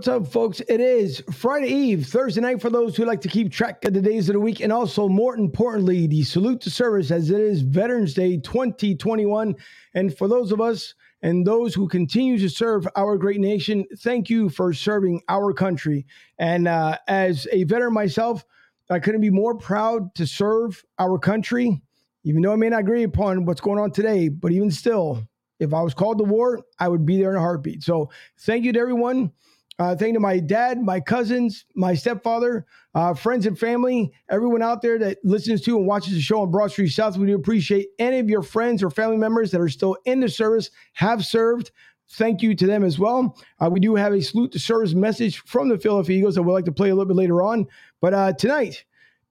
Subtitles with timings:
[0.00, 0.60] What's up, folks?
[0.60, 4.00] It is Friday Eve, Thursday night for those who like to keep track of the
[4.00, 7.60] days of the week, and also, more importantly, the salute to service as it is
[7.60, 9.54] Veterans Day 2021.
[9.92, 14.30] And for those of us and those who continue to serve our great nation, thank
[14.30, 16.06] you for serving our country.
[16.38, 18.42] And uh, as a veteran myself,
[18.88, 21.78] I couldn't be more proud to serve our country,
[22.24, 25.74] even though I may not agree upon what's going on today, but even still, if
[25.74, 27.82] I was called to war, I would be there in a heartbeat.
[27.82, 29.32] So, thank you to everyone
[29.80, 34.82] uh, thank to my dad, my cousins, my stepfather, uh, friends and family, everyone out
[34.82, 37.16] there that listens to and watches the show on Broad Street South.
[37.16, 40.28] We do appreciate any of your friends or family members that are still in the
[40.28, 41.70] service, have served.
[42.10, 43.38] Thank you to them as well.
[43.58, 46.52] Uh, we do have a salute to service message from the Philadelphia Eagles that we'd
[46.52, 47.66] like to play a little bit later on.
[48.02, 48.84] But uh, tonight,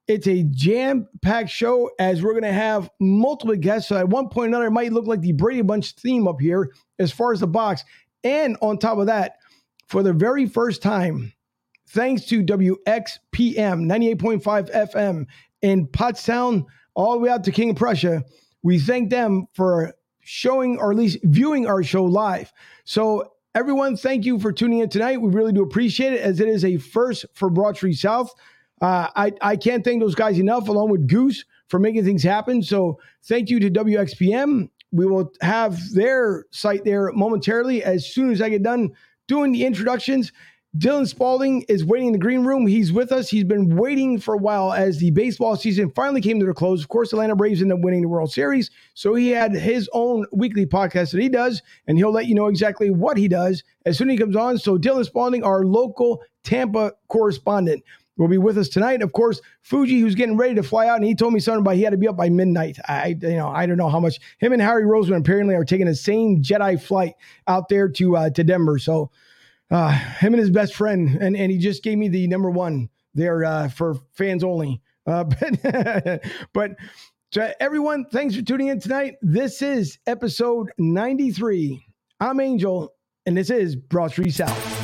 [0.08, 3.90] it's a jam packed show as we're going to have multiple guests.
[3.90, 6.42] So at one point or another, it might look like the Brady Bunch theme up
[6.42, 7.84] here as far as the box.
[8.24, 9.36] And on top of that,
[9.90, 11.34] for the very first time,
[11.90, 12.78] thanks to WXPM
[13.34, 15.26] 98.5 FM
[15.64, 18.24] in Pottstown, all the way out to King of Prussia.
[18.62, 22.54] We thank them for showing or at least viewing our show live.
[22.86, 25.22] So, everyone, thank you for tuning in tonight.
[25.22, 28.32] We really do appreciate it as it is a first for Broad Street South.
[28.82, 32.62] Uh, I, I can't thank those guys enough, along with Goose, for making things happen.
[32.62, 34.70] So, thank you to WXPM.
[34.92, 38.92] We will have their site there momentarily as soon as I get done
[39.30, 40.34] doing the introductions.
[40.78, 42.68] Dylan Spalding is waiting in the green room.
[42.68, 43.30] He's with us.
[43.30, 46.84] He's been waiting for a while as the baseball season finally came to a close.
[46.84, 48.70] Of course, Atlanta Braves ended up winning the World Series.
[48.94, 52.48] So he had his own weekly podcast that he does, and he'll let you know
[52.48, 54.60] exactly what he does as soon as he comes on.
[54.60, 57.84] So Dylan Spalding, our local Tampa correspondent,
[58.20, 59.02] will be with us tonight.
[59.02, 61.76] Of course, Fuji, who's getting ready to fly out, and he told me something about
[61.76, 62.78] he had to be up by midnight.
[62.88, 64.20] I, you know, I don't know how much.
[64.38, 67.14] Him and Harry Roseman apparently are taking the same Jedi flight
[67.48, 68.78] out there to uh, to Denver.
[68.78, 69.10] So,
[69.72, 72.90] uh, him and his best friend, and and he just gave me the number one
[73.16, 74.82] there uh, for fans only.
[75.08, 76.22] Uh, but
[76.54, 76.76] but
[77.32, 79.16] to everyone, thanks for tuning in tonight.
[79.22, 81.86] This is episode ninety three.
[82.20, 82.94] I'm Angel,
[83.26, 84.79] and this is Broad Street South.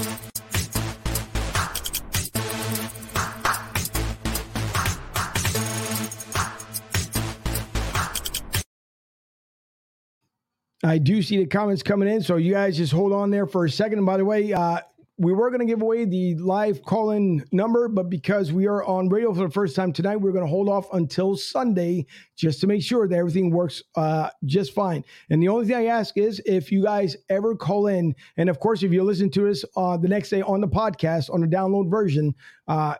[10.86, 13.66] I do see the comments coming in, so you guys just hold on there for
[13.66, 13.98] a second.
[13.98, 14.82] And by the way, uh,
[15.18, 19.10] we were going to give away the live call-in number, but because we are on
[19.10, 22.68] radio for the first time tonight, we're going to hold off until Sunday just to
[22.68, 25.04] make sure that everything works uh, just fine.
[25.30, 28.60] And the only thing I ask is if you guys ever call in, and of
[28.60, 31.48] course, if you listen to us uh, the next day on the podcast on the
[31.48, 32.36] download version,
[32.68, 32.96] uh,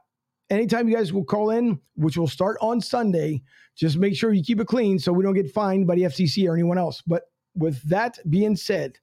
[0.50, 3.44] anytime you guys will call in, which will start on Sunday,
[3.76, 6.50] just make sure you keep it clean so we don't get fined by the FCC
[6.50, 7.04] or anyone else.
[7.06, 7.24] But
[7.56, 8.98] with that being said,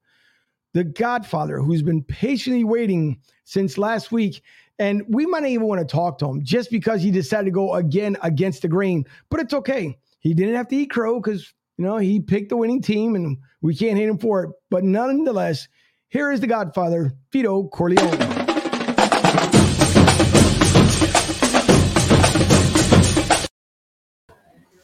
[0.75, 4.43] the Godfather, who's been patiently waiting since last week,
[4.79, 7.51] and we might not even want to talk to him just because he decided to
[7.51, 9.99] go again against the grain, but it's okay.
[10.21, 13.37] He didn't have to eat crow because, you know, he picked the winning team and
[13.61, 14.51] we can't hate him for it.
[14.71, 15.69] But nonetheless,
[16.09, 18.19] here is the Godfather, Vito Corleone.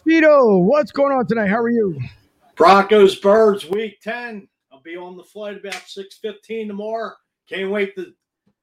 [0.07, 1.49] Vito, what's going on tonight?
[1.49, 2.01] How are you?
[2.59, 4.49] Broncos Birds Week 10.
[4.73, 7.15] I'll be on the flight about 6:15 tomorrow.
[7.49, 8.13] Can't wait to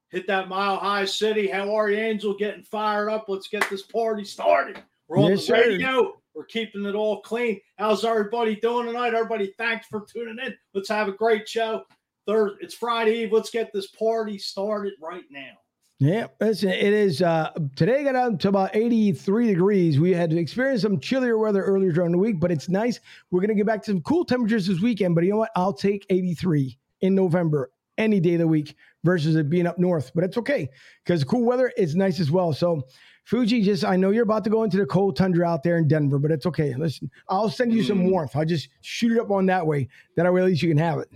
[0.09, 1.47] hit that mile high city.
[1.47, 2.33] How are you, Angel?
[2.38, 3.25] Getting fired up.
[3.30, 4.83] Let's get this party started.
[5.07, 6.03] We're on yes, the radio.
[6.03, 6.12] Sir.
[6.33, 7.62] We're keeping it all clean.
[7.77, 9.13] How's everybody doing tonight?
[9.13, 10.53] Everybody, thanks for tuning in.
[10.74, 11.86] Let's have a great show.
[12.27, 13.31] Third, it's Friday Eve.
[13.31, 15.53] Let's get this party started right now.
[16.00, 19.97] Yeah, listen, it is uh, today got up to about 83 degrees.
[19.97, 23.00] We had experienced some chillier weather earlier during the week, but it's nice.
[23.31, 25.15] We're going to get back to some cool temperatures this weekend.
[25.15, 25.51] But you know what?
[25.56, 28.75] I'll take 83 in November any day of the week
[29.06, 30.12] versus it being up north.
[30.13, 30.69] But it's okay
[31.06, 32.51] because cool weather is nice as well.
[32.51, 32.81] So,
[33.24, 35.88] Fuji, just I know you're about to go into the cold tundra out there in
[35.88, 36.75] Denver, but it's okay.
[36.75, 38.09] Listen, I'll send you some mm-hmm.
[38.09, 38.36] warmth.
[38.36, 39.88] I'll just shoot it up on that way.
[40.18, 41.09] That way, at least you can have it.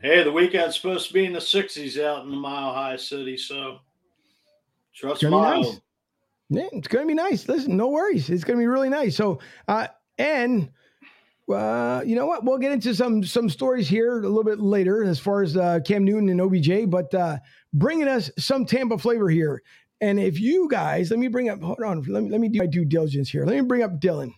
[0.00, 3.36] Hey, the weekend's supposed to be in the 60s out in the Mile High City,
[3.36, 3.80] so
[4.94, 5.30] Trust me.
[5.30, 5.80] Nice.
[6.48, 7.48] Yeah, it's gonna be nice.
[7.48, 8.28] Listen, no worries.
[8.28, 9.16] It's gonna be really nice.
[9.16, 10.70] So, uh, and
[11.50, 12.44] uh, you know what?
[12.44, 15.80] We'll get into some some stories here a little bit later as far as uh,
[15.86, 17.38] Cam Newton and OBJ, but uh,
[17.72, 19.62] bringing us some Tampa flavor here.
[20.00, 21.62] And if you guys, let me bring up.
[21.62, 22.02] Hold on.
[22.02, 23.46] Let me let me do my due diligence here.
[23.46, 24.32] Let me bring up Dylan.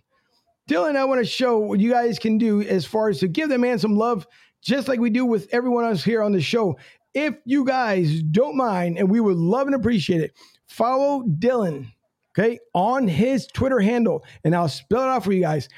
[0.69, 3.49] Dylan, I want to show what you guys can do as far as to give
[3.49, 4.27] the man some love,
[4.63, 6.77] just like we do with everyone else here on the show.
[7.15, 10.33] If you guys don't mind, and we would love and appreciate it,
[10.67, 11.93] follow Dylan,
[12.37, 14.25] okay, on his Twitter handle.
[14.43, 15.69] And I'll spell it out for you guys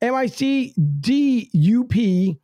[0.00, 2.38] M I C D U P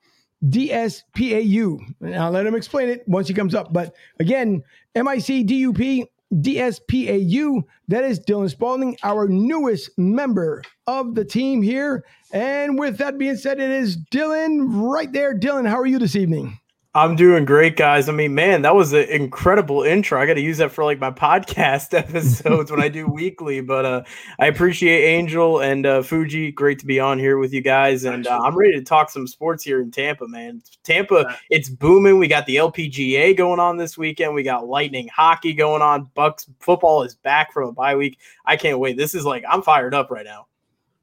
[0.49, 1.79] D S P A U.
[2.01, 3.73] And I'll let him explain it once he comes up.
[3.73, 4.63] But again,
[4.95, 6.07] M I C D U P
[6.41, 7.63] D S P A U.
[7.89, 12.05] That is Dylan Spalding, our newest member of the team here.
[12.33, 15.39] And with that being said, it is Dylan right there.
[15.39, 16.59] Dylan, how are you this evening?
[16.93, 18.09] I'm doing great, guys.
[18.09, 20.21] I mean, man, that was an incredible intro.
[20.21, 23.61] I got to use that for like my podcast episodes when I do weekly.
[23.61, 24.03] But uh,
[24.41, 26.51] I appreciate Angel and uh, Fuji.
[26.51, 29.29] Great to be on here with you guys, and uh, I'm ready to talk some
[29.29, 30.63] sports here in Tampa, man.
[30.83, 32.19] Tampa, it's booming.
[32.19, 34.35] We got the LPGA going on this weekend.
[34.35, 36.11] We got Lightning hockey going on.
[36.15, 38.19] Bucks football is back from a bye week.
[38.45, 38.97] I can't wait.
[38.97, 40.49] This is like I'm fired up right now.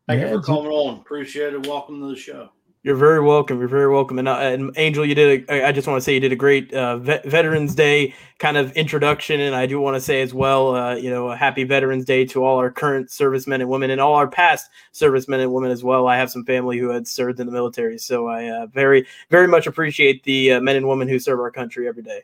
[0.05, 0.99] Thank yeah, you for coming on.
[0.99, 1.65] Appreciate it.
[1.65, 2.49] Welcome to the show.
[2.87, 3.59] You're very welcome.
[3.59, 4.17] You're very welcome.
[4.17, 5.49] And, uh, and Angel, you did.
[5.49, 8.55] A, I just want to say you did a great uh, vet, Veterans Day kind
[8.55, 11.65] of introduction, and I do want to say as well, uh, you know, a happy
[11.65, 15.51] Veterans Day to all our current servicemen and women, and all our past servicemen and
[15.51, 16.07] women as well.
[16.07, 19.49] I have some family who had served in the military, so I uh, very, very
[19.49, 22.23] much appreciate the uh, men and women who serve our country every day.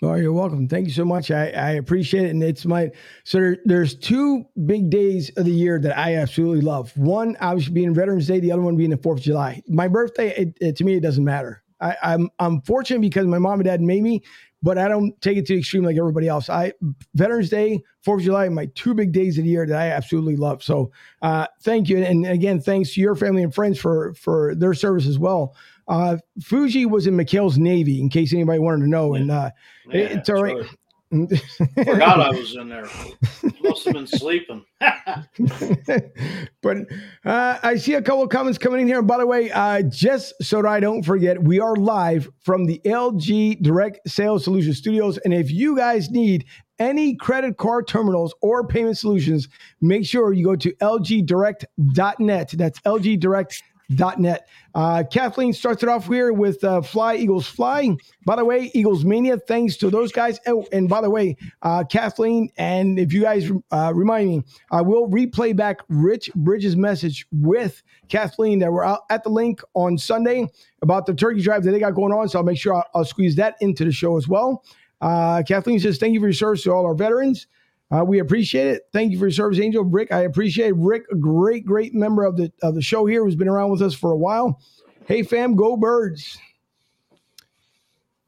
[0.00, 0.68] Oh, you're welcome.
[0.68, 1.30] Thank you so much.
[1.32, 2.30] I, I appreciate it.
[2.30, 2.90] And it's my
[3.24, 6.96] so there, there's two big days of the year that I absolutely love.
[6.96, 9.60] One, obviously being Veterans Day, the other one being the Fourth of July.
[9.66, 11.64] My birthday, it, it, to me, it doesn't matter.
[11.80, 14.22] I, I'm I'm fortunate because my mom and dad made me,
[14.62, 16.48] but I don't take it to the extreme like everybody else.
[16.48, 16.72] I
[17.14, 20.36] Veterans Day, Fourth of July, my two big days of the year that I absolutely
[20.36, 20.62] love.
[20.62, 20.92] So
[21.22, 25.06] uh, thank you, and again, thanks to your family and friends for for their service
[25.06, 25.56] as well.
[25.88, 29.50] Uh, Fuji was in McHale's Navy, in case anybody wanted to know, and uh,
[29.90, 30.66] yeah, it's all right.
[31.10, 32.86] Forgot I was in there.
[33.62, 34.62] Must have been sleeping.
[36.62, 36.76] but
[37.24, 38.98] uh, I see a couple of comments coming in here.
[38.98, 42.66] And by the way, uh, just so that I don't forget, we are live from
[42.66, 45.16] the LG Direct Sales Solution Studios.
[45.18, 46.44] And if you guys need
[46.78, 49.48] any credit card terminals or payment solutions,
[49.80, 52.50] make sure you go to lgdirect.net.
[52.54, 54.48] That's lgdirect.net net.
[54.74, 57.96] Uh, Kathleen starts it off here with uh, Fly Eagles Fly.
[58.24, 60.38] By the way, Eagles Mania, thanks to those guys.
[60.46, 64.82] Oh, and by the way, uh, Kathleen, and if you guys uh, remind me, I
[64.82, 69.96] will replay back Rich Bridges' message with Kathleen that we're out at the link on
[69.96, 70.46] Sunday
[70.82, 72.28] about the turkey drive that they got going on.
[72.28, 74.64] So I'll make sure I'll, I'll squeeze that into the show as well.
[75.00, 77.46] Uh, Kathleen says, Thank you for your service to all our veterans.
[77.90, 78.82] Uh, we appreciate it.
[78.92, 79.82] Thank you for your service, Angel.
[79.82, 80.76] Rick, I appreciate it.
[80.76, 83.82] Rick, a great, great member of the of the show here who's been around with
[83.82, 84.60] us for a while.
[85.06, 86.38] Hey, fam, go birds.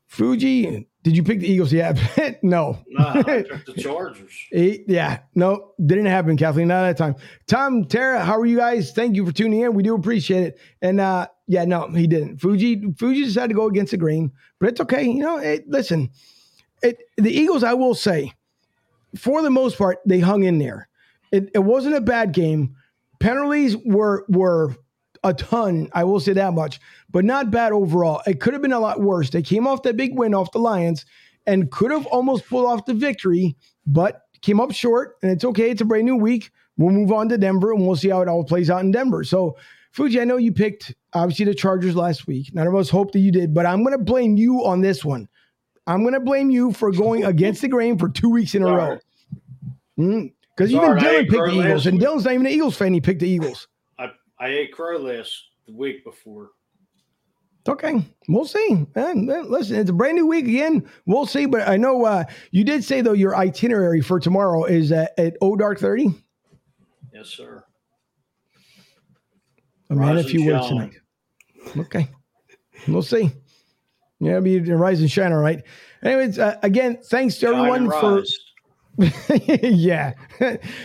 [0.07, 1.73] Fuji, did you pick the Eagles?
[1.73, 1.93] Yeah,
[2.43, 2.79] no.
[2.89, 4.33] Nah, I took the Chargers.
[4.51, 6.69] yeah, no, didn't happen, Kathleen.
[6.69, 7.15] Not at that time.
[7.47, 8.93] Tom, Tara, how are you guys?
[8.93, 9.75] Thank you for tuning in.
[9.75, 10.59] We do appreciate it.
[10.83, 12.39] And uh, yeah, no, he didn't.
[12.39, 15.05] Fuji, Fuji decided to go against the grain, but it's okay.
[15.05, 16.11] You know, it, listen,
[16.83, 18.33] it, the Eagles, I will say,
[19.17, 20.89] for the most part, they hung in there.
[21.33, 22.77] It, it wasn't a bad game.
[23.19, 24.75] Penalties were were
[25.23, 25.89] a ton.
[25.93, 28.23] I will say that much, but not bad overall.
[28.27, 29.31] It could have been a lot worse.
[29.31, 31.05] They came off that big win off the Lions
[31.47, 35.17] and could have almost pulled off the victory, but came up short.
[35.23, 35.71] And it's okay.
[35.71, 36.51] It's a brand new week.
[36.77, 39.23] We'll move on to Denver and we'll see how it all plays out in Denver.
[39.25, 39.57] So,
[39.93, 42.55] Fuji, I know you picked obviously the Chargers last week.
[42.55, 45.05] None of us hoped that you did, but I'm going to blame you on this
[45.05, 45.29] one.
[45.91, 48.67] I'm going to blame you for going against the grain for two weeks in a
[48.67, 48.99] row.
[49.97, 52.95] Because mm, even Dylan picked the Eagles, and Dylan's not even an Eagles fan.
[52.95, 53.67] He picked the Eagles.
[53.99, 56.51] I, I ate crow last the week before.
[57.69, 58.87] Okay, we'll see.
[58.95, 60.89] And, listen, it's a brand new week again.
[61.07, 61.47] We'll see.
[61.47, 65.37] But I know uh, you did say though your itinerary for tomorrow is at, at
[65.41, 66.09] O Dark Thirty.
[67.13, 67.65] Yes, sir.
[69.91, 70.93] A man, a few words tonight.
[71.77, 72.09] Okay,
[72.87, 73.33] we'll see.
[74.21, 75.33] Yeah, be rise and shine.
[75.33, 75.63] All right.
[76.03, 78.23] Anyways, uh, again, thanks to everyone for.
[79.63, 80.13] yeah.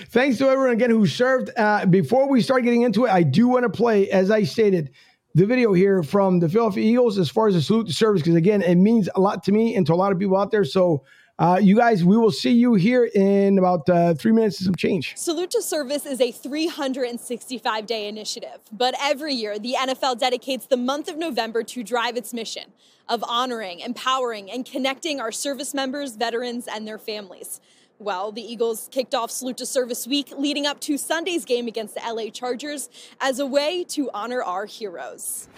[0.10, 1.52] thanks to everyone again who served.
[1.58, 4.92] Uh, before we start getting into it, I do want to play, as I stated,
[5.34, 8.36] the video here from the Philadelphia Eagles as far as the salute to service, because
[8.36, 10.64] again, it means a lot to me and to a lot of people out there.
[10.64, 11.04] So
[11.38, 14.76] uh, you guys, we will see you here in about uh, three minutes and some
[14.76, 15.14] change.
[15.18, 20.78] Salute to Service is a 365 day initiative, but every year the NFL dedicates the
[20.78, 22.72] month of November to drive its mission
[23.10, 27.60] of honoring, empowering, and connecting our service members, veterans, and their families.
[28.00, 31.96] Well, the Eagles kicked off Salute to Service week leading up to Sunday's game against
[31.96, 32.90] the LA Chargers
[33.20, 35.50] as a way to honor our heroes.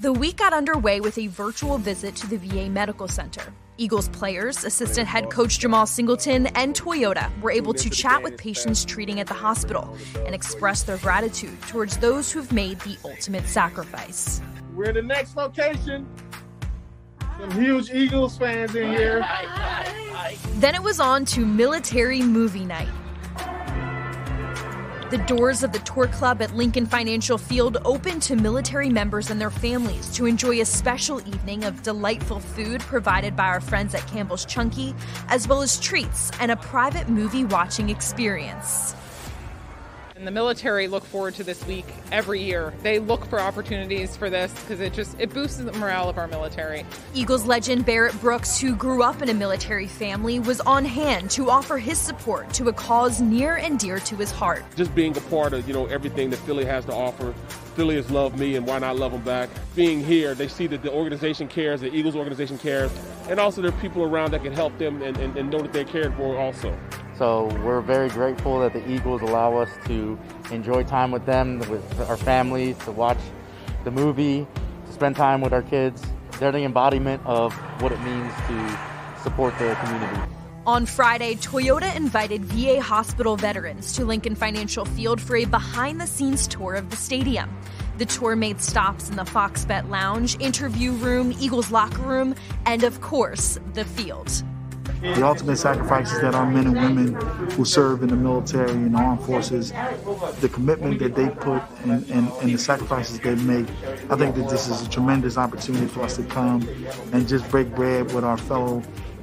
[0.00, 3.52] The week got underway with a virtual visit to the VA Medical Center.
[3.78, 8.84] Eagles players, assistant head coach Jemal Singleton, and Toyota were able to chat with patients
[8.84, 14.42] treating at the hospital and express their gratitude towards those who've made the ultimate sacrifice.
[14.74, 16.06] We're in the next location.
[17.38, 19.24] Some huge Eagles fans in here.
[20.54, 22.88] Then it was on to military movie night.
[25.10, 29.40] The doors of the tour club at Lincoln Financial Field open to military members and
[29.40, 34.06] their families to enjoy a special evening of delightful food provided by our friends at
[34.06, 34.94] Campbell's Chunky,
[35.28, 38.94] as well as treats and a private movie watching experience.
[40.18, 42.74] And the military look forward to this week every year.
[42.82, 46.26] They look for opportunities for this because it just it boosts the morale of our
[46.26, 46.84] military.
[47.14, 51.50] Eagles legend Barrett Brooks, who grew up in a military family, was on hand to
[51.50, 54.64] offer his support to a cause near and dear to his heart.
[54.74, 57.32] Just being a part of, you know, everything that Philly has to offer.
[57.76, 59.48] Philly has loved me and why not love them back?
[59.76, 62.90] Being here, they see that the organization cares, the Eagles organization cares,
[63.30, 65.72] and also there are people around that can help them and, and, and know that
[65.72, 66.76] they're cared for also.
[67.18, 70.16] So we're very grateful that the Eagles allow us to
[70.52, 73.18] enjoy time with them, with our families, to watch
[73.82, 74.46] the movie,
[74.86, 76.00] to spend time with our kids.
[76.38, 78.78] They're the embodiment of what it means to
[79.20, 80.20] support the community.
[80.64, 86.06] On Friday, Toyota invited VA hospital veterans to Lincoln Financial Field for a behind the
[86.06, 87.50] scenes tour of the stadium.
[87.96, 92.84] The tour made stops in the Fox Bet Lounge, interview room, Eagles locker room, and
[92.84, 94.44] of course, the field.
[95.00, 97.14] The ultimate sacrifices that our men and women
[97.52, 99.72] who serve in the military and armed forces,
[100.40, 103.66] the commitment that they put and, and, and the sacrifices they make,
[104.10, 106.68] I think that this is a tremendous opportunity for us to come
[107.12, 108.82] and just break bread with our fellow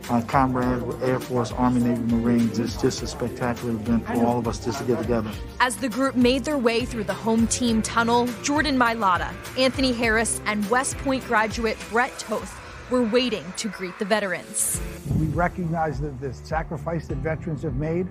[0.10, 2.58] uh, comrades with Air Force, Army, Navy, Marines.
[2.58, 5.32] It's just a spectacular event for all of us just to get together.
[5.60, 10.39] As the group made their way through the home team tunnel, Jordan Mailata, Anthony Harris,
[10.46, 14.82] and West Point graduate Brett Toth were waiting to greet the veterans.
[15.20, 18.08] We recognize the, the sacrifice that veterans have made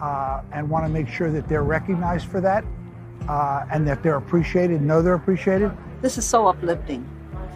[0.00, 2.64] uh, and want to make sure that they're recognized for that
[3.28, 5.70] uh, and that they're appreciated, know they're appreciated.
[6.02, 7.08] This is so uplifting.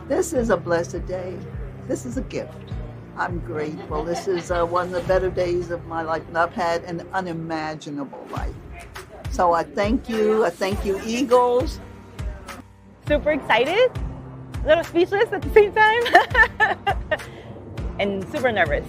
[0.09, 1.37] This is a blessed day.
[1.87, 2.55] This is a gift.
[3.17, 4.05] I'm grateful.
[4.05, 7.07] This is uh, one of the better days of my life, and I've had an
[7.13, 8.55] unimaginable life.
[9.31, 10.45] So I thank you.
[10.45, 11.81] I thank you, Eagles.
[13.07, 13.91] Super excited
[14.63, 17.21] a little speechless at the same time
[17.99, 18.87] and super nervous.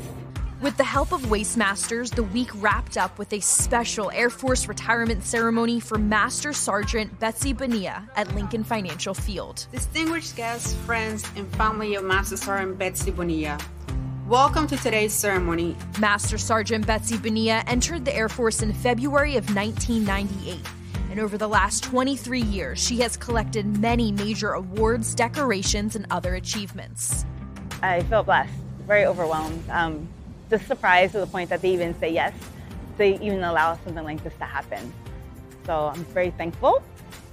[0.62, 5.24] With the help of Wastemasters, the week wrapped up with a special Air Force retirement
[5.24, 9.66] ceremony for Master Sergeant Betsy Bonilla at Lincoln Financial Field.
[9.72, 13.58] Distinguished guests, friends, and family of Master Sergeant Betsy Bonilla,
[14.28, 15.76] welcome to today's ceremony.
[16.00, 20.60] Master Sergeant Betsy Bonilla entered the Air Force in February of 1998
[21.12, 26.36] and over the last 23 years, she has collected many major awards, decorations, and other
[26.36, 27.26] achievements.
[27.84, 28.54] I feel blessed,
[28.88, 30.08] very overwhelmed, um,
[30.50, 32.34] just surprised to the point that they even say yes,
[32.98, 34.94] they even allow something like this to happen.
[35.66, 36.82] So I'm very thankful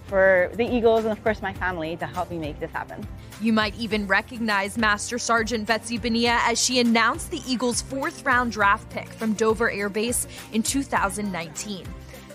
[0.08, 3.06] for the Eagles and, of course, my family to help me make this happen.
[3.40, 8.50] You might even recognize Master Sergeant Betsy Bonilla as she announced the Eagles' fourth round
[8.50, 11.86] draft pick from Dover Air Base in 2019.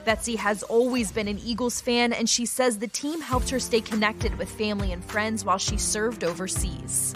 [0.05, 3.79] Betsy has always been an Eagles fan, and she says the team helped her stay
[3.79, 7.13] connected with family and friends while she served overseas.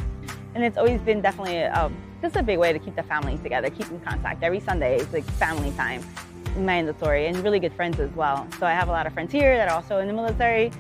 [0.55, 3.69] And it's always been definitely um, just a big way to keep the family together,
[3.69, 4.41] keep in contact.
[4.41, 6.01] Every Sunday is like family time,
[6.55, 8.47] mandatory, and really good friends as well.
[8.59, 10.71] So I have a lot of friends here that are also in the military.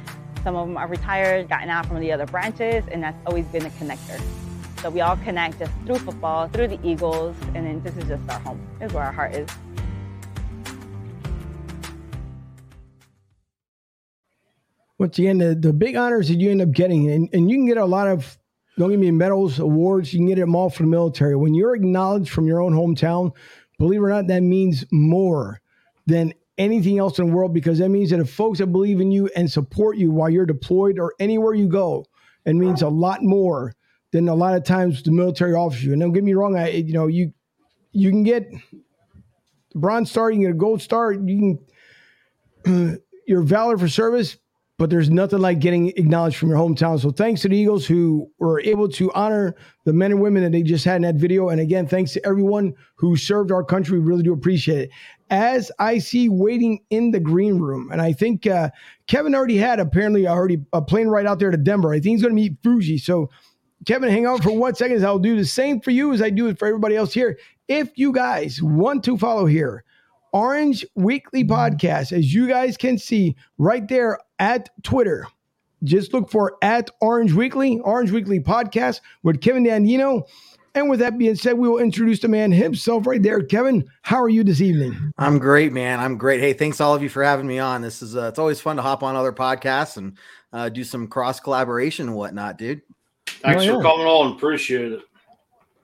[0.43, 3.65] Some of them are retired, gotten out from the other branches, and that's always been
[3.65, 4.21] a connector.
[4.81, 8.29] So we all connect just through football, through the Eagles, and then this is just
[8.29, 8.61] our home.
[8.79, 9.49] This is where our heart is.
[14.97, 17.65] Once again, the, the big honors that you end up getting, and, and you can
[17.67, 18.37] get a lot of,
[18.77, 21.35] don't give me medals, awards, you can get them all from the military.
[21.35, 23.31] When you're acknowledged from your own hometown,
[23.77, 25.61] believe it or not, that means more
[26.05, 29.11] than anything else in the world because that means that if folks that believe in
[29.11, 32.05] you and support you while you're deployed or anywhere you go,
[32.45, 33.73] it means a lot more
[34.11, 35.91] than a lot of times the military offers you.
[35.91, 37.33] And don't get me wrong, I you know you
[37.91, 38.49] you can get
[39.75, 41.59] bronze star, you can get a gold star, you
[42.65, 44.37] can your valor for service
[44.77, 47.01] but there's nothing like getting acknowledged from your hometown.
[47.01, 49.55] So thanks to the Eagles who were able to honor
[49.85, 51.49] the men and women that they just had in that video.
[51.49, 53.99] And again, thanks to everyone who served our country.
[53.99, 54.89] We really do appreciate it.
[55.29, 58.69] As I see waiting in the green room, and I think uh,
[59.07, 61.91] Kevin already had apparently already a plane right out there to Denver.
[61.91, 62.99] I think he's going to meet Fuji.
[62.99, 63.29] So
[63.85, 65.03] Kevin, hang on for one second.
[65.03, 67.39] I'll do the same for you as I do it for everybody else here.
[67.67, 69.83] If you guys want to follow here,
[70.33, 75.27] Orange Weekly Podcast, as you guys can see right there at Twitter.
[75.83, 80.27] Just look for at Orange Weekly, Orange Weekly Podcast with Kevin Dandino.
[80.73, 83.41] And with that being said, we will introduce the man himself right there.
[83.41, 85.11] Kevin, how are you this evening?
[85.17, 85.99] I'm great, man.
[85.99, 86.39] I'm great.
[86.39, 87.81] Hey, thanks all of you for having me on.
[87.81, 90.17] This is uh, it's always fun to hop on other podcasts and
[90.53, 92.81] uh, do some cross collaboration and whatnot, dude.
[93.27, 93.73] Thanks oh, yeah.
[93.75, 94.35] for coming on.
[94.35, 95.01] Appreciate it.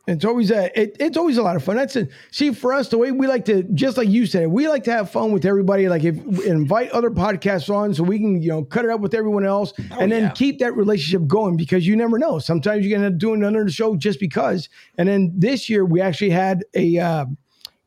[0.06, 1.78] It's always a it, it's always a lot of fun.
[1.78, 2.10] That's it.
[2.30, 4.92] See, for us, the way we like to, just like you said, we like to
[4.92, 5.88] have fun with everybody.
[5.88, 9.14] Like if invite other podcasts on, so we can you know cut it up with
[9.14, 10.30] everyone else, oh, and then yeah.
[10.32, 12.38] keep that relationship going because you never know.
[12.38, 14.68] Sometimes you end up doing another show just because.
[14.98, 17.26] And then this year we actually had a uh,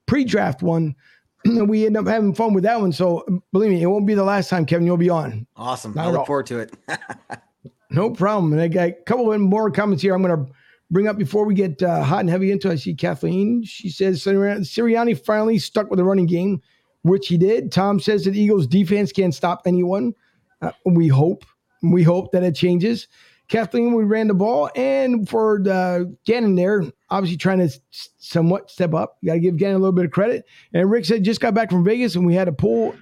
[0.07, 0.95] pre-draft one.
[1.45, 2.91] And we end up having fun with that one.
[2.91, 4.85] So believe me, it won't be the last time, Kevin.
[4.85, 5.47] You'll be on.
[5.55, 5.95] Awesome.
[5.95, 6.75] Not I look forward to it.
[7.91, 8.53] no problem.
[8.53, 10.13] And I got a couple of more comments here.
[10.13, 10.53] I'm going to
[10.91, 12.71] bring up before we get uh, hot and heavy into.
[12.71, 13.63] I see Kathleen.
[13.65, 16.61] She says Sirianni finally stuck with the running game,
[17.03, 17.73] which he did.
[17.73, 20.15] Tom says that Eagles defense can't stop anyone.
[20.63, 21.45] Uh, we hope.
[21.83, 23.09] We hope that it changes.
[23.49, 27.71] Kathleen, we ran the ball, and for the Gannon there, obviously trying to
[28.19, 29.19] somewhat step up.
[29.21, 30.45] You got to give Gannon a little bit of credit.
[30.73, 32.97] And Rick said just got back from Vegas, and we had to pull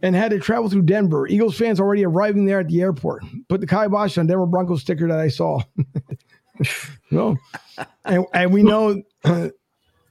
[0.00, 1.26] and had to travel through Denver.
[1.26, 3.24] Eagles fans already arriving there at the airport.
[3.48, 5.60] Put the kibosh on Denver Broncos sticker that I saw.
[7.10, 7.36] no,
[8.04, 9.02] and, and, we know.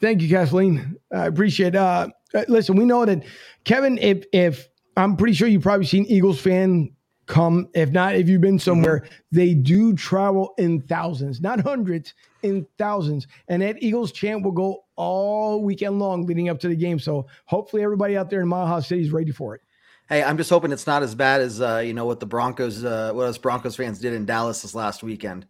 [0.01, 0.97] Thank you, Kathleen.
[1.13, 1.75] I appreciate.
[1.75, 3.23] Uh, uh, listen, we know that
[3.63, 3.97] Kevin.
[3.97, 6.93] If if I'm pretty sure you've probably seen Eagles fan
[7.25, 7.69] come.
[7.73, 9.13] If not, if you've been somewhere, mm-hmm.
[9.31, 13.27] they do travel in thousands, not hundreds, in thousands.
[13.47, 16.99] And that Eagles chant will go all weekend long leading up to the game.
[16.99, 19.61] So hopefully, everybody out there in Mile City is ready for it.
[20.09, 22.83] Hey, I'm just hoping it's not as bad as uh, you know what the Broncos,
[22.83, 25.47] uh, what us Broncos fans did in Dallas this last weekend.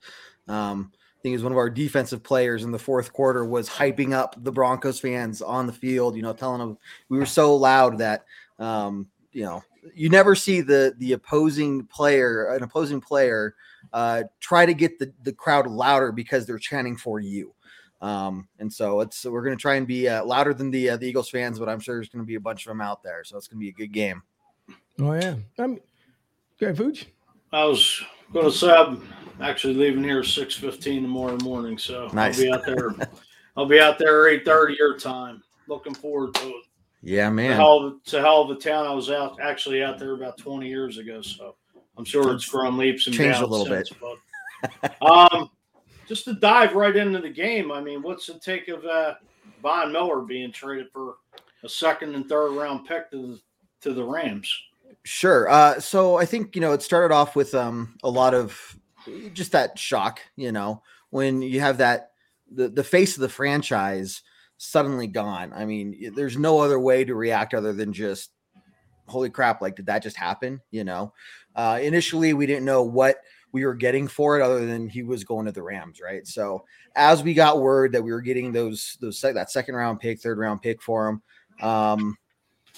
[0.48, 3.70] Um, I think it was one of our defensive players in the fourth quarter was
[3.70, 6.16] hyping up the Broncos fans on the field.
[6.16, 6.78] You know, telling them
[7.10, 8.26] we were so loud that
[8.60, 13.56] um, you know you never see the the opposing player, an opposing player,
[13.94, 17.54] uh, try to get the the crowd louder because they're chanting for you.
[18.02, 20.98] Um, and so it's we're going to try and be uh, louder than the uh,
[20.98, 23.02] the Eagles fans, but I'm sure there's going to be a bunch of them out
[23.02, 24.24] there, so it's going to be a good game.
[25.00, 25.80] Oh yeah, um,
[26.62, 27.06] okay, Fooch.
[27.54, 28.04] I was
[28.34, 29.08] going to say I'm
[29.42, 32.40] actually leaving here six fifteen tomorrow morning, so nice.
[32.40, 32.96] I'll be out there.
[33.58, 35.44] I'll be out there eight thirty your time.
[35.68, 36.64] Looking forward to it.
[37.02, 37.52] Yeah, man.
[37.52, 38.86] It's a, hell of, it's a hell of a town.
[38.86, 41.56] I was out actually out there about twenty years ago, so
[41.98, 44.00] I'm sure it's grown leaps and changed a little since, bit.
[44.82, 44.96] But,
[45.34, 45.50] um,
[46.08, 47.72] just to dive right into the game.
[47.72, 49.16] I mean, what's the take of uh,
[49.62, 51.16] Von Miller being traded for
[51.64, 53.42] a second and third round pick to the
[53.82, 54.54] to the Rams?
[55.04, 55.50] Sure.
[55.50, 58.78] Uh, so I think you know it started off with um, a lot of
[59.34, 60.22] just that shock.
[60.36, 62.12] You know, when you have that
[62.52, 64.22] the the face of the franchise
[64.58, 65.52] suddenly gone.
[65.54, 68.32] I mean, there's no other way to react other than just
[69.08, 69.62] holy crap!
[69.62, 70.62] Like, did that just happen?
[70.72, 71.14] You know,
[71.56, 73.18] uh, initially we didn't know what
[73.52, 76.26] we were getting for it other than he was going to the Rams, right?
[76.26, 80.20] So as we got word that we were getting those those that second round pick,
[80.20, 81.22] third round pick for him,
[81.62, 82.18] um,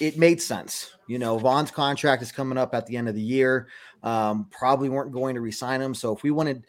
[0.00, 0.92] it made sense.
[1.06, 3.68] You know, Von's contract is coming up at the end of the year.
[4.02, 5.94] Um, probably weren't going to resign him.
[5.94, 6.64] So if we wanted,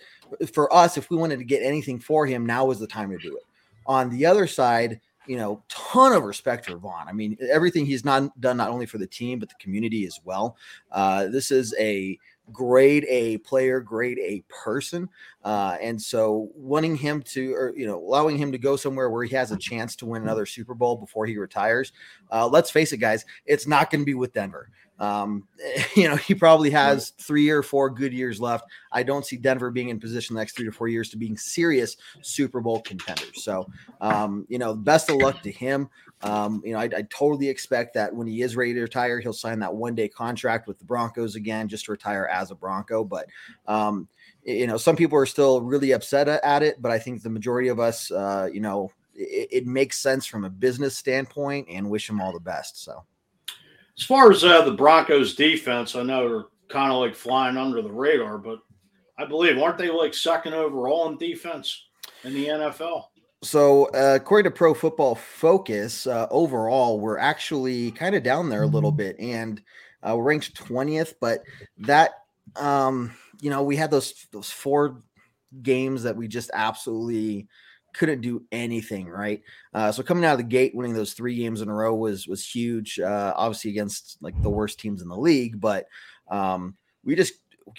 [0.54, 3.18] for us, if we wanted to get anything for him, now was the time to
[3.18, 3.44] do it.
[3.86, 7.08] On the other side, you know, ton of respect for Vaughn.
[7.08, 10.20] I mean, everything he's not done not only for the team but the community as
[10.24, 10.56] well.
[10.92, 12.18] Uh, this is a
[12.52, 15.10] grade A player, grade A person.
[15.44, 19.24] Uh, and so wanting him to, or, you know, allowing him to go somewhere where
[19.24, 21.92] he has a chance to win another Super Bowl before he retires.
[22.32, 24.70] Uh, let's face it, guys, it's not going to be with Denver.
[25.00, 25.48] Um,
[25.96, 28.66] you know, he probably has three or four good years left.
[28.92, 31.38] I don't see Denver being in position the next three to four years to being
[31.38, 33.44] serious Super Bowl contenders.
[33.44, 33.68] So,
[34.02, 35.90] um, you know, best of luck to him.
[36.22, 39.34] Um, you know, I, I, totally expect that when he is ready to retire, he'll
[39.34, 43.04] sign that one day contract with the Broncos again, just to retire as a Bronco.
[43.04, 43.28] But,
[43.68, 44.08] um,
[44.44, 47.68] you know, some people are still really upset at it, but I think the majority
[47.68, 52.10] of us, uh, you know, it, it makes sense from a business standpoint and wish
[52.10, 52.84] him all the best.
[52.84, 53.04] So.
[53.98, 57.82] As far as uh, the Broncos defense, I know they're kind of like flying under
[57.82, 58.60] the radar, but
[59.18, 61.86] I believe aren't they like second overall in defense
[62.24, 63.06] in the NFL?
[63.44, 68.64] So, uh, according to Pro Football Focus, uh, overall we're actually kind of down there
[68.64, 69.62] a little bit, and
[70.04, 71.16] uh, we're ranked twentieth.
[71.20, 71.44] But
[71.80, 72.12] that,
[72.56, 75.04] um, you know, we had those those four
[75.62, 77.48] games that we just absolutely
[77.94, 79.42] couldn't do anything right.
[79.74, 82.28] Uh, so coming out of the gate, winning those three games in a row was
[82.28, 83.00] was huge.
[83.00, 85.88] Uh, obviously against like the worst teams in the league, but
[86.30, 87.34] um, we just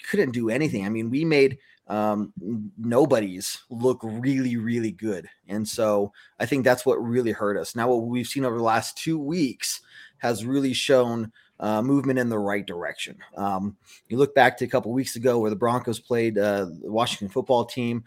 [0.09, 0.85] couldn't do anything.
[0.85, 2.33] I mean, we made um,
[2.77, 7.75] nobody's look really really good, and so I think that's what really hurt us.
[7.75, 9.81] Now, what we've seen over the last two weeks
[10.17, 11.31] has really shown.
[11.61, 13.17] Uh, movement in the right direction.
[13.35, 13.75] Um,
[14.07, 17.27] you look back to a couple weeks ago where the Broncos played uh, the Washington
[17.27, 18.05] football team.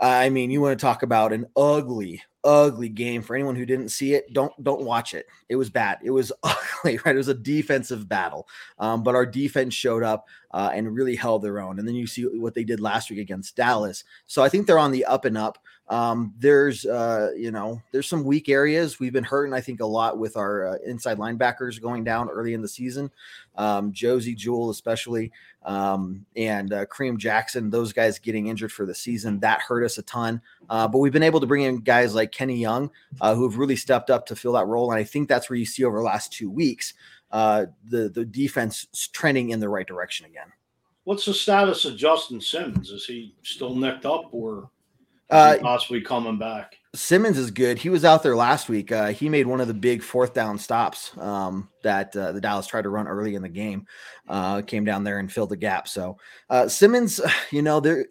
[0.00, 3.90] I mean, you want to talk about an ugly, ugly game for anyone who didn't
[3.90, 4.32] see it.
[4.32, 5.26] Don't don't watch it.
[5.48, 5.98] It was bad.
[6.02, 7.14] It was ugly, right?
[7.14, 8.48] It was a defensive battle,
[8.78, 11.78] um, but our defense showed up uh, and really held their own.
[11.78, 14.04] And then you see what they did last week against Dallas.
[14.26, 15.58] So I think they're on the up and up.
[15.90, 19.00] Um, there's uh, you know there's some weak areas.
[19.00, 22.54] We've been hurting, I think, a lot with our uh, inside linebackers going down early
[22.54, 23.10] in the season.
[23.56, 25.32] Um, Josey Jewell, especially,
[25.64, 29.98] um, and uh, Kareem Jackson, those guys getting injured for the season that hurt us
[29.98, 30.40] a ton.
[30.68, 32.90] Uh, but we've been able to bring in guys like Kenny Young,
[33.20, 34.90] uh, who have really stepped up to fill that role.
[34.90, 36.94] And I think that's where you see over the last two weeks
[37.30, 40.48] uh, the the defense trending in the right direction again.
[41.04, 42.90] What's the status of Justin Simmons?
[42.90, 44.70] Is he still necked up or
[45.30, 46.76] Uh, possibly coming back?
[46.94, 47.78] Simmons is good.
[47.78, 48.90] He was out there last week.
[48.90, 52.66] Uh, he made one of the big fourth down stops um, that uh, the Dallas
[52.66, 53.86] tried to run early in the game.
[54.28, 55.86] Uh, came down there and filled the gap.
[55.86, 57.20] So uh, Simmons,
[57.52, 58.06] you know, there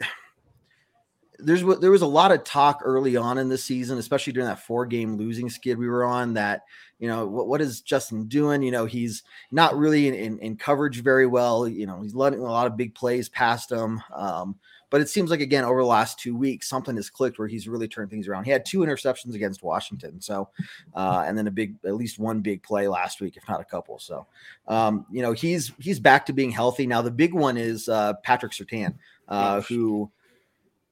[1.42, 4.66] there's there was a lot of talk early on in the season, especially during that
[4.66, 6.34] four game losing skid we were on.
[6.34, 6.64] That
[7.00, 8.62] you know what what is Justin doing?
[8.62, 11.68] You know he's not really in, in, in coverage very well.
[11.68, 14.02] You know he's letting a lot of big plays past him.
[14.14, 14.56] Um,
[14.90, 17.68] but it seems like again over the last two weeks something has clicked where he's
[17.68, 18.46] really turned things around.
[18.46, 20.50] He had two interceptions against Washington, so
[20.94, 23.66] uh, and then a big at least one big play last week, if not a
[23.66, 24.00] couple.
[24.00, 24.26] So
[24.68, 27.02] um, you know he's he's back to being healthy now.
[27.02, 28.96] The big one is uh, Patrick Surtain,
[29.28, 30.12] uh, who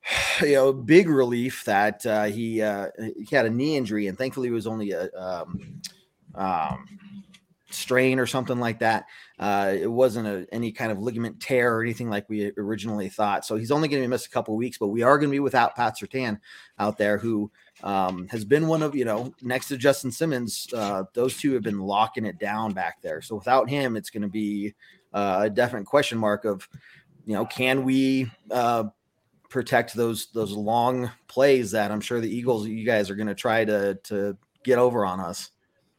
[0.41, 4.47] you know, big relief that uh, he uh, he had a knee injury, and thankfully
[4.47, 5.81] it was only a um,
[6.35, 6.85] um,
[7.69, 9.05] strain or something like that.
[9.39, 13.45] Uh, it wasn't a, any kind of ligament tear or anything like we originally thought.
[13.45, 15.35] So he's only going to be miss a couple weeks, but we are going to
[15.35, 16.39] be without Pat Surtain
[16.79, 17.51] out there, who
[17.83, 20.67] um, has been one of you know next to Justin Simmons.
[20.73, 23.21] Uh, those two have been locking it down back there.
[23.21, 24.73] So without him, it's going to be
[25.13, 26.67] uh, a definite question mark of
[27.25, 28.85] you know can we uh,
[29.49, 33.35] protect those those long plays that I'm sure the Eagles, you guys are going to
[33.35, 35.51] try to to get over on us.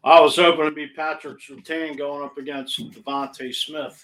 [0.04, 4.02] I was hoping to be Patrick Surtain going up against DeVonta Smith.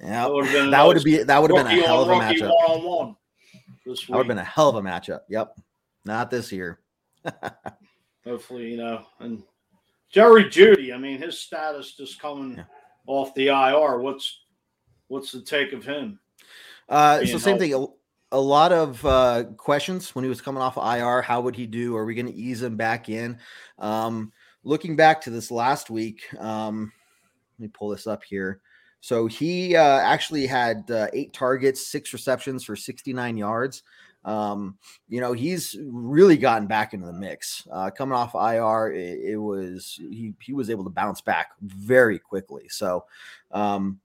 [0.00, 2.08] Yeah, That would've been a that would be that would have been a hell of
[2.08, 2.50] a matchup.
[2.50, 3.16] one-on-one
[3.86, 5.20] this That would have been a hell of a matchup.
[5.28, 5.58] Yep,
[6.04, 6.80] not this year.
[8.24, 9.42] Hopefully, you know, and
[10.10, 10.92] Jerry Jeudy.
[10.92, 12.62] I mean, his status just coming
[13.06, 13.98] off the IR.
[13.98, 14.40] What's
[15.08, 16.18] what's the take of him?
[16.88, 17.72] Uh, so same healthy?
[17.72, 17.88] thing.
[18.32, 21.22] A, lot of uh, questions when he was coming off IR.
[21.22, 21.96] How would he do?
[21.96, 23.38] Are we going to ease him back in?
[23.78, 24.32] Um,
[24.64, 26.92] looking back to this last week, um,
[27.58, 28.60] let me pull this up here.
[29.00, 33.82] So he uh, actually had uh, eight targets, six receptions for 69 yards.
[34.24, 34.76] Um,
[35.08, 37.66] you know, he's really gotten back into the mix.
[37.70, 42.18] Uh, coming off IR, it, it was he he was able to bounce back very
[42.18, 42.68] quickly.
[42.68, 43.04] So,
[43.52, 44.00] um,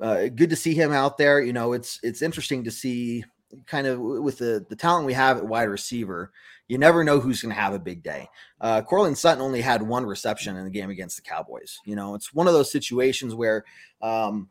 [0.00, 1.42] uh, good to see him out there.
[1.42, 3.22] You know, it's it's interesting to see
[3.66, 6.32] kind of with the the talent we have at wide receiver.
[6.68, 8.28] You never know who's going to have a big day.
[8.60, 11.78] Uh, Courtland Sutton only had one reception in the game against the Cowboys.
[11.84, 13.64] You know, it's one of those situations where,
[14.02, 14.48] um,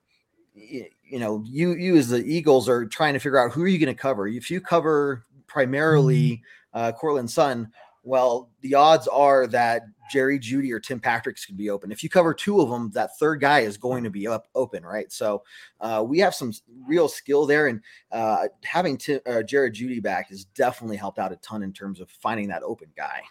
[0.55, 3.67] y- you know, you you as the Eagles are trying to figure out who are
[3.67, 4.27] you going to cover.
[4.27, 6.41] If you cover primarily
[6.73, 7.71] uh, Courtland Sutton,
[8.05, 11.91] well, the odds are that Jerry Jeudy or Tim Patrick's could be open.
[11.91, 14.85] If you cover two of them, that third guy is going to be up open,
[14.85, 15.11] right?
[15.11, 15.43] So
[15.81, 16.53] uh, we have some
[16.87, 21.31] real skill there, and uh, having Tim, uh, Jared Jeudy back has definitely helped out
[21.31, 23.21] a ton in terms of finding that open guy.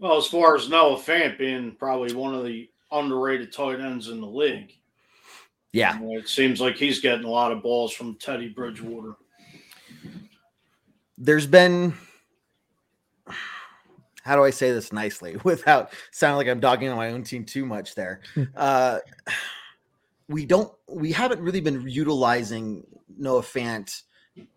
[0.00, 4.20] Well, as far as Noah Fant being probably one of the underrated tight ends in
[4.20, 4.72] the league,
[5.72, 9.14] Yeah, you know, it seems like he's getting a lot of balls from Teddy Bridgewater.
[11.16, 11.94] there's been
[14.26, 17.44] how do I say this nicely without sounding like I'm dogging on my own team
[17.44, 18.20] too much there?
[18.56, 18.98] uh,
[20.28, 22.84] we don't we haven't really been utilizing
[23.16, 24.02] Noah Fant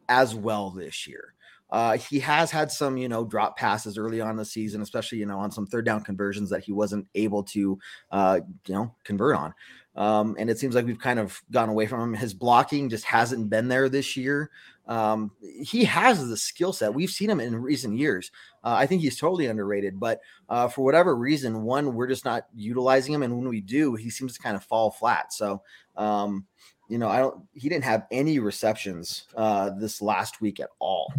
[0.10, 1.36] as well this year.
[1.71, 5.25] Uh, he has had some, you know, drop passes early on the season, especially, you
[5.27, 7.77] know, on some third down conversions that he wasn't able to,
[8.12, 9.53] uh, you know, convert on.
[9.95, 12.13] Um, and it seems like we've kind of gone away from him.
[12.13, 14.49] His blocking just hasn't been there this year.
[14.88, 16.93] Um, he has the skill set.
[16.93, 18.32] We've seen him in recent years.
[18.63, 22.45] Uh, I think he's totally underrated, but uh, for whatever reason, one, we're just not
[22.56, 23.24] utilizing him.
[23.24, 25.34] And when we do, he seems to kind of fall flat.
[25.34, 25.62] So,
[25.95, 26.45] um,
[26.89, 31.13] you know, I don't, he didn't have any receptions uh, this last week at all.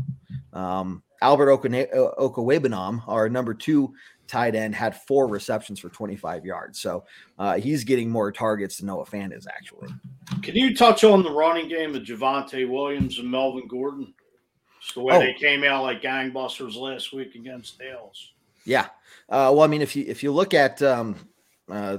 [0.52, 3.94] Um, Albert Okene- our number two
[4.30, 6.80] tight end, had four receptions for 25 yards.
[6.80, 7.04] So
[7.38, 9.88] uh, he's getting more targets than Noah Fant is actually.
[10.42, 14.14] Can you touch on the running game of Javonte Williams and Melvin Gordon?
[14.80, 15.18] Just the way Oh.
[15.20, 18.30] they came out like gangbusters last week against Dallas.
[18.64, 18.86] Yeah.
[19.28, 21.16] Uh, well, I mean, if you if you look at um,
[21.70, 21.98] uh,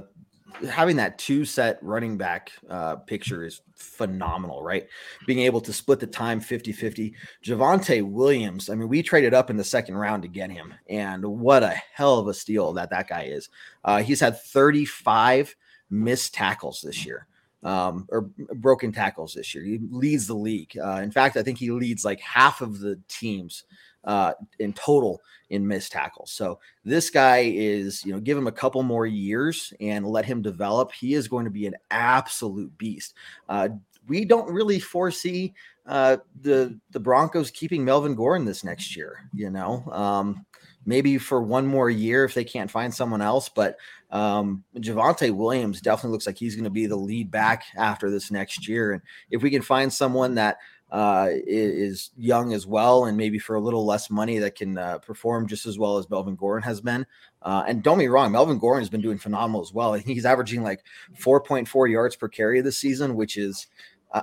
[0.70, 4.86] having that two set running back uh, picture is phenomenal, right?
[5.26, 7.14] Being able to split the time 50 50.
[7.44, 11.24] Javonte Williams, I mean, we traded up in the second round to get him, and
[11.24, 13.48] what a hell of a steal that that guy is.
[13.84, 15.54] Uh, he's had 35
[15.90, 17.26] missed tackles this year.
[17.62, 18.22] Um, or
[18.56, 19.62] broken tackles this year.
[19.62, 20.76] He leads the league.
[20.76, 23.62] Uh, in fact, I think he leads like half of the teams
[24.04, 25.20] uh, in total
[25.50, 26.32] in missed tackles.
[26.32, 30.42] So this guy is, you know, give him a couple more years and let him
[30.42, 30.92] develop.
[30.92, 33.14] He is going to be an absolute beast.
[33.48, 33.68] Uh,
[34.08, 35.54] we don't really foresee
[35.86, 39.28] uh, the the Broncos keeping Melvin Gordon this next year.
[39.34, 40.44] You know, um,
[40.84, 43.48] maybe for one more year if they can't find someone else.
[43.48, 43.76] But
[44.10, 48.30] um, Javonte Williams definitely looks like he's going to be the lead back after this
[48.30, 48.92] next year.
[48.92, 50.58] And if we can find someone that
[50.92, 54.98] uh, is young as well, and maybe for a little less money that can uh,
[54.98, 57.06] perform just as well as Melvin Gordon has been.
[57.40, 59.92] Uh, and don't be wrong, Melvin Gordon has been doing phenomenal as well.
[59.94, 60.84] He's averaging like
[61.18, 63.68] 4.4 yards per carry this season, which is,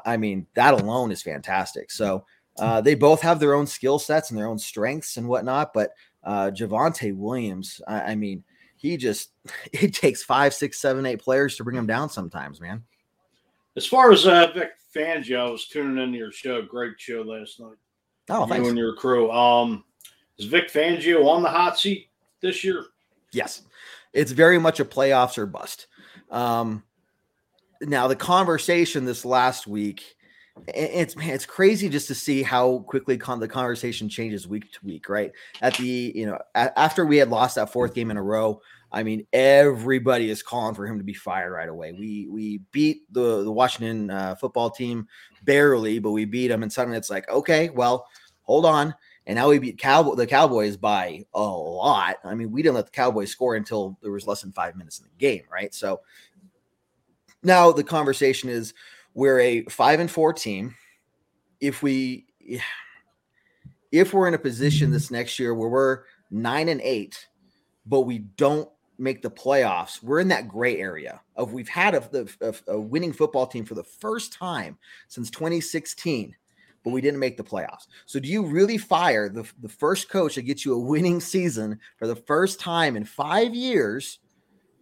[0.06, 1.90] I mean, that alone is fantastic.
[1.90, 2.24] So
[2.60, 5.74] uh, they both have their own skill sets and their own strengths and whatnot.
[5.74, 5.92] But
[6.24, 8.44] uh, Javonte Williams, I, I mean,
[8.76, 9.32] he just
[9.74, 12.84] it takes five, six, seven, eight players to bring him down sometimes, man.
[13.76, 16.62] As far as uh, Vic Fangio, I was tuning into your show.
[16.62, 17.78] Great show last night.
[18.30, 18.68] Oh, you thanks.
[18.68, 19.32] and your crew.
[19.32, 19.84] Um,
[20.38, 22.10] is Vic Fangio on the hot seat
[22.42, 22.86] this year?
[23.32, 23.64] Yes,
[24.14, 25.88] it's very much a playoffs or bust.
[26.32, 26.84] Um,
[27.82, 30.16] now the conversation this last week,
[30.68, 35.10] it's it's crazy just to see how quickly con- the conversation changes week to week.
[35.10, 38.24] Right at the you know a- after we had lost that fourth game in a
[38.24, 41.94] row, I mean, everybody is calling for him to be fired right away.
[41.94, 45.08] We we beat the the Washington uh, football team
[45.44, 48.08] barely, but we beat them, and suddenly it's like, okay, well,
[48.44, 48.96] hold on.
[49.28, 52.18] And now we beat Cowboy the Cowboys by a lot.
[52.24, 55.00] I mean, we didn't let the Cowboys score until there was less than five minutes
[55.00, 55.74] in the game, right?
[55.74, 56.02] So
[57.44, 58.74] now the conversation is
[59.20, 60.74] we're a five and four team.
[61.60, 62.26] If we
[63.92, 67.28] if we're in a position this next year where we're nine and eight,
[67.86, 72.28] but we don't make the playoffs, we're in that gray area of we've had a,
[72.40, 74.78] a, a, winning football team for the first time
[75.10, 76.34] since 2016,
[76.86, 77.88] but we didn't make the playoffs.
[78.06, 81.78] So, do you really fire the, the first coach that gets you a winning season
[81.98, 84.20] for the first time in five years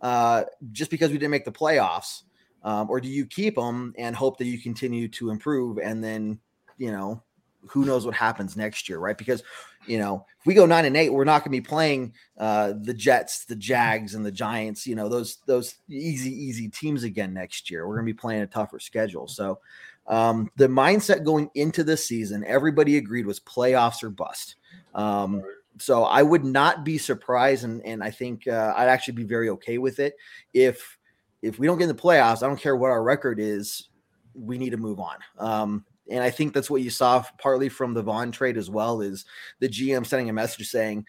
[0.01, 2.21] uh, just because we didn't make the playoffs?
[2.63, 6.39] Um, or do you keep them and hope that you continue to improve and then,
[6.77, 7.23] you know,
[7.69, 9.17] who knows what happens next year, right?
[9.17, 9.43] Because
[9.87, 12.73] you know, if we go nine and eight, we're not going to be playing uh,
[12.81, 14.85] the Jets, the Jags, and the Giants.
[14.85, 17.87] You know, those those easy easy teams again next year.
[17.87, 19.27] We're going to be playing a tougher schedule.
[19.27, 19.59] So
[20.07, 24.55] um, the mindset going into this season, everybody agreed was playoffs or bust.
[24.93, 25.41] Um,
[25.79, 29.49] so I would not be surprised, and and I think uh, I'd actually be very
[29.49, 30.15] okay with it
[30.53, 30.96] if
[31.41, 32.43] if we don't get in the playoffs.
[32.43, 33.89] I don't care what our record is.
[34.33, 35.17] We need to move on.
[35.37, 39.01] Um, and I think that's what you saw partly from the Von trade as well
[39.01, 39.25] is
[39.59, 41.05] the GM sending a message saying,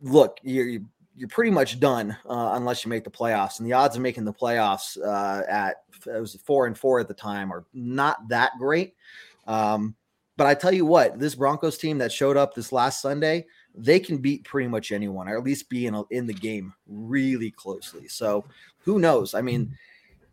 [0.00, 0.80] "Look, you're
[1.14, 4.24] you're pretty much done uh, unless you make the playoffs." And the odds of making
[4.24, 8.52] the playoffs uh, at it was four and four at the time are not that
[8.58, 8.94] great.
[9.46, 9.96] Um,
[10.36, 13.98] but I tell you what, this Broncos team that showed up this last Sunday, they
[13.98, 17.50] can beat pretty much anyone, or at least be in a, in the game really
[17.50, 18.08] closely.
[18.08, 18.44] So
[18.80, 19.34] who knows?
[19.34, 19.76] I mean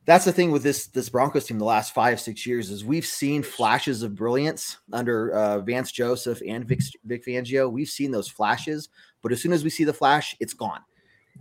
[0.06, 3.06] that's the thing with this this Broncos team the last five six years is we've
[3.06, 7.71] seen flashes of brilliance under uh, Vance Joseph and Vic, Vic Fangio.
[7.71, 8.89] We've seen those flashes,
[9.21, 10.82] but as soon as we see the flash, it's gone.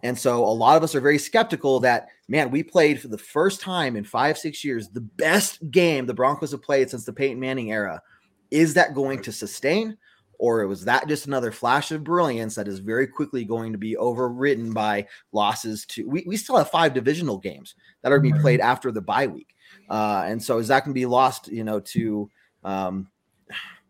[0.02, 3.16] And so a lot of us are very skeptical that man, we played for the
[3.16, 7.12] first time in five six years the best game the Broncos have played since the
[7.12, 8.02] Peyton Manning era.
[8.50, 9.96] Is that going to sustain?
[10.38, 13.96] Or was that just another flash of brilliance that is very quickly going to be
[13.96, 18.61] overwritten by losses to we, we still have five divisional games that are being played
[18.61, 19.55] after the bye week.
[19.90, 22.31] Uh, and so is that going to be lost you know to
[22.64, 23.09] um,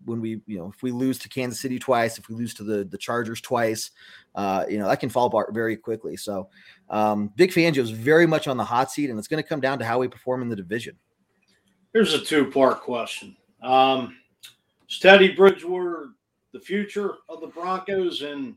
[0.04, 2.64] when we you know if we lose to kansas city twice if we lose to
[2.64, 3.90] the the chargers twice
[4.34, 6.16] uh, you know that can fall apart very quickly.
[6.16, 6.48] So
[6.88, 9.60] um, Vic Fangio is very much on the hot seat and it's going to come
[9.60, 10.96] down to how we perform in the division.
[11.92, 13.36] Here's a two-part question.
[13.62, 14.16] Um,
[14.88, 16.10] is teddy bridgewater
[16.52, 18.54] the future of the Broncos and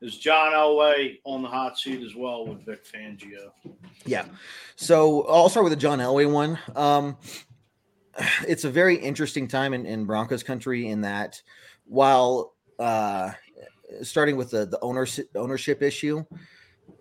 [0.00, 3.50] is John Elway on the hot seat as well with Vic Fangio?
[4.06, 4.26] Yeah.
[4.76, 6.58] So I'll start with the John Elway one.
[6.76, 7.16] Um,
[8.46, 11.42] it's a very interesting time in, in Broncos country in that
[11.84, 13.32] while uh,
[14.02, 16.24] starting with the, the ownership, ownership issue,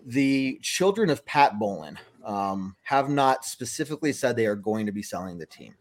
[0.05, 5.03] the children of Pat Bowlen um, have not specifically said they are going to be
[5.03, 5.75] selling the team.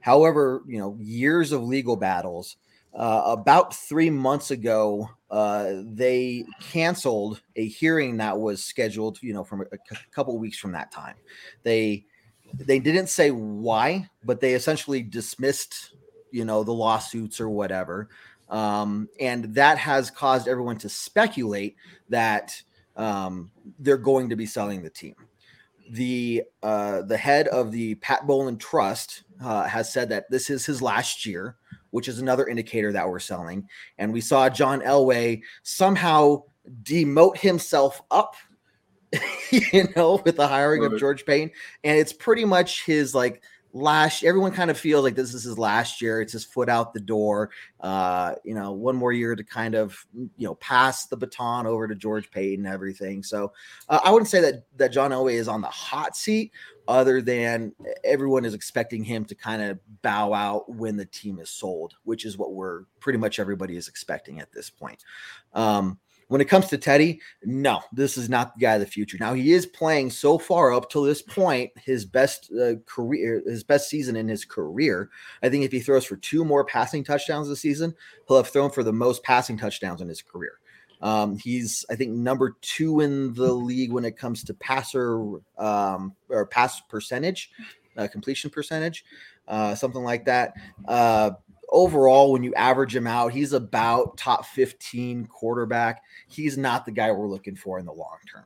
[0.00, 2.56] However, you know, years of legal battles–
[2.94, 9.44] uh, about three months ago, uh, they canceled a hearing that was scheduled, you know,
[9.44, 9.78] from a,
[10.10, 11.14] couple weeks from that time.
[11.62, 12.04] They
[12.52, 15.94] they didn't say why, but they essentially dismissed,
[16.32, 18.08] you know, the lawsuits or whatever.
[18.48, 21.76] Um, and that has caused everyone to speculate
[22.08, 22.60] that
[22.96, 25.14] um, they're going to be selling the team.
[25.90, 30.66] The uh, the head of the Pat Bowlen Trust uh, has said that this is
[30.66, 31.56] his last year,
[31.90, 33.68] which is another indicator that we're selling.
[33.98, 36.44] And we saw John Elway somehow
[36.82, 38.36] demote himself up,
[39.50, 40.92] you know, with the hiring right.
[40.92, 41.50] of George Paton,
[41.84, 45.56] and it's pretty much his like last everyone kind of feels like this is his
[45.56, 47.50] last year it's his foot out the door
[47.80, 51.86] uh you know one more year to kind of you know pass the baton over
[51.86, 53.52] to george paton and everything so
[53.88, 56.50] uh, i wouldn't say that that john elway is on the hot seat
[56.90, 57.72] other than
[58.04, 62.24] everyone is expecting him to kind of bow out when the team is sold which
[62.24, 65.02] is what we're pretty much everybody is expecting at this point
[65.54, 65.98] um
[66.30, 69.16] when it comes to Teddy, no, this is not the guy of the future.
[69.18, 73.64] Now he is playing so far up to this point his best uh, career, his
[73.64, 75.10] best season in his career.
[75.42, 77.96] I think if he throws for two more passing touchdowns this season,
[78.28, 80.60] he'll have thrown for the most passing touchdowns in his career.
[81.00, 85.20] Um, he's, I think, number two in the league when it comes to passer
[85.58, 87.50] um, or pass percentage,
[87.96, 89.04] uh, completion percentage,
[89.48, 90.54] uh, something like that.
[90.86, 91.32] Uh,
[91.70, 96.02] overall, when you average him out, he's about top 15 quarterback.
[96.28, 98.44] He's not the guy we're looking for in the long term.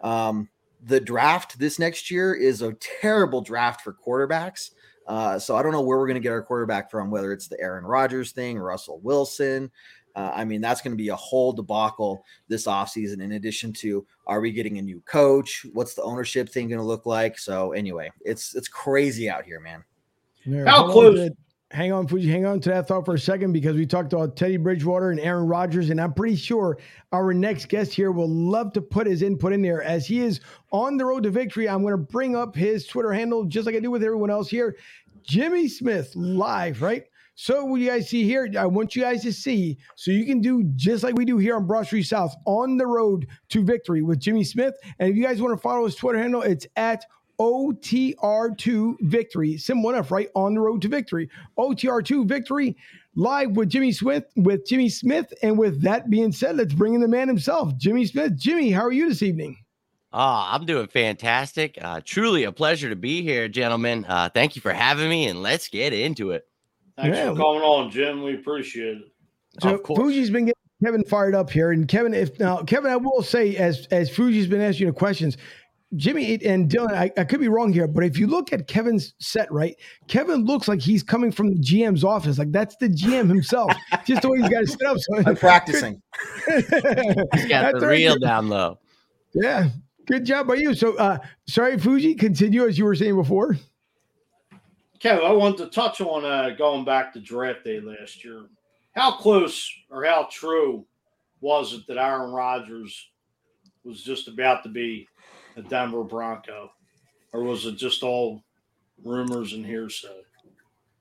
[0.00, 0.48] Um,
[0.84, 4.70] the draft this next year is a terrible draft for quarterbacks.
[5.06, 7.48] Uh, so I don't know where we're going to get our quarterback from, whether it's
[7.48, 9.70] the Aaron Rodgers thing, Russell Wilson.
[10.14, 14.06] Uh, I mean, that's going to be a whole debacle this offseason, in addition to
[14.26, 15.64] are we getting a new coach?
[15.72, 17.38] What's the ownership thing going to look like?
[17.38, 19.84] So anyway, it's it's crazy out here, man.
[20.66, 21.30] How close
[21.72, 24.36] hang on, Fuji, hang on to that thought for a second because we talked about
[24.36, 26.78] Teddy Bridgewater and Aaron Rodgers, and I'm pretty sure
[27.12, 30.40] our next guest here will love to put his input in there as he is
[30.70, 31.68] on the road to victory.
[31.68, 34.48] I'm going to bring up his Twitter handle just like I do with everyone else
[34.48, 34.76] here.
[35.22, 37.04] Jimmy Smith live, right?
[37.34, 40.40] So what you guys see here, I want you guys to see so you can
[40.40, 44.02] do just like we do here on Broad Street South on the road to victory
[44.02, 44.74] with Jimmy Smith.
[44.98, 47.04] And if you guys want to follow his Twitter handle, it's at
[47.40, 49.56] OTR2 victory.
[49.56, 50.28] Simple enough, right?
[50.34, 51.28] On the road to victory.
[51.58, 52.76] OTR2 victory
[53.16, 55.32] live with Jimmy Smith, with Jimmy Smith.
[55.42, 58.36] And with that being said, let's bring in the man himself, Jimmy Smith.
[58.36, 59.56] Jimmy, how are you this evening?
[60.12, 61.78] Ah, oh, I'm doing fantastic.
[61.80, 64.04] Uh, truly a pleasure to be here, gentlemen.
[64.06, 66.46] Uh, thank you for having me, and let's get into it.
[66.96, 67.30] Thanks yeah.
[67.30, 68.22] for coming on, Jim.
[68.22, 69.12] We appreciate it.
[69.60, 73.22] So Fuji's been getting Kevin fired up here, and Kevin, if now Kevin, I will
[73.22, 75.36] say, as as Fuji's been asking you questions,
[75.96, 79.14] Jimmy and Dylan, I, I, could be wrong here, but if you look at Kevin's
[79.18, 79.76] set, right,
[80.08, 82.38] Kevin looks like he's coming from the GM's office.
[82.38, 83.72] Like that's the GM himself,
[84.06, 84.96] just the way he's got it set up.
[84.98, 86.02] So I'm practicing.
[86.48, 88.78] he's got the real down low.
[89.34, 89.70] Yeah.
[90.06, 90.74] Good job by you.
[90.74, 93.56] So, uh, sorry, Fuji, continue as you were saying before.
[95.02, 98.46] Kevin, I want to touch on uh, going back to draft day last year.
[98.94, 100.86] How close or how true
[101.40, 103.10] was it that Aaron Rodgers
[103.82, 105.08] was just about to be
[105.56, 106.70] a Denver Bronco,
[107.32, 108.44] or was it just all
[109.04, 110.22] rumors and hearsay?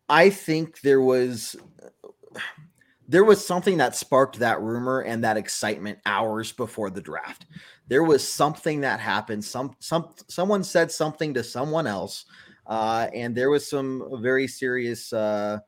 [0.10, 1.56] I think there was
[3.08, 7.46] there was something that sparked that rumor and that excitement hours before the draft.
[7.88, 9.46] There was something that happened.
[9.46, 12.26] Some some someone said something to someone else,
[12.68, 15.60] uh, and there was some very serious uh,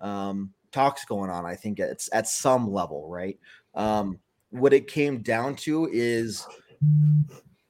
[0.00, 1.46] um, talks going on.
[1.46, 3.38] I think it's at some level, right?
[3.74, 4.18] Um,
[4.50, 6.46] what it came down to is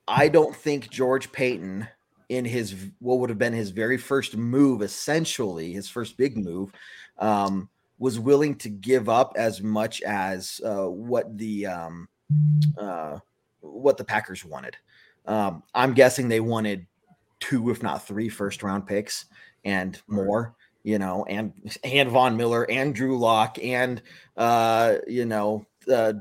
[0.08, 1.86] I don't think George Paton,
[2.28, 6.72] in his what would have been his very first move, essentially his first big move,
[7.18, 12.08] um, was willing to give up as much as uh, what the um,
[12.78, 13.18] uh,
[13.60, 14.76] what the Packers wanted.
[15.26, 16.86] Um, I'm guessing they wanted
[17.42, 19.26] two, if not three, first round picks
[19.64, 20.54] and more.
[20.84, 21.52] You know, and
[21.84, 24.02] and Von Miller and Drew Lock and
[24.36, 26.14] uh, you know uh,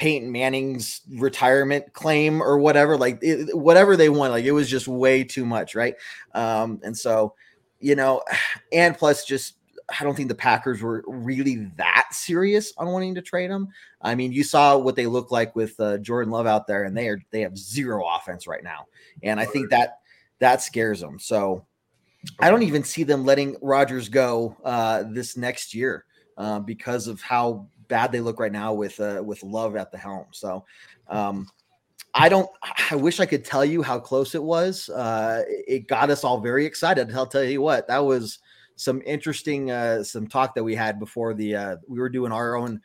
[0.00, 4.32] Peyton Manning's retirement claim or whatever, like it, whatever they want.
[4.32, 5.94] Like it was just way too much, right?
[6.34, 7.34] Um, and so,
[7.80, 8.22] you know,
[8.72, 9.56] and plus, just
[10.00, 13.68] I don't think the Packers were really that serious on wanting to trade him.
[14.00, 16.96] I mean, you saw what they look like with uh, Jordan Love out there, and
[16.96, 18.86] they are they have zero offense right now,
[19.22, 19.99] and I think that
[20.40, 21.18] that scares them.
[21.18, 21.64] So
[22.38, 26.04] I don't even see them letting Rodgers go uh, this next year
[26.36, 29.98] uh, because of how bad they look right now with uh, with Love at the
[29.98, 30.26] helm.
[30.32, 30.64] So
[31.08, 31.48] um,
[32.14, 32.50] I don't.
[32.90, 34.88] I wish I could tell you how close it was.
[34.88, 37.12] Uh, it got us all very excited.
[37.12, 38.38] I'll tell you what, that was
[38.76, 42.56] some interesting uh, some talk that we had before the uh, we were doing our
[42.56, 42.80] own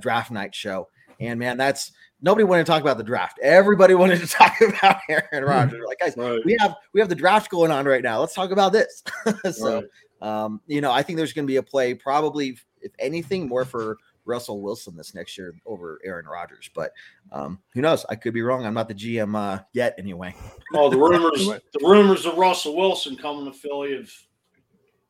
[0.00, 0.88] draft night show,
[1.20, 1.92] And man, that's
[2.22, 3.38] nobody wanted to talk about the draft.
[3.42, 5.82] Everybody wanted to talk about Aaron Rodgers.
[5.86, 6.40] Like, guys, Right.
[6.44, 8.20] we have we have the draft going on right now.
[8.20, 9.02] Let's talk about this.
[9.52, 9.82] so,
[10.22, 10.44] Right.
[10.44, 13.64] um, you know, I think there's going to be a play, probably, if anything, more
[13.64, 13.96] for
[14.26, 16.70] Russell Wilson this next year over Aaron Rodgers.
[16.74, 16.92] But
[17.32, 18.04] um, who knows?
[18.08, 18.64] I could be wrong.
[18.66, 20.34] I'm not the GM uh, yet, anyway.
[20.74, 24.10] Oh, the rumors, the rumors of Russell Wilson coming to Philly have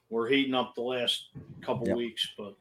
[0.08, 1.28] were heating up the last
[1.60, 1.96] couple Yep.
[1.96, 2.54] weeks, but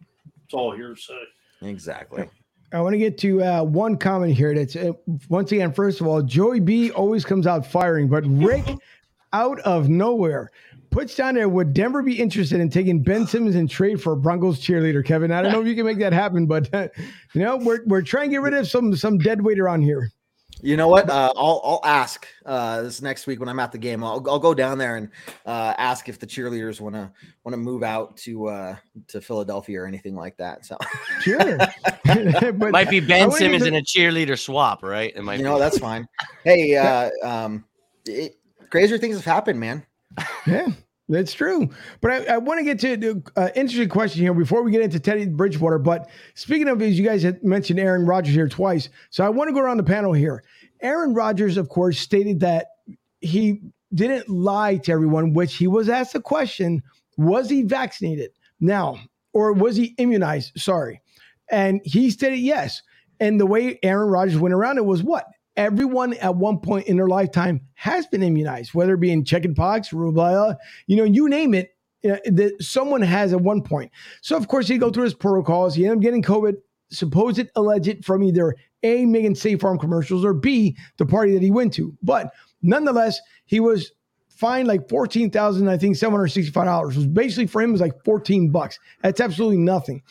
[0.45, 1.21] it's all hearsay.
[1.61, 2.29] Exactly.
[2.71, 4.53] I want to get to uh, one comment here.
[4.53, 4.91] That's uh,
[5.29, 8.65] once again, first of all, Joey B always comes out firing, but Rick
[9.33, 10.51] out of nowhere
[10.91, 14.17] puts down there would Denver be interested in taking Ben Simmons and trade for a
[14.17, 15.31] Broncos cheerleader, Kevin?
[15.31, 16.87] I don't know if you can make that happen, but uh,
[17.33, 20.11] you know we're we're trying to get rid of some some dead weight around here.
[20.61, 21.09] You know what?
[21.09, 24.03] Uh, I'll I'll ask uh, this next week when I'm at the game.
[24.03, 25.09] I'll I'll go down there and
[25.45, 27.09] uh, ask if the cheerleaders want to
[27.45, 28.75] want to move out to uh,
[29.07, 30.65] to Philadelphia or anything like that.
[30.65, 30.77] So
[31.21, 31.39] Sure,
[32.53, 35.13] but Might be I Ben wanna Simmons to- and a cheerleader swap, right?
[35.15, 35.49] It might you be.
[35.49, 36.05] know that's fine.
[36.43, 37.63] Hey, uh, um,
[38.05, 38.35] it,
[38.69, 39.85] crazier things have happened, man.
[40.45, 40.67] Yeah,
[41.09, 41.69] that's true.
[42.01, 44.81] But I, I want to get to an uh, interesting question here before we get
[44.81, 45.79] into Teddy Bridgewater.
[45.79, 49.47] But speaking of, as you guys had mentioned Aaron Rodgers here twice, so I want
[49.49, 50.43] to go around the panel here.
[50.81, 52.67] Aaron Rodgers, of course, stated that
[53.21, 53.59] he
[53.93, 56.83] didn't lie to everyone, which he was asked the question:
[57.17, 58.29] Was he vaccinated
[58.59, 58.99] now,
[59.33, 60.51] or was he immunized?
[60.57, 61.01] Sorry,
[61.49, 62.81] and he stated yes.
[63.19, 65.25] And the way Aaron Rodgers went around it was what
[65.59, 69.89] everyone at one point in their lifetime has been immunized, whether it be in chickenpox,
[69.89, 70.55] rubella,
[70.87, 73.91] you know, you name it, uh, that someone has at one point.
[74.21, 75.75] So of course he go through his protocols.
[75.75, 76.53] He ended up getting COVID,
[76.89, 81.51] supposed alleged from either A, making State Farm commercials, or B, the party that he
[81.51, 81.93] went to.
[82.01, 82.31] But
[82.61, 83.91] nonetheless, he was
[84.29, 86.95] fined like fourteen thousand, I think seven hundred sixty-five dollars.
[86.95, 88.79] Was basically for him was like fourteen bucks.
[89.03, 90.01] That's absolutely nothing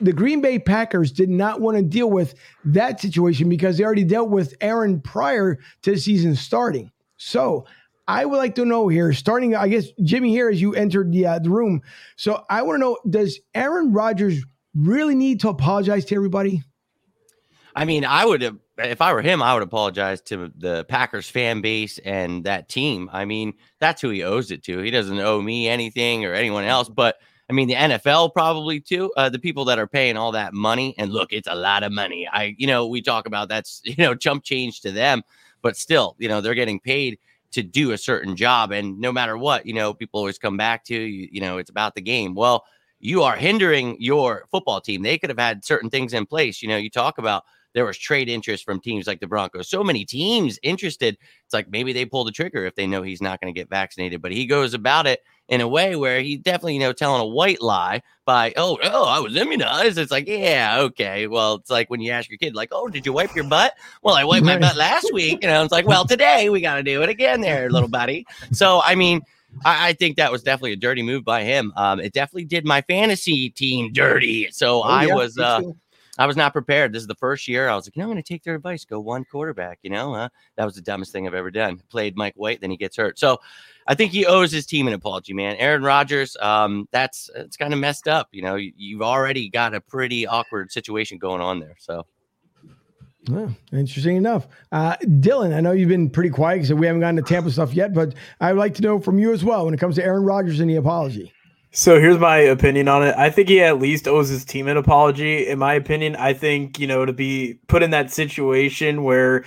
[0.00, 2.34] the Green Bay Packers did not want to deal with
[2.64, 6.90] that situation because they already dealt with Aaron prior to the season starting.
[7.16, 7.66] So
[8.08, 11.26] I would like to know here, starting, I guess, Jimmy, here as you entered the,
[11.26, 11.82] uh, the room.
[12.16, 14.44] So I want to know does Aaron Rodgers
[14.74, 16.62] really need to apologize to everybody?
[17.74, 21.60] I mean, I would if I were him, I would apologize to the Packers fan
[21.60, 23.10] base and that team.
[23.12, 24.78] I mean, that's who he owes it to.
[24.78, 27.18] He doesn't owe me anything or anyone else, but
[27.50, 29.12] I mean, the NFL probably too.
[29.16, 31.90] Uh, the people that are paying all that money, and look, it's a lot of
[31.90, 32.28] money.
[32.32, 35.22] I, you know, we talk about that's you know chump change to them,
[35.60, 37.18] but still, you know, they're getting paid
[37.50, 40.84] to do a certain job, and no matter what, you know, people always come back
[40.84, 41.28] to you.
[41.32, 42.36] You know, it's about the game.
[42.36, 42.64] Well,
[43.00, 45.02] you are hindering your football team.
[45.02, 46.62] They could have had certain things in place.
[46.62, 47.44] You know, you talk about
[47.74, 49.68] there was trade interest from teams like the Broncos.
[49.68, 51.16] So many teams interested.
[51.44, 53.70] It's like maybe they pull the trigger if they know he's not going to get
[53.70, 54.20] vaccinated.
[54.20, 57.26] But he goes about it in a way where he definitely, you know, telling a
[57.26, 59.98] white lie by, oh, oh, I was immunized.
[59.98, 61.26] It's like, yeah, okay.
[61.26, 63.74] Well, it's like when you ask your kid, like, oh, did you wipe your butt?
[64.02, 65.38] Well, I wiped my butt last week.
[65.42, 68.26] You know, it's like, well, today we got to do it again there, little buddy.
[68.52, 69.22] So, I mean,
[69.64, 71.72] I, I think that was definitely a dirty move by him.
[71.76, 74.48] Um, it definitely did my fantasy team dirty.
[74.52, 75.62] So I yeah, was, uh.
[76.20, 76.92] I was not prepared.
[76.92, 78.54] This is the first year I was like, you know, I'm going to take their
[78.54, 79.78] advice, go one quarterback.
[79.80, 81.80] You know, that was the dumbest thing I've ever done.
[81.88, 83.18] Played Mike White, then he gets hurt.
[83.18, 83.38] So
[83.86, 85.56] I think he owes his team an apology, man.
[85.56, 88.28] Aaron Rodgers, um, that's it's kind of messed up.
[88.32, 91.76] You know, you, you've already got a pretty awkward situation going on there.
[91.78, 92.04] So
[93.22, 94.46] Yeah, interesting enough.
[94.72, 97.72] Uh, Dylan, I know you've been pretty quiet because we haven't gotten to Tampa stuff
[97.72, 100.24] yet, but I'd like to know from you as well when it comes to Aaron
[100.24, 101.32] Rodgers and the apology.
[101.72, 103.14] So here's my opinion on it.
[103.16, 105.46] I think he at least owes his team an apology.
[105.46, 109.44] In my opinion, I think, you know, to be put in that situation where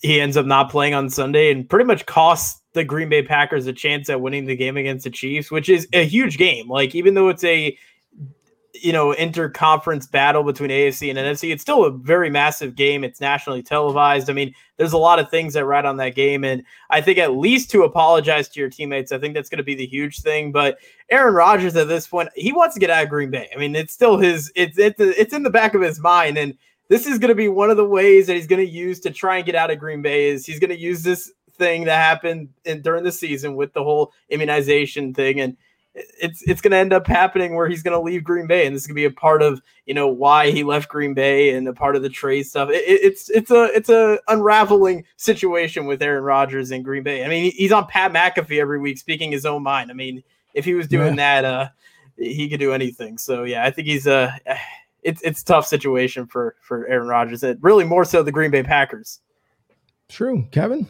[0.00, 3.66] he ends up not playing on Sunday and pretty much costs the Green Bay Packers
[3.66, 6.68] a chance at winning the game against the Chiefs, which is a huge game.
[6.68, 7.76] Like, even though it's a,
[8.82, 13.04] you know, interconference battle between AFC and NFC, it's still a very massive game.
[13.04, 14.30] It's nationally televised.
[14.30, 16.44] I mean, there's a lot of things that ride on that game.
[16.44, 19.64] And I think at least to apologize to your teammates, I think that's going to
[19.64, 20.52] be the huge thing.
[20.52, 20.78] But
[21.10, 23.48] Aaron Rodgers at this point, he wants to get out of Green Bay.
[23.54, 26.38] I mean, it's still his, it's, it's, it's in the back of his mind.
[26.38, 26.54] And
[26.88, 29.10] this is going to be one of the ways that he's going to use to
[29.10, 31.96] try and get out of Green Bay is he's going to use this thing that
[31.96, 35.40] happened in, during the season with the whole immunization thing.
[35.40, 35.56] And
[35.96, 38.74] it's it's going to end up happening where he's going to leave Green Bay, and
[38.76, 41.54] this is going to be a part of you know why he left Green Bay
[41.54, 42.68] and a part of the trade stuff.
[42.70, 47.24] It, it- it's it's a it's a unraveling situation with Aaron Rodgers in Green Bay.
[47.24, 49.90] I mean, he's on Pat McAfee every week speaking his own mind.
[49.90, 50.22] I mean,
[50.54, 51.68] if he was doing that, uh,
[52.18, 53.16] he could do anything.
[53.18, 54.38] So yeah, I think he's a
[55.02, 57.42] it's it's a tough situation for for Aaron Rodgers.
[57.42, 59.20] and really more so the Green Bay Packers.
[60.08, 60.86] True, Kevin.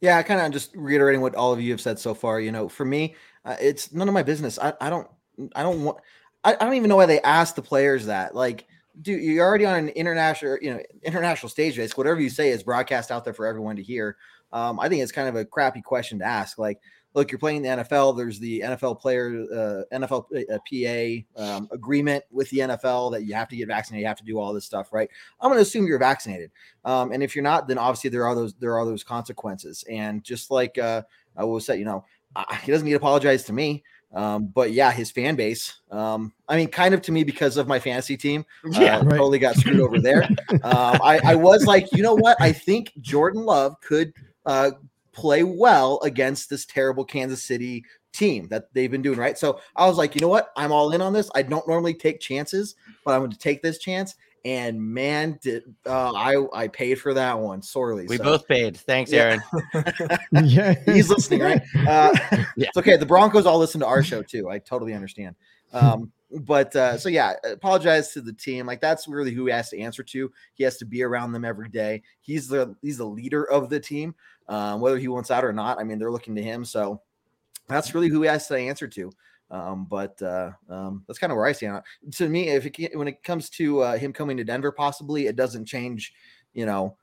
[0.00, 2.40] Yeah, kind of just reiterating what all of you have said so far.
[2.40, 3.16] You know, for me,
[3.48, 4.58] uh, it's none of my business.
[4.58, 5.08] I, I don't,
[5.56, 5.98] I don't want,
[6.44, 8.34] I, I don't even know why they asked the players that.
[8.34, 8.66] Like,
[9.00, 11.76] dude, you're already on an international, you know, international stage.
[11.76, 11.96] Base.
[11.96, 14.18] Whatever you say is broadcast out there for everyone to hear.
[14.52, 16.58] Um, I think it's kind of a crappy question to ask.
[16.58, 16.78] Like,
[17.14, 18.18] look, you're playing the NFL.
[18.18, 20.58] There's the NFL player, uh, NFL uh,
[21.38, 24.02] PA um, agreement with the NFL that you have to get vaccinated.
[24.02, 25.08] You have to do all this stuff, right?
[25.40, 26.50] I'm going to assume you're vaccinated.
[26.84, 29.84] Um, and if you're not, then obviously there are those there are those consequences.
[29.90, 31.02] And just like uh,
[31.34, 32.04] I will say, you know,
[32.62, 33.84] he doesn't need to apologize to me.
[34.14, 35.80] Um, but yeah, his fan base.
[35.90, 38.44] Um, I mean, kind of to me because of my fantasy team.
[38.64, 39.10] Uh, Yeah, right.
[39.10, 40.24] totally got screwed over there.
[40.62, 42.40] Um, I, I was like, you know what?
[42.40, 44.12] I think Jordan Love could
[44.46, 44.70] uh,
[45.12, 49.36] play well against this terrible Kansas City team that they've been doing, right?
[49.36, 50.52] So I was like, you know what?
[50.56, 51.30] I'm all in on this.
[51.34, 54.14] I don't normally take chances, but I'm going to take this chance.
[54.44, 58.06] And man, did uh, I I paid for that one sorely.
[58.06, 58.76] We so- both paid.
[58.76, 59.38] Thanks, Yeah.
[59.74, 59.84] Aaron.
[60.48, 61.62] yeah, he's listening, right?
[61.88, 62.10] Uh,
[62.56, 62.96] It's okay.
[62.96, 64.48] The Broncos all listen to our show too.
[64.50, 65.34] I totally understand.
[65.72, 68.66] Um, but uh, so yeah, apologize to the team.
[68.66, 70.30] Like that's really who he has to answer to.
[70.54, 72.02] He has to be around them every day.
[72.20, 74.14] He's the he's the leader of the team.
[74.48, 76.64] Um, whether he wants out or not, I mean, they're looking to him.
[76.64, 77.02] So
[77.68, 79.10] that's really who he has to answer to.
[79.50, 81.76] Um, but uh, um, that's kind of where I stand.
[81.78, 82.12] it.
[82.16, 85.26] To me, if it, ca- when it comes to uh, him coming to Denver, possibly
[85.26, 86.12] it doesn't change,
[86.52, 86.96] you know,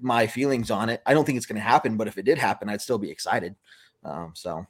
[0.00, 1.02] my feelings on it.
[1.06, 3.10] I don't think it's going to happen, but if it did happen, I'd still be
[3.10, 3.54] excited.
[4.04, 4.66] Um, so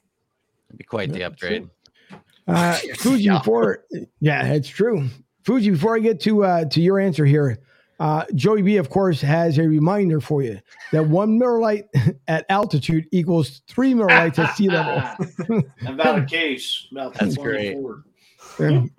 [0.69, 1.69] It'd be quite the upgrade.
[2.45, 3.85] Uh, Fuji, before
[4.19, 5.07] yeah, it's true.
[5.45, 7.57] Fuji, before I get to uh, to your answer here,
[8.03, 10.59] uh, Joey B, of course, has a reminder for you
[10.91, 11.85] that one Miller Lite
[12.27, 15.01] at altitude equals three Miller Lites at sea level.
[15.87, 16.85] About a case.
[16.91, 17.71] About That's great.
[17.71, 18.03] 24.
[18.59, 18.91] And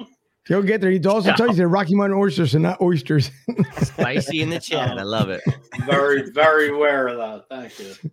[0.46, 0.90] He'll get there.
[0.90, 3.30] He also tells you they're Rocky Mountain oysters and not oysters.
[3.82, 4.98] Spicy in the chat.
[4.98, 5.42] I love it.
[5.84, 7.46] Very, very aware of that.
[7.50, 8.10] Thank you.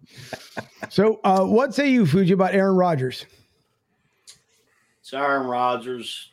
[0.90, 3.26] so, uh, what say you, Fuji, about Aaron Rodgers?
[5.00, 6.32] It's Aaron Rodgers.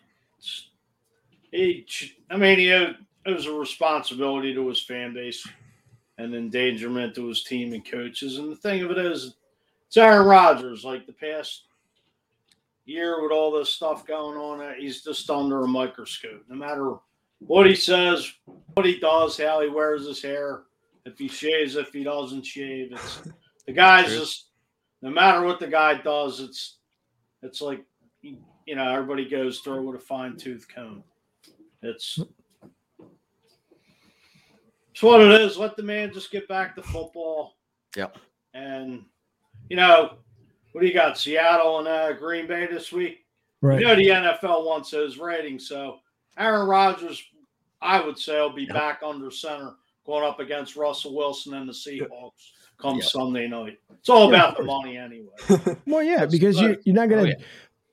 [1.50, 1.86] He,
[2.30, 2.94] I mean, he
[3.29, 5.47] owed, owes a responsibility to his fan base
[6.18, 8.39] and endangerment to his team and coaches.
[8.39, 9.35] And the thing of it is,
[9.87, 10.85] it's Aaron Rodgers.
[10.85, 11.64] Like the past
[12.85, 16.43] year with all this stuff going on, uh, he's just under a microscope.
[16.49, 16.97] No matter
[17.39, 18.33] what he says,
[18.74, 20.64] what he does, how he wears his hair,
[21.05, 23.22] if he shaves, if he doesn't shave, it's
[23.66, 24.18] the guy's True.
[24.18, 24.45] just.
[25.01, 26.79] No matter what the guy does, it's
[27.43, 27.85] it's like
[28.20, 31.05] you know everybody goes through with a fine tooth comb.
[31.83, 32.18] It's
[34.99, 35.57] it's what it is.
[35.57, 37.55] Let the man just get back to football.
[37.96, 38.16] Yep.
[38.53, 39.05] And
[39.68, 40.14] you know,
[40.72, 41.16] what do you got?
[41.16, 43.24] Seattle and uh, Green Bay this week.
[43.62, 43.78] Right.
[43.78, 46.01] You know the NFL wants those ratings, so
[46.36, 47.22] Aaron Rodgers,
[47.80, 49.74] I would say, will be back under center
[50.05, 53.05] going up against Russell Wilson and the Seahawks come Yep.
[53.05, 53.78] Sunday night.
[54.01, 55.76] It's all Yeah, about the money anyway.
[55.86, 57.36] Well, yeah, because you, you're not going to.
[57.36, 57.44] Oh, yeah.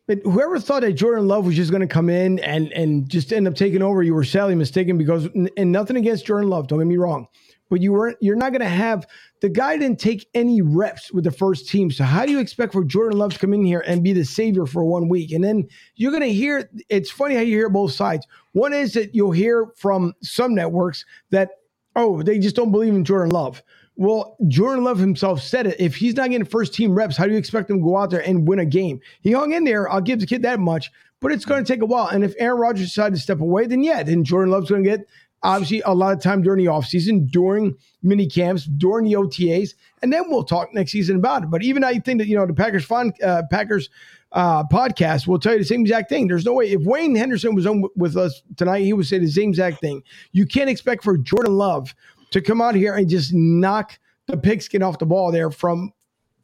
[0.08, 3.34] But whoever thought that Jordan Love was just going to come in and and just
[3.34, 4.98] end up taking over, you were sadly mistaken.
[4.98, 5.28] Because
[5.58, 7.28] and nothing against Jordan Love, don't get me wrong,
[7.70, 8.18] but you weren't.
[8.22, 9.08] You're not going to have
[9.42, 11.90] the guy didn't take any reps with the first team.
[11.90, 14.26] So how do you expect for Jordan Love to come in here and be the
[14.26, 15.32] savior for one week?
[15.32, 16.70] And then you're going to hear.
[16.90, 18.28] It's funny how you hear both sides.
[18.52, 21.50] One is that you'll hear from some networks that
[21.96, 23.64] oh they just don't believe in Jordan Love.
[23.98, 25.80] Well, Jordan Love himself said it.
[25.80, 28.10] If he's not getting first team reps, how do you expect him to go out
[28.10, 29.00] there and win a game?
[29.22, 29.90] He hung in there.
[29.90, 30.92] I'll give the kid that much,
[31.22, 32.08] but it's going to take a while.
[32.08, 34.90] And if Aaron Rodgers decided to step away, then yeah, then Jordan Love's going to
[34.90, 35.08] get
[35.44, 40.12] obviously a lot of time during the offseason, during mini camps, during the OTAs, and
[40.12, 41.50] then we'll talk next season about it.
[41.50, 43.90] But even I think that, you know, the Packers fun, uh, Packers
[44.32, 46.28] uh, podcast will tell you the same exact thing.
[46.28, 49.28] There's no way if Wayne Henderson was on with us tonight, he would say the
[49.28, 50.04] same exact thing.
[50.34, 51.96] You can't expect for Jordan Love
[52.32, 53.98] to come out here and just knock
[54.28, 55.92] the pigskin off the ball there from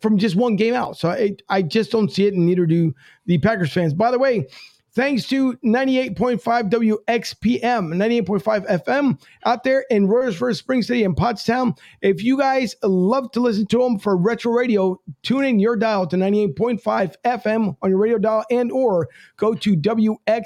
[0.01, 0.97] from just one game out.
[0.97, 2.93] So I, I just don't see it, and neither do
[3.25, 3.93] the Packers fans.
[3.93, 4.47] By the way,
[4.93, 7.93] thanks to 98.5 WXPM,
[8.25, 11.77] 98.5 FM out there in Royersford, Spring City, and Pottstown.
[12.01, 16.07] If you guys love to listen to them for retro radio, tune in your dial
[16.07, 19.07] to 98.5 FM on your radio dial and or
[19.38, 20.38] go to WXPM.org.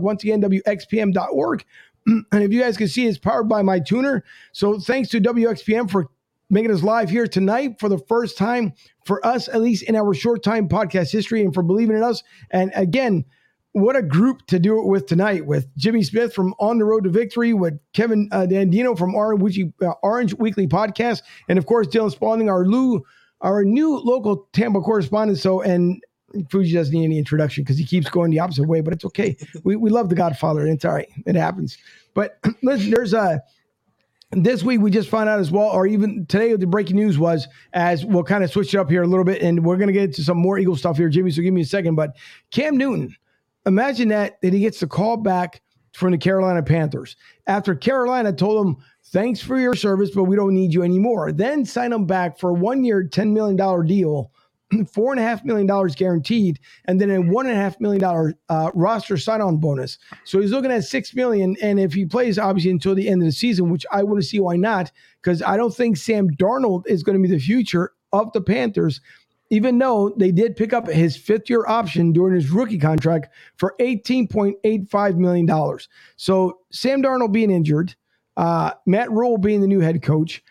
[0.00, 1.64] Once again, WXPM.org.
[2.32, 4.24] And if you guys can see, it's powered by my tuner.
[4.52, 6.08] So thanks to WXPM for
[6.50, 8.74] making us live here tonight for the first time
[9.04, 12.22] for us, at least in our short time podcast history, and for believing in us.
[12.50, 13.24] And again,
[13.72, 17.04] what a group to do it with tonight with Jimmy Smith from On the Road
[17.04, 21.66] to Victory, with Kevin uh, Dandino from Orange Weekly, uh, Orange Weekly Podcast, and of
[21.66, 23.04] course, Dylan Spalding, our, Lou,
[23.40, 25.40] our new local Tampa correspondent.
[25.40, 26.00] So, and
[26.50, 29.36] Fuji doesn't need any introduction because he keeps going the opposite way, but it's okay.
[29.62, 31.08] We, we love the Godfather, and it's all right.
[31.26, 31.78] It happens.
[32.14, 33.42] But listen, there's a
[34.32, 37.46] this week we just found out as well, or even today the breaking news was
[37.72, 40.04] as we'll kind of switch it up here a little bit, and we're gonna get
[40.04, 41.30] into some more Eagle stuff here, Jimmy.
[41.30, 41.94] So give me a second.
[41.94, 42.16] But
[42.50, 43.16] Cam Newton,
[43.66, 45.60] imagine that that he gets the call back
[45.94, 47.16] from the Carolina Panthers
[47.46, 51.32] after Carolina told him, thanks for your service, but we don't need you anymore.
[51.32, 54.30] Then sign him back for a one year, $10 million deal,
[54.80, 59.98] $4.5 million guaranteed, and then a $1.5 million uh, roster sign on bonus.
[60.24, 61.56] So he's looking at 6 million.
[61.62, 64.26] And if he plays, obviously, until the end of the season, which I want to
[64.26, 64.90] see why not,
[65.22, 69.00] because I don't think Sam Darnold is going to be the future of the Panthers
[69.50, 73.74] even though they did pick up his fifth year option during his rookie contract for
[73.78, 75.78] $18.85 million.
[76.16, 77.94] So, Sam Darnold being injured,
[78.36, 80.42] uh, Matt Rhule being the new head coach,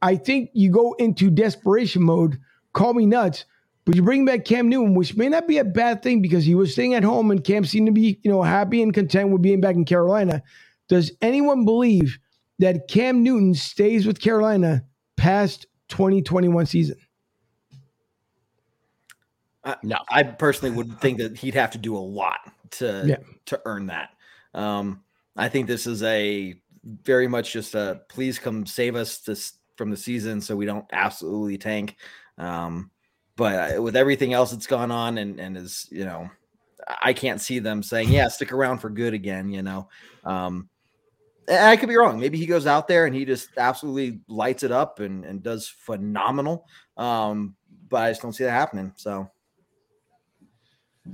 [0.00, 2.38] I think you go into desperation mode.
[2.72, 3.44] Call me nuts,
[3.86, 6.56] but you bring back Cam Newton, which may not be a bad thing because he
[6.56, 9.42] was staying at home and Cam seemed to be, you know, happy and content with
[9.42, 10.42] being back in Carolina.
[10.88, 12.18] Does anyone believe
[12.58, 14.84] that Cam Newton stays with Carolina
[15.16, 16.96] past 2021 season?
[19.82, 22.38] no, I personally would think that he'd have to do a lot
[22.72, 23.16] to Yeah.
[23.46, 24.10] to earn that.
[24.54, 25.02] Um,
[25.36, 29.90] I think this is a very much just a please come save us this from
[29.90, 31.96] the season so we don't absolutely tank.
[32.38, 32.90] Um,
[33.36, 36.28] but uh, with everything else that's gone on and and is you know,
[37.02, 39.50] I can't see them saying yeah stick around for good again.
[39.50, 39.88] You know,
[40.24, 40.68] um,
[41.48, 42.18] I could be wrong.
[42.18, 45.68] Maybe he goes out there and he just absolutely lights it up and and does
[45.68, 46.66] phenomenal.
[46.96, 47.54] Um,
[47.88, 48.92] but I just don't see that happening.
[48.96, 49.30] So.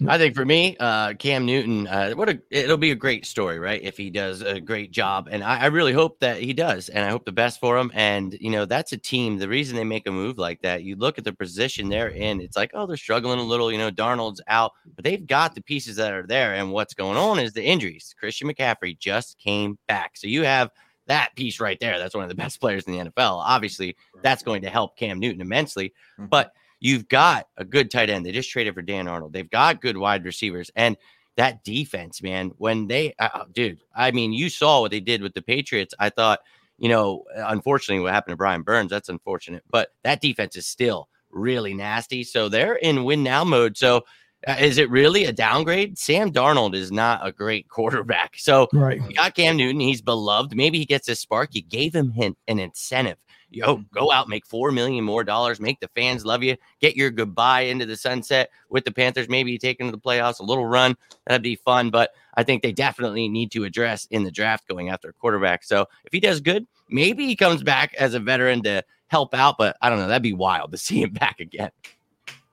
[0.09, 3.59] I think for me, uh, Cam Newton, uh, what a it'll be a great story,
[3.59, 3.81] right?
[3.83, 7.05] If he does a great job, and I, I really hope that he does, and
[7.05, 7.91] I hope the best for him.
[7.95, 9.39] And you know, that's a team.
[9.39, 12.41] The reason they make a move like that, you look at the position they're in.
[12.41, 13.71] It's like, oh, they're struggling a little.
[13.71, 16.55] You know, Darnold's out, but they've got the pieces that are there.
[16.55, 18.15] And what's going on is the injuries.
[18.19, 20.71] Christian McCaffrey just came back, so you have
[21.07, 21.99] that piece right there.
[21.99, 23.43] That's one of the best players in the NFL.
[23.45, 26.53] Obviously, that's going to help Cam Newton immensely, but
[26.83, 28.27] you've got a good tight end.
[28.27, 29.33] They just traded for Dan Arnold.
[29.33, 30.97] They've got good wide receivers and
[31.37, 32.51] that defense, man.
[32.59, 35.95] When they, uh, dude, I mean, you saw what they did with the Patriots.
[36.01, 36.41] I thought,
[36.79, 41.09] you know, unfortunately, what happened to Brian Burns, that's unfortunate, but that defense is still
[41.31, 42.25] really nasty.
[42.25, 43.77] So they're in win now mode.
[43.77, 44.03] So
[44.49, 45.97] uh, is it really a downgrade?
[45.97, 48.35] Sam Darnold is not a great quarterback.
[48.37, 49.01] So Right.
[49.09, 49.81] you got Cam Newton.
[49.81, 50.57] He's beloved.
[50.57, 51.51] Maybe he gets a spark.
[51.55, 52.13] You gave him
[52.49, 53.19] an incentive.
[53.55, 57.11] Yo, go out, make four million more dollars, make the fans love you, get your
[57.11, 59.29] goodbye into the sunset with the Panthers.
[59.29, 60.97] Maybe them to the playoffs, a little run.
[61.27, 61.91] That'd be fun.
[61.91, 65.65] But I think they definitely need to address in the draft going after a quarterback.
[65.65, 69.57] So if he does good, maybe he comes back as a veteran to help out.
[69.59, 70.09] But I don't know.
[70.09, 71.71] That'd be wild to see him back again.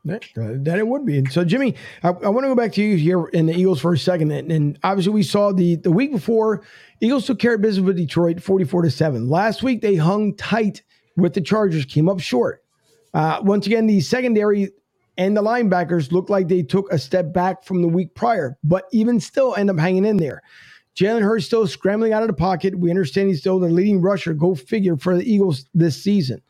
[0.06, 1.18] That, that it would be.
[1.18, 3.82] And so, Jimmy, I, I want to go back to you here in the Eagles
[3.82, 4.32] for a second.
[4.32, 6.64] And, and obviously, we saw the the week before,
[7.02, 9.30] Eagles took care of business with Detroit, forty four to seven.
[9.30, 10.84] Last week, they hung tight
[11.20, 12.64] with the Chargers, came up short.
[13.14, 14.70] Uh, once again, the secondary
[15.18, 18.86] and the linebackers looked like they took a step back from the week prior, but
[18.92, 20.42] even still end up hanging in there.
[20.96, 22.78] Jalen Hurts still scrambling out of the pocket.
[22.78, 24.34] We understand he's still the leading rusher.
[24.34, 26.42] Go figure for the Eagles this season.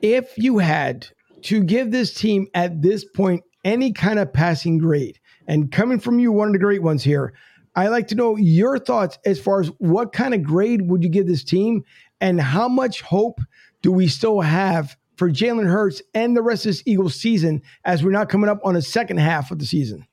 [0.00, 1.08] If you had
[1.42, 6.18] to give this team at this point any kind of passing grade, and coming from
[6.18, 7.34] you, one of the great ones here,
[7.74, 11.10] I like to know your thoughts as far as what kind of grade would you
[11.10, 11.84] give this team,
[12.20, 13.40] and how much hope
[13.82, 18.04] do we still have for Jalen Hurts and the rest of this Eagles season as
[18.04, 20.06] we're not coming up on the second half of the season?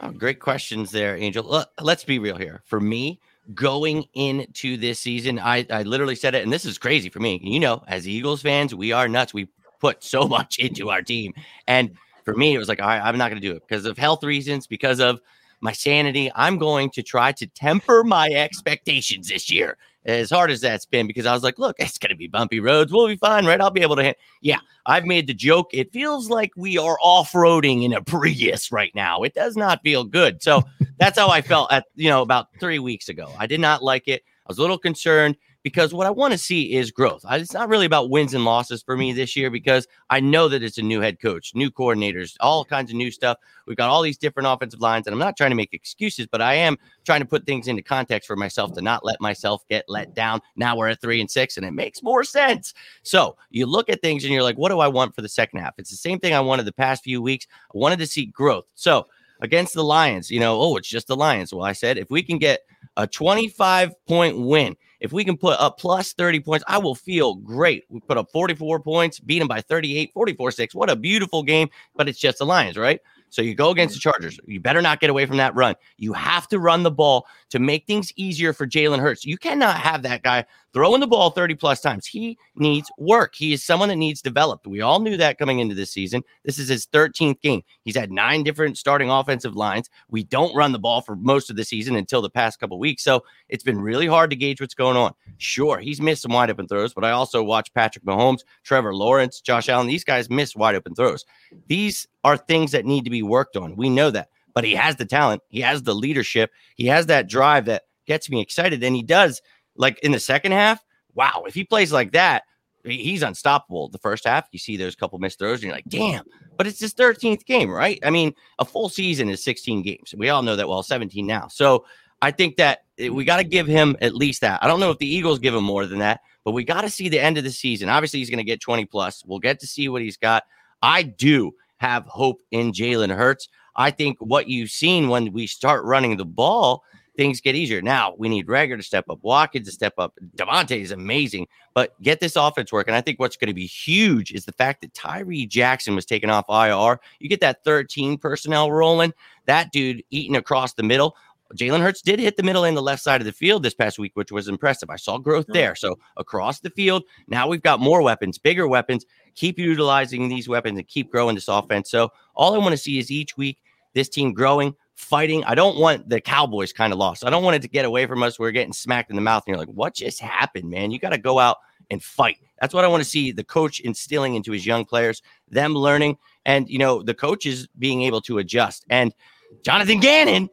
[0.00, 1.64] Oh, great questions there, Angel.
[1.80, 2.62] Let's be real here.
[2.64, 3.20] For me,
[3.54, 7.40] going into this season, I, I literally said it, and this is crazy for me.
[7.42, 9.34] You know, as Eagles fans, we are nuts.
[9.34, 9.48] We
[9.80, 11.34] put so much into our team.
[11.66, 13.86] And for me, it was like, all right, I'm not going to do it because
[13.86, 15.20] of health reasons, because of
[15.60, 16.30] my sanity.
[16.34, 19.76] I'm going to try to temper my expectations this year,
[20.08, 22.60] as hard as that's been, because I was like, look, it's going to be bumpy
[22.60, 22.92] roads.
[22.92, 23.60] We'll be fine, right?
[23.60, 24.02] I'll be able to.
[24.02, 24.18] Hit.
[24.40, 25.68] Yeah, I've made the joke.
[25.72, 29.22] It feels like we are off roading in a Prius right now.
[29.22, 30.42] It does not feel good.
[30.42, 30.62] So
[30.98, 33.30] that's how I felt at, you know, about three weeks ago.
[33.38, 34.22] I did not like it.
[34.24, 37.24] I was a little concerned because what I want to see is growth.
[37.26, 40.48] I, it's not really about wins and losses for me this year because I know
[40.48, 43.38] that it's a new head coach, new coordinators, all kinds of new stuff.
[43.66, 46.40] We've got all these different offensive lines, and I'm not trying to make excuses, but
[46.40, 49.84] I am trying to put things into context for myself to not let myself get
[49.88, 50.40] let down.
[50.56, 52.72] Now we're at three and six, and it makes more sense.
[53.02, 55.60] So you look at things and you're like, what do I want for the second
[55.60, 55.74] half?
[55.78, 57.46] It's the same thing I wanted the past few weeks.
[57.74, 58.66] I wanted to see growth.
[58.74, 59.06] So
[59.40, 61.52] against the Lions, you know, oh, it's just the Lions.
[61.52, 62.60] Well, I said if we can get
[62.96, 67.34] a 25 point win, if we can put up plus 30 points, I will feel
[67.36, 67.84] great.
[67.88, 70.74] We put up 44 points, beat them by 38, 44 6.
[70.74, 73.00] What a beautiful game, but it's just the Lions, right?
[73.30, 73.98] So you go against mm.
[73.98, 74.40] the Chargers.
[74.46, 75.74] You better not get away from that run.
[75.96, 79.24] You have to run the ball to make things easier for Jalen Hurts.
[79.24, 82.06] You cannot have that guy throwing the ball 30 plus times.
[82.06, 83.34] He needs work.
[83.34, 84.66] He is someone that needs developed.
[84.66, 86.22] We all knew that coming into this season.
[86.44, 87.62] This is his 13th game.
[87.84, 89.88] He's had nine different starting offensive lines.
[90.08, 93.02] We don't run the ball for most of the season until the past couple weeks.
[93.02, 95.14] So it's been really hard to gauge what's going on.
[95.38, 99.40] Sure, he's missed some wide open throws, but I also watch Patrick Mahomes, Trevor Lawrence,
[99.40, 99.86] Josh Allen.
[99.86, 101.24] These guys miss wide open throws.
[101.66, 103.76] These are things that need to be worked on.
[103.76, 104.28] We know that.
[104.54, 108.28] But he has the talent, he has the leadership, he has that drive that gets
[108.28, 108.82] me excited.
[108.82, 109.40] And he does,
[109.76, 110.82] like in the second half,
[111.14, 112.42] wow, if he plays like that,
[112.84, 113.88] he's unstoppable.
[113.88, 116.24] The first half, you see those couple missed throws, and you're like, damn.
[116.56, 117.98] But it's his 13th game, right?
[118.02, 120.14] I mean, a full season is 16 games.
[120.16, 121.48] We all know that well, 17 now.
[121.48, 121.84] So
[122.22, 124.62] I think that we got to give him at least that.
[124.62, 126.90] I don't know if the Eagles give him more than that, but we got to
[126.90, 127.88] see the end of the season.
[127.88, 129.24] Obviously, he's going to get 20 plus.
[129.24, 130.44] We'll get to see what he's got.
[130.82, 133.48] I do have hope in Jalen Hurts.
[133.76, 136.82] I think what you've seen when we start running the ball,
[137.16, 137.82] things get easier.
[137.82, 140.14] Now we need Reagor to step up, Watkins to step up.
[140.36, 142.94] DeVonta is amazing, but get this offense working.
[142.94, 146.30] I think what's going to be huge is the fact that Tyree Jackson was taken
[146.30, 147.00] off IR.
[147.20, 149.12] You get that 13 personnel rolling,
[149.46, 151.16] that dude eating across the middle.
[151.56, 153.98] Jalen Hurts did hit the middle and the left side of the field this past
[153.98, 154.90] week, which was impressive.
[154.90, 155.74] I saw growth there.
[155.74, 159.06] So across the field, now we've got more weapons, bigger weapons.
[159.34, 161.90] Keep utilizing these weapons and keep growing this offense.
[161.90, 163.58] So all I want to see is each week
[163.94, 165.42] this team growing, fighting.
[165.44, 167.24] I don't want the Cowboys kind of lost.
[167.24, 168.38] I don't want it to get away from us.
[168.38, 170.90] We're getting smacked in the mouth, and you're like, what just happened, man?
[170.90, 171.58] You got to go out
[171.90, 172.38] and fight.
[172.60, 176.18] That's what I want to see the coach instilling into his young players, them learning,
[176.44, 178.84] and you know, the coaches being able to adjust.
[178.90, 179.14] And
[179.62, 180.50] Jonathan Gannon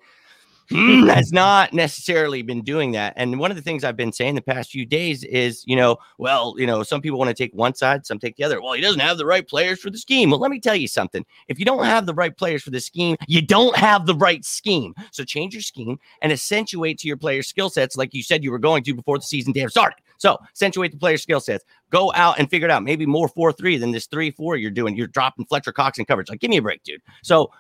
[0.70, 3.14] Hmm, has not necessarily been doing that.
[3.16, 5.98] And one of the things I've been saying the past few days is, you know,
[6.18, 8.62] well, you know, some people want to take one side, some take the other.
[8.62, 10.30] Well, he doesn't have the right players for the scheme.
[10.30, 11.26] Well, let me tell you something.
[11.48, 14.44] If you don't have the right players for the scheme, you don't have the right
[14.44, 14.94] scheme.
[15.12, 18.52] So change your scheme and accentuate to your players' skill sets, like you said you
[18.52, 19.98] were going to before the season damn started.
[20.18, 21.66] So accentuate the player skill sets.
[21.90, 22.84] Go out and figure it out.
[22.84, 24.96] Maybe more 4 3 than this 3 4 you're doing.
[24.96, 26.30] You're dropping Fletcher Cox in coverage.
[26.30, 27.02] Like, give me a break, dude.
[27.22, 27.52] So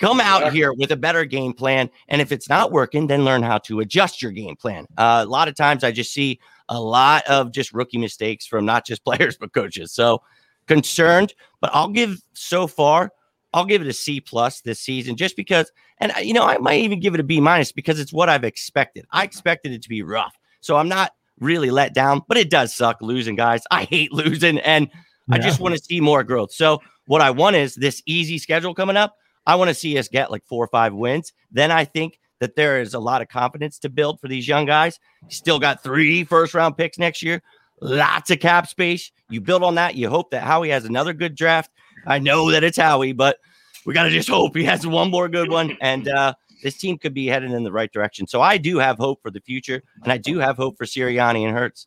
[0.00, 1.88] Come out here with a better game plan.
[2.08, 4.86] And if it's not working, then learn how to adjust your game plan.
[4.98, 8.64] Uh, a lot of times I just see a lot of just rookie mistakes from
[8.64, 9.92] not just players, but coaches.
[9.92, 10.22] So
[10.66, 13.12] concerned, but I'll give so far,
[13.52, 16.80] I'll give it a C plus this season just because, and you know, I might
[16.80, 19.06] even give it a B minus because it's what I've expected.
[19.12, 20.36] I expected it to be rough.
[20.60, 23.62] So I'm not really let down, but it does suck losing, guys.
[23.70, 24.88] I hate losing and
[25.28, 25.36] yeah.
[25.36, 26.52] I just want to see more growth.
[26.52, 29.16] So what I want is this easy schedule coming up.
[29.46, 31.32] I want to see us get like four or five wins.
[31.50, 34.66] Then I think that there is a lot of confidence to build for these young
[34.66, 34.98] guys.
[35.28, 37.42] Still got three first round picks next year,
[37.80, 39.12] lots of cap space.
[39.30, 39.94] You build on that.
[39.94, 41.70] You hope that Howie has another good draft.
[42.06, 43.38] I know that it's Howie, but
[43.86, 45.76] we got to just hope he has one more good one.
[45.80, 48.26] And uh, this team could be headed in the right direction.
[48.26, 51.46] So I do have hope for the future, and I do have hope for Sirianni
[51.46, 51.86] and Hurts.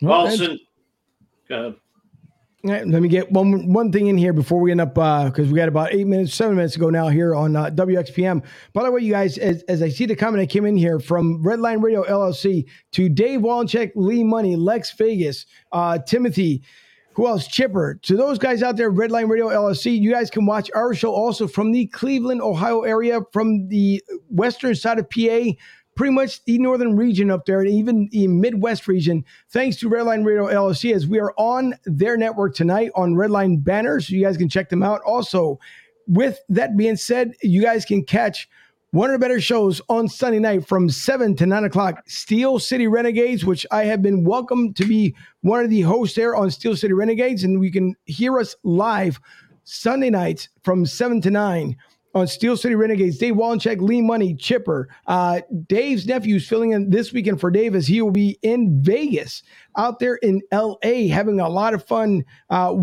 [0.00, 0.24] Well,
[1.48, 1.76] well
[2.64, 5.54] let me get one one thing in here before we end up because uh, we
[5.54, 8.42] got about eight minutes, seven minutes to go now here on uh, WXPM.
[8.72, 10.98] By the way, you guys, as, as I see the comment that came in here
[10.98, 16.62] from Redline Radio LLC to Dave Wallencheck, Lee Money, Lex Vegas, uh, Timothy,
[17.12, 17.46] who else?
[17.46, 18.00] Chipper.
[18.02, 21.46] To those guys out there, Redline Radio LLC, you guys can watch our show also
[21.46, 25.50] from the Cleveland, Ohio area, from the western side of PA
[25.94, 30.24] pretty much the northern region up there and even the Midwest region, thanks to Redline
[30.24, 34.08] Radio LLC, as we are on their network tonight on Redline banners.
[34.08, 35.00] So you guys can check them out.
[35.02, 35.58] Also,
[36.06, 38.48] with that being said, you guys can catch
[38.90, 42.86] one of the better shows on Sunday night from 7 to 9 o'clock, Steel City
[42.86, 46.76] Renegades, which I have been welcomed to be one of the hosts there on Steel
[46.76, 47.42] City Renegades.
[47.42, 49.18] And we can hear us live
[49.64, 51.76] Sunday nights from 7 to 9
[52.14, 53.18] on Steel City Renegades.
[53.18, 54.88] Dave Wallencheck, Lee Money, Chipper.
[55.06, 58.82] Uh, Dave's nephew is filling in this weekend for Dave as he will be in
[58.82, 59.42] Vegas,
[59.76, 62.74] out there in LA, having a lot of fun uh,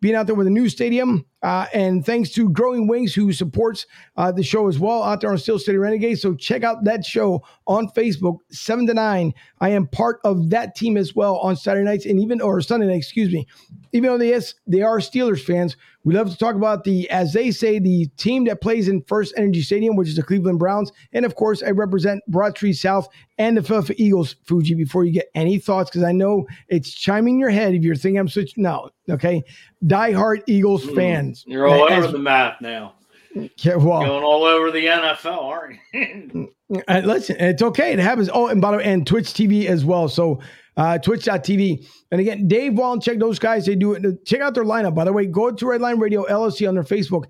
[0.00, 1.26] being out there with a new stadium.
[1.42, 3.86] Uh, and thanks to Growing Wings, who supports
[4.16, 6.20] uh, the show as well out there on Steel City Renegades.
[6.20, 9.32] So check out that show on Facebook, 7 to 9.
[9.60, 12.86] I am part of that team as well on Saturday nights and even, or Sunday
[12.86, 13.46] night, excuse me.
[13.92, 17.50] Even though they, they are Steelers fans, we love to talk about the, as they
[17.50, 20.92] say, the team that plays in First Energy Stadium, which is the Cleveland Browns.
[21.12, 23.08] And of course, I represent Broad Street South
[23.40, 27.38] and the Philadelphia Eagles, Fuji, before you get any thoughts, because I know it's chiming
[27.38, 28.62] your head if you're thinking I'm switching.
[28.62, 29.42] No, okay.
[29.86, 31.44] Die-hard Eagles mm, fans.
[31.46, 32.96] You're all over the map now.
[33.34, 36.00] Yeah, well, going all over the NFL, aren't you?
[36.00, 37.94] Mm, mm, uh, listen, it's okay.
[37.94, 38.28] It happens.
[38.30, 40.08] Oh, and by the way, and Twitch TV as well.
[40.08, 40.40] So
[40.80, 41.86] uh, twitch.tv.
[42.10, 43.66] And again, Dave Wall check those guys.
[43.66, 44.24] They do it.
[44.24, 45.26] Check out their lineup, by the way.
[45.26, 47.24] Go to Redline Radio LLC on their Facebook.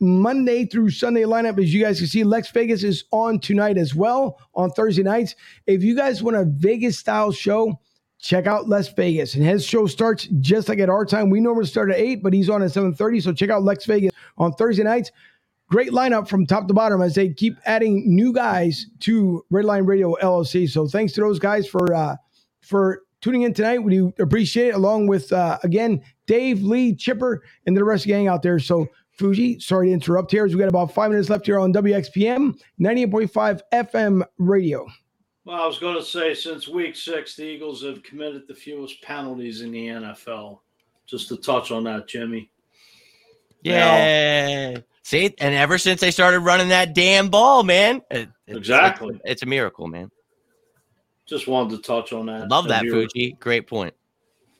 [0.00, 3.94] Monday through Sunday lineup, as you guys can see, Lex Vegas is on tonight as
[3.94, 5.36] well on Thursday nights.
[5.68, 7.78] If you guys want a Vegas style show,
[8.18, 9.36] check out Lex Vegas.
[9.36, 11.30] And his show starts just like at our time.
[11.30, 13.22] We normally start at 8, but he's on at 7.30.
[13.22, 15.12] So check out Lex Vegas on Thursday nights.
[15.68, 20.16] Great lineup from top to bottom as they keep adding new guys to Redline Radio
[20.20, 20.68] LLC.
[20.68, 22.16] So thanks to those guys for uh,
[22.66, 23.78] for tuning in tonight.
[23.78, 28.08] We do appreciate it, along with uh, again Dave, Lee, Chipper, and the rest of
[28.08, 28.58] the gang out there.
[28.58, 30.44] So Fuji, sorry to interrupt here.
[30.44, 34.86] As we got about five minutes left here on WXPM 98.5 FM radio.
[35.44, 39.00] Well, I was going to say since week six, the Eagles have committed the fewest
[39.02, 40.58] penalties in the NFL.
[41.06, 42.50] Just to touch on that, Jimmy.
[43.62, 44.78] Yeah.
[45.02, 49.14] See, and ever since they started running that damn ball, man, it, it's, Exactly.
[49.14, 50.10] it's, it's a miracle, man.
[51.26, 52.48] Just wanted to touch on that.
[52.48, 53.36] Love that, And Fuji.
[53.40, 53.92] Great point.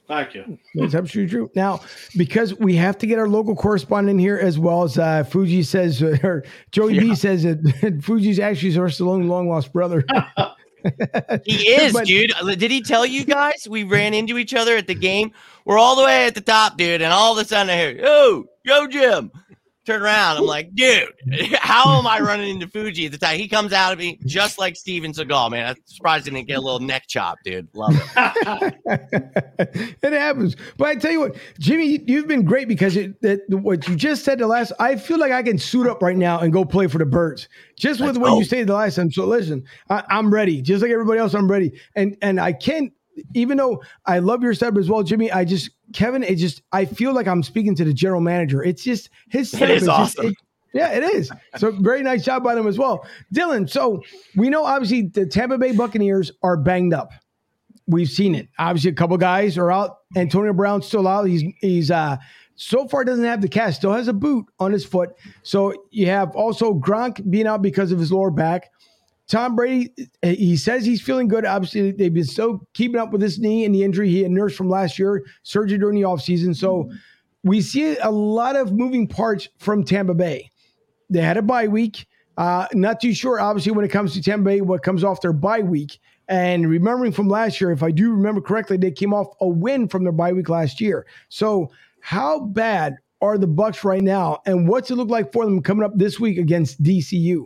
[0.09, 0.57] Thank you.
[0.75, 1.51] That's absolutely true.
[1.57, 1.81] Now,
[2.17, 6.01] because we have to get our local correspondent here as well as uh, Fuji says,
[6.03, 10.05] or Joey B says that Fuji's actually our Stallone long lost brother.
[11.45, 12.33] He is, But- dude.
[12.59, 15.33] Did he tell you guys we ran into each other at the game?
[15.65, 17.91] We're all the way at the top, dude, and all of a sudden I hear,
[17.91, 19.33] "Yo, yo, Jim."
[19.87, 20.39] Turn around.
[20.39, 21.09] I'm like, dude,
[21.55, 23.39] how am I running into Fuji at the time?
[23.39, 25.69] He comes out of me just like Steven Seagal, man.
[25.69, 27.69] I'm surprised he didn't get a little neck chop, dude.
[27.73, 28.75] Love it.
[30.03, 30.57] it happens.
[30.77, 34.25] But I tell you what, Jimmy, you've been great because it, that, what you just
[34.25, 36.89] said the last, I feel like I can suit up right now and go play
[36.89, 38.39] for the Birds just with Let's what go.
[38.39, 39.13] you stated the last time.
[39.13, 41.35] So listen, I, I'm ready, just like everybody else.
[41.35, 42.93] I'm ready, and and I can't.
[43.35, 46.85] Even though I love your setup as well, Jimmy, I just Kevin, it just I
[46.85, 48.63] feel like I'm speaking to the general manager.
[48.63, 49.89] It's just his It setup is just-
[50.19, 50.27] awesome.
[50.27, 50.37] it-
[50.75, 51.31] yeah, it is.
[51.57, 53.07] So very nice job by them as well.
[53.35, 54.03] Dylan, so
[54.37, 57.13] we know obviously the Tampa Bay Buccaneers are banged up.
[57.87, 58.49] We've seen it.
[58.59, 59.99] Obviously, a couple guys are out.
[60.17, 61.25] Antonio Brown's still out.
[61.29, 62.17] He's he's uh
[62.57, 65.11] so far doesn't have the cast, still has a boot on his foot.
[65.43, 68.71] So you have also Gronk being out because of his lower back.
[69.29, 71.45] Tom Brady, he says he's feeling good.
[71.45, 74.57] Obviously, they've been so keeping up with his knee and the injury he had nursed
[74.57, 76.55] from last year, surgery during the offseason.
[76.55, 76.91] So
[77.43, 80.51] we see a lot of moving parts from Tampa Bay.
[81.11, 82.07] They had a bye week.
[82.37, 85.33] Uh, not too sure, obviously, when it comes to Tampa Bay, what comes off their
[85.33, 85.99] bye week.
[86.29, 89.89] And remembering from last year, if I do remember correctly, they came off a win
[89.89, 91.07] from their bye week last year.
[91.29, 91.71] So,
[92.01, 95.85] how bad are the Bucks right now, and what's it look like for them coming
[95.85, 97.43] up this week against DCU?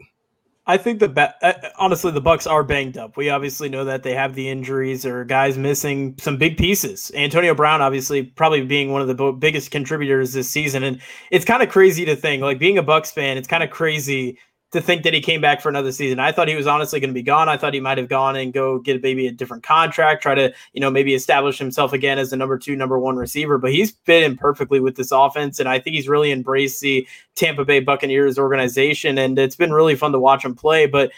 [0.71, 3.17] I think the uh, honestly the Bucks are banged up.
[3.17, 7.11] We obviously know that they have the injuries or guys missing some big pieces.
[7.17, 11.01] Antonio Brown obviously probably being one of the biggest contributors this season and
[11.33, 14.39] it's kind of crazy to think like being a Bucks fan, it's kind of crazy
[14.73, 16.21] to think that he came back for another season.
[16.21, 17.49] I thought he was honestly going to be gone.
[17.49, 20.53] I thought he might have gone and go get maybe a different contract, try to,
[20.73, 23.93] you know, maybe establish himself again as the number 2, number 1 receiver, but he's
[24.05, 27.81] fit in perfectly with this offense and I think he's really embraced the Tampa Bay
[27.81, 31.11] Buccaneers organization and it's been really fun to watch him play, but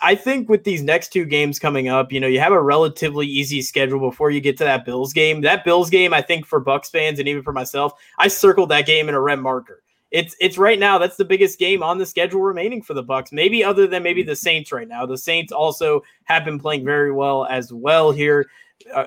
[0.00, 3.26] I think with these next two games coming up, you know, you have a relatively
[3.26, 5.40] easy schedule before you get to that Bills game.
[5.40, 8.86] That Bills game, I think for Bucks fans and even for myself, I circled that
[8.86, 9.82] game in a red marker.
[10.10, 10.98] It's it's right now.
[10.98, 13.30] That's the biggest game on the schedule remaining for the Bucks.
[13.30, 15.04] Maybe other than maybe the Saints right now.
[15.04, 18.48] The Saints also have been playing very well as well here.
[18.94, 19.04] Uh,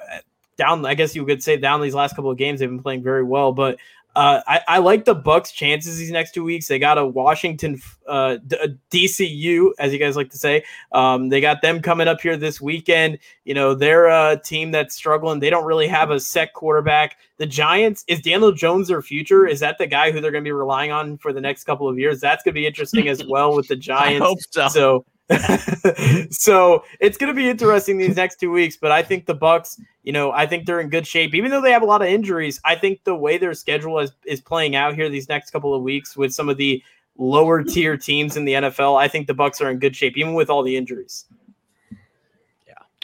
[0.57, 3.01] down, I guess you could say down these last couple of games, they've been playing
[3.01, 3.51] very well.
[3.51, 3.79] But
[4.16, 6.68] uh, I, I like the Bucks' chances these next two weeks.
[6.68, 10.64] They got a Washington, uh, D- uh, DCU, as you guys like to say.
[10.91, 13.20] Um, they got them coming up here this weekend.
[13.45, 15.39] You know, they're a team that's struggling.
[15.39, 17.18] They don't really have a set quarterback.
[17.38, 19.47] The Giants is Daniel Jones their future?
[19.47, 21.88] Is that the guy who they're going to be relying on for the next couple
[21.88, 22.20] of years?
[22.20, 24.26] That's going to be interesting as well with the Giants.
[24.26, 24.68] hope so.
[24.68, 25.05] So
[26.32, 29.79] so it's going to be interesting these next two weeks but i think the bucks
[30.03, 32.07] you know i think they're in good shape even though they have a lot of
[32.07, 35.73] injuries i think the way their schedule is, is playing out here these next couple
[35.73, 36.84] of weeks with some of the
[37.17, 40.34] lower tier teams in the nfl i think the bucks are in good shape even
[40.34, 41.25] with all the injuries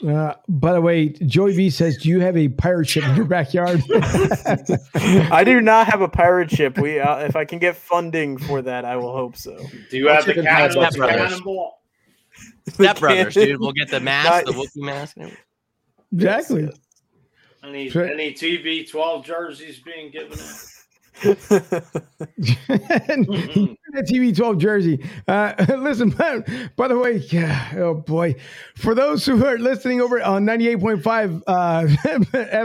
[0.06, 3.24] Uh, by the way, Joey B says, "Do you have a pirate ship in your
[3.24, 3.82] backyard?"
[4.94, 8.62] i do not have a pirate ship we uh, if i can get funding for
[8.62, 9.58] that i will hope so
[9.90, 11.16] Do you have the Chicken Pie cannon, Step Brothers.
[11.16, 11.80] cannonball?
[12.74, 13.58] Step Brothers, dude.
[13.60, 15.16] We'll get the mask, the Wookiee mask.
[16.12, 16.70] exactly.
[17.64, 18.06] Any Sure.
[18.06, 20.64] any TB12 jerseys being given out?
[23.92, 25.04] That TB12 jersey.
[25.26, 28.36] Uh, listen, by the way, yeah, oh boy.
[28.76, 31.82] For those who are listening over on 98.5 uh,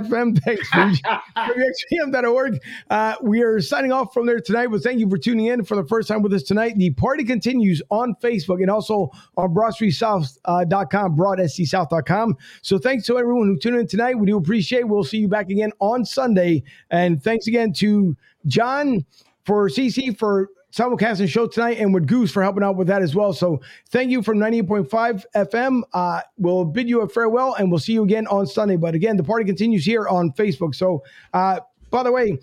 [0.01, 2.59] FM, thanks, WXPM.org.
[2.89, 5.75] Uh, we are signing off from there tonight, but thank you for tuning in for
[5.75, 6.75] the first time with us tonight.
[6.77, 12.37] The party continues on Facebook and also on BroadStreetSouth.com, BroadSCSouth.com.
[12.61, 14.17] So thanks to everyone who tuned in tonight.
[14.17, 16.63] We do appreciate We'll see you back again on Sunday.
[16.91, 18.15] And thanks again to
[18.45, 19.05] John
[19.45, 23.15] for CC for simulcasting show tonight and with Goose for helping out with that as
[23.15, 23.31] well.
[23.31, 25.83] So thank you from 98.5 FM.
[25.93, 28.75] Uh, we'll bid you a farewell and we'll see you again on Sunday.
[28.75, 30.73] But again, the party continues here on Facebook.
[30.73, 31.03] So
[31.33, 31.59] uh,
[31.91, 32.39] by the way,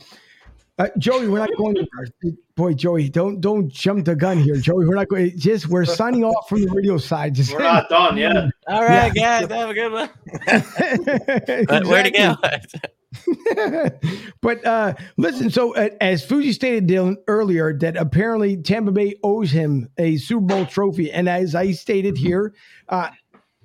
[0.78, 4.86] uh, Joey, we're not going to boy, Joey, don't don't jump the gun here, Joey.
[4.86, 5.36] We're not going.
[5.38, 7.34] Just we're signing off from the radio side.
[7.34, 8.50] Just we're not done Yeah.
[8.68, 9.46] All right, yeah.
[9.46, 10.10] guys, have a good one.
[10.46, 11.90] exactly.
[11.90, 12.36] Where to go?
[14.42, 19.50] but uh, listen, so uh, as Fuji stated Dylan, earlier, that apparently Tampa Bay owes
[19.50, 22.54] him a Super Bowl trophy, and as I stated here,
[22.90, 23.08] uh,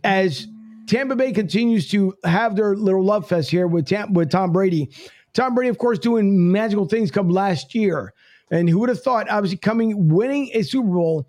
[0.05, 0.47] as
[0.87, 4.89] Tampa Bay continues to have their little love fest here with Tam- with Tom Brady.
[5.33, 8.13] Tom Brady, of course, doing magical things come last year.
[8.51, 11.27] And who would have thought, obviously, coming, winning a Super Bowl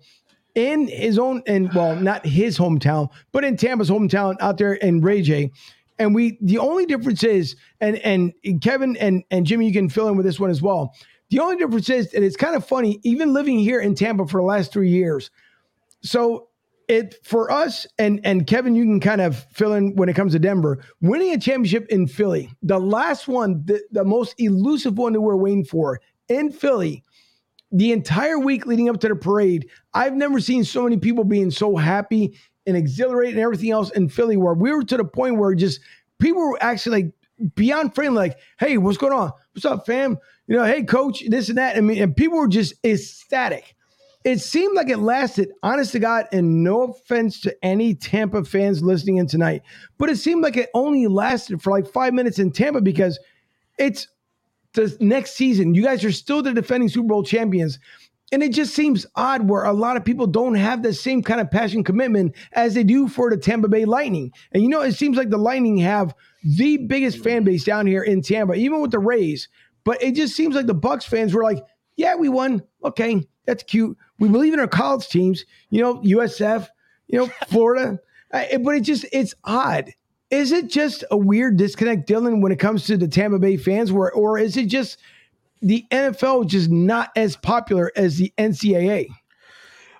[0.55, 5.01] in his own, and well, not his hometown, but in Tampa's hometown out there in
[5.01, 5.51] Ray J.
[5.99, 10.07] And we, the only difference is, and and Kevin and and Jimmy, you can fill
[10.07, 10.93] in with this one as well.
[11.29, 14.39] The only difference is, and it's kind of funny, even living here in Tampa for
[14.39, 15.29] the last three years.
[16.01, 16.47] So
[16.87, 20.33] it for us and and Kevin, you can kind of fill in when it comes
[20.33, 20.83] to Denver.
[21.01, 25.35] Winning a championship in Philly, the last one, the, the most elusive one that we're
[25.35, 25.99] waiting for
[26.29, 27.03] in Philly,
[27.71, 31.51] the entire week leading up to the parade, I've never seen so many people being
[31.51, 35.37] so happy and exhilarated and everything else in Philly, where we were to the point
[35.37, 35.79] where just
[36.19, 39.31] people were actually like beyond friendly, like, hey, what's going on?
[39.53, 40.17] What's up, fam?
[40.47, 41.77] You know, hey, coach, this and that.
[41.77, 43.75] I mean, and people were just ecstatic
[44.27, 48.83] it seemed like it lasted, honest to God, and no offense to any Tampa fans
[48.83, 49.61] listening in tonight,
[49.97, 53.17] but it seemed like it only lasted for like five minutes in Tampa because
[53.79, 54.09] it's
[54.77, 55.73] the next season.
[55.73, 57.79] You guys are still the defending Super Bowl champions.
[58.31, 61.39] And it just seems odd where a lot of people don't have the same kind
[61.39, 64.33] of passion commitment as they do for the Tampa Bay Lightning.
[64.51, 66.13] And you know, it seems like the Lightning have
[66.43, 69.47] the biggest fan base down here in Tampa, even with the Rays.
[69.85, 71.63] But it just seems like the Bucks fans were like,
[71.95, 72.61] yeah, we won.
[72.83, 73.97] Okay, that's cute.
[74.19, 76.67] We believe in our college teams, you know, USF,
[77.07, 77.97] you know, Florida.
[78.31, 79.91] but it just, it's odd.
[80.29, 83.91] Is it just a weird disconnect, Dylan, when it comes to the Tampa Bay fans,
[83.91, 84.97] where, or is it just
[85.61, 89.07] the NFL just not as popular as the NCAA?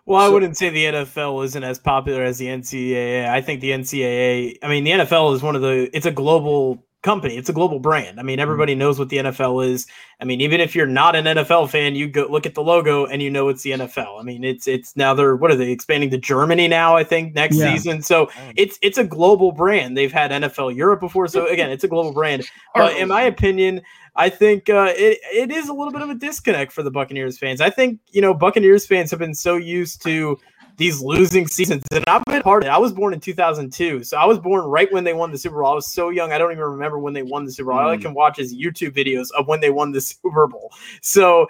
[0.05, 3.28] Well, I wouldn't say the NFL isn't as popular as the NCAA.
[3.28, 6.86] I think the NCAA, I mean, the NFL is one of the, it's a global
[7.03, 7.37] company.
[7.37, 8.19] It's a global brand.
[8.19, 8.79] I mean, everybody mm-hmm.
[8.79, 9.87] knows what the NFL is.
[10.19, 13.05] I mean, even if you're not an NFL fan, you go look at the logo
[13.05, 14.19] and you know it's the NFL.
[14.19, 16.95] I mean, it's it's now they're what are they expanding to Germany now?
[16.95, 17.71] I think next yeah.
[17.71, 18.01] season.
[18.01, 19.95] So it's it's a global brand.
[19.95, 21.27] They've had NFL Europe before.
[21.27, 22.49] So again, it's a global brand.
[22.75, 23.81] But in my opinion,
[24.15, 27.39] I think uh, it it is a little bit of a disconnect for the Buccaneers
[27.39, 27.59] fans.
[27.59, 30.37] I think you know Buccaneers fans have been so used to
[30.78, 31.84] these losing seasons.
[31.91, 32.71] And I've been part of it.
[32.71, 34.03] I was born in 2002.
[34.03, 35.71] So I was born right when they won the Super Bowl.
[35.71, 36.32] I was so young.
[36.32, 37.80] I don't even remember when they won the Super Bowl.
[37.80, 37.84] Mm.
[37.84, 40.71] All I can watch is YouTube videos of when they won the Super Bowl.
[41.01, 41.47] So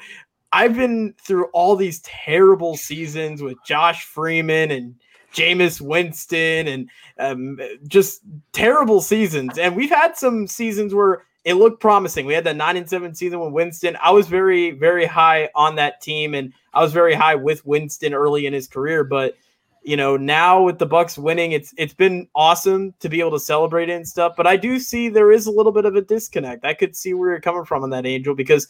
[0.54, 4.96] I've been through all these terrible seasons with Josh Freeman and
[5.34, 8.22] Jameis Winston and um, just
[8.54, 9.58] terrible seasons.
[9.58, 12.26] And we've had some seasons where it looked promising.
[12.26, 13.98] We had that nine and seven season with Winston.
[14.04, 18.14] I was very, very high on that team, and I was very high with Winston
[18.14, 19.06] early in his career.
[19.06, 19.38] But
[19.82, 23.40] you know, now with the Bucks winning, it's it's been awesome to be able to
[23.40, 24.34] celebrate it and stuff.
[24.36, 26.66] But I do see there is a little bit of a disconnect.
[26.66, 28.68] I could see where you're coming from on that Angel because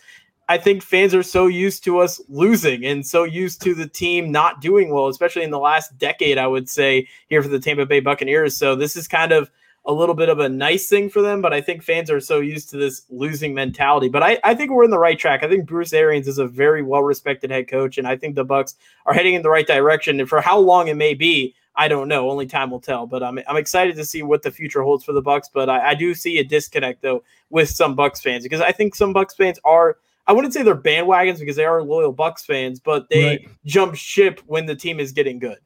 [0.47, 4.31] I think fans are so used to us losing and so used to the team
[4.31, 7.87] not doing well, especially in the last decade, I would say, here for the Tampa
[7.87, 8.55] Bay Buccaneers.
[8.55, 9.49] So this is kind of
[9.87, 12.41] a little bit of a nice thing for them, but I think fans are so
[12.41, 14.09] used to this losing mentality.
[14.09, 15.43] But I, I think we're in the right track.
[15.43, 18.43] I think Bruce Arians is a very well respected head coach, and I think the
[18.43, 18.75] Bucks
[19.05, 20.19] are heading in the right direction.
[20.19, 22.29] And for how long it may be, I don't know.
[22.29, 23.07] Only time will tell.
[23.07, 25.49] But I'm I'm excited to see what the future holds for the Bucks.
[25.51, 28.93] But I, I do see a disconnect though with some Bucks fans because I think
[28.93, 29.97] some Bucks fans are.
[30.29, 33.49] I wouldn't say they're bandwagons because they are loyal Bucks fans, but they right.
[33.63, 35.59] jump ship when the team is getting good.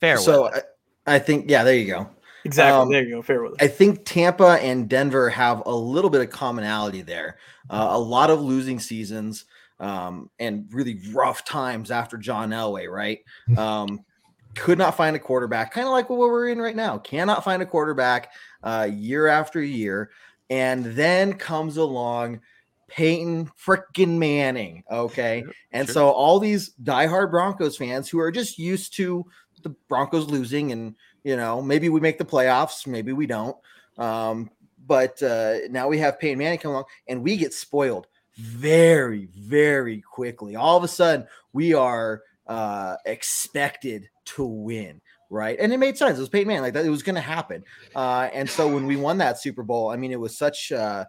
[0.00, 0.16] Fair.
[0.16, 0.62] So I,
[1.16, 2.08] I think yeah, there you go.
[2.44, 2.80] Exactly.
[2.80, 3.22] Um, there you go.
[3.22, 3.56] Fair weather.
[3.60, 7.38] I think Tampa and Denver have a little bit of commonality there.
[7.68, 9.44] Uh, a lot of losing seasons
[9.78, 13.20] um, and really rough times after John Elway, right?
[13.56, 14.00] Um,
[14.54, 16.98] could not find a quarterback, kind of like what we're in right now.
[16.98, 18.32] Cannot find a quarterback
[18.62, 20.10] uh, year after year.
[20.48, 22.40] And then comes along
[22.88, 24.82] Peyton freaking Manning.
[24.90, 25.44] Okay.
[25.70, 25.94] And sure.
[25.94, 29.24] so all these diehard Broncos fans who are just used to
[29.62, 33.56] the Broncos losing and, you know, maybe we make the playoffs, maybe we don't.
[33.98, 34.50] Um,
[34.86, 38.06] but uh, now we have Peyton Manning come along and we get spoiled
[38.36, 40.56] very, very quickly.
[40.56, 45.00] All of a sudden, we are uh, expected to win
[45.30, 45.56] right?
[45.60, 46.18] And it made sense.
[46.18, 46.84] It was Peyton Manning, like that.
[46.84, 47.64] It was going to happen.
[47.94, 51.04] Uh, and so when we won that Super Bowl, I mean, it was such, uh,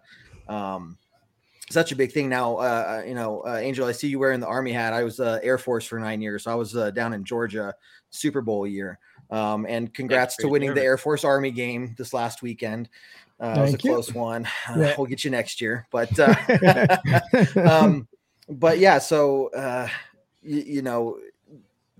[0.48, 0.96] um,
[1.70, 2.28] such a big thing.
[2.28, 4.92] Now, uh, you know, uh, Angel, I see you wearing the Army hat.
[4.92, 6.44] I was uh, Air Force for nine years.
[6.44, 7.74] So I was uh, down in Georgia
[8.10, 8.98] Super Bowl year.
[9.32, 12.90] Um, and congrats to winning the Air Force Army game this last weekend.
[13.40, 13.90] Uh, it was a you.
[13.90, 14.46] close one.
[14.68, 16.34] Uh, We'll get you next year, but uh,
[17.68, 18.06] um,
[18.48, 18.98] but yeah.
[18.98, 19.88] So uh,
[20.42, 21.18] you, you know,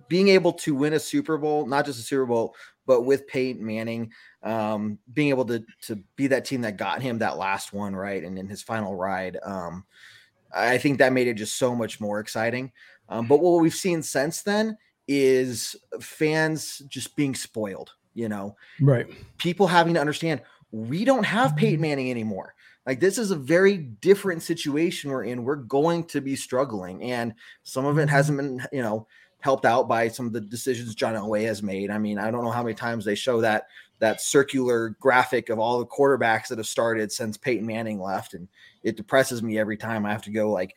[0.08, 2.54] being able to win a Super Bowl, not just a Super Bowl,
[2.86, 4.12] but with Peyton Manning,
[4.42, 8.22] um, being able to to be that team that got him that last one right,
[8.22, 9.86] and in his final ride, um,
[10.54, 12.72] I think that made it just so much more exciting.
[13.08, 14.76] Um, but what we've seen since then
[15.08, 17.92] is fans just being spoiled.
[18.14, 19.06] You know, Right.
[19.38, 22.54] people having to understand we don't have Peyton Manning anymore.
[22.86, 25.44] Like this is a very different situation we're in.
[25.44, 28.10] We're going to be struggling, and some of it mm-hmm.
[28.10, 29.06] hasn't been, you know,
[29.40, 31.90] helped out by some of the decisions John Elway has made.
[31.90, 33.66] I mean, I don't know how many times they show that
[33.98, 38.48] that circular graphic of all the quarterbacks that have started since Peyton Manning left, and
[38.82, 40.74] it depresses me every time I have to go like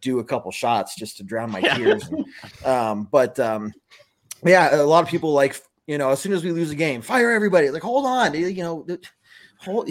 [0.00, 2.08] do a couple shots just to drown my tears.
[2.08, 2.26] And,
[2.66, 3.72] um, but um,
[4.44, 7.00] yeah, a lot of people like you know, as soon as we lose a game,
[7.00, 7.70] fire everybody.
[7.70, 8.86] Like, hold on, you know,
[9.60, 9.90] hold.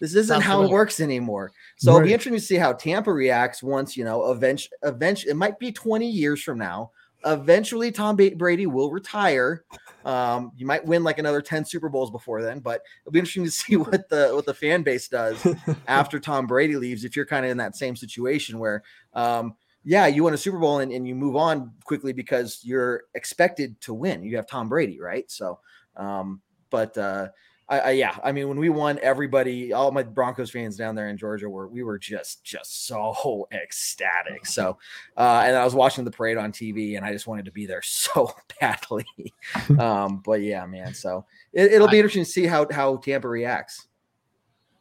[0.00, 1.52] This isn't Not how it works anymore.
[1.76, 5.36] So it'll be interesting to see how Tampa reacts once you know, eventually, eventually, it
[5.36, 6.90] might be twenty years from now.
[7.24, 9.64] Eventually, Tom Brady will retire.
[10.04, 13.44] Um, you might win like another ten Super Bowls before then, but it'll be interesting
[13.44, 15.46] to see what the what the fan base does
[15.86, 17.04] after Tom Brady leaves.
[17.04, 18.82] If you're kind of in that same situation where,
[19.14, 19.54] um,
[19.84, 23.80] yeah, you win a Super Bowl and, and you move on quickly because you're expected
[23.82, 24.22] to win.
[24.22, 25.30] You have Tom Brady, right?
[25.30, 25.58] So,
[25.96, 26.40] um,
[26.70, 27.28] but uh,
[27.70, 31.08] I, I, yeah, I mean, when we won, everybody, all my Broncos fans down there
[31.08, 34.44] in Georgia were we were just just so ecstatic.
[34.44, 34.76] So,
[35.16, 37.66] uh, and I was watching the parade on TV, and I just wanted to be
[37.66, 39.06] there so badly.
[39.78, 40.94] um, but yeah, man.
[40.94, 43.86] So it, it'll be interesting to see how how Tampa reacts.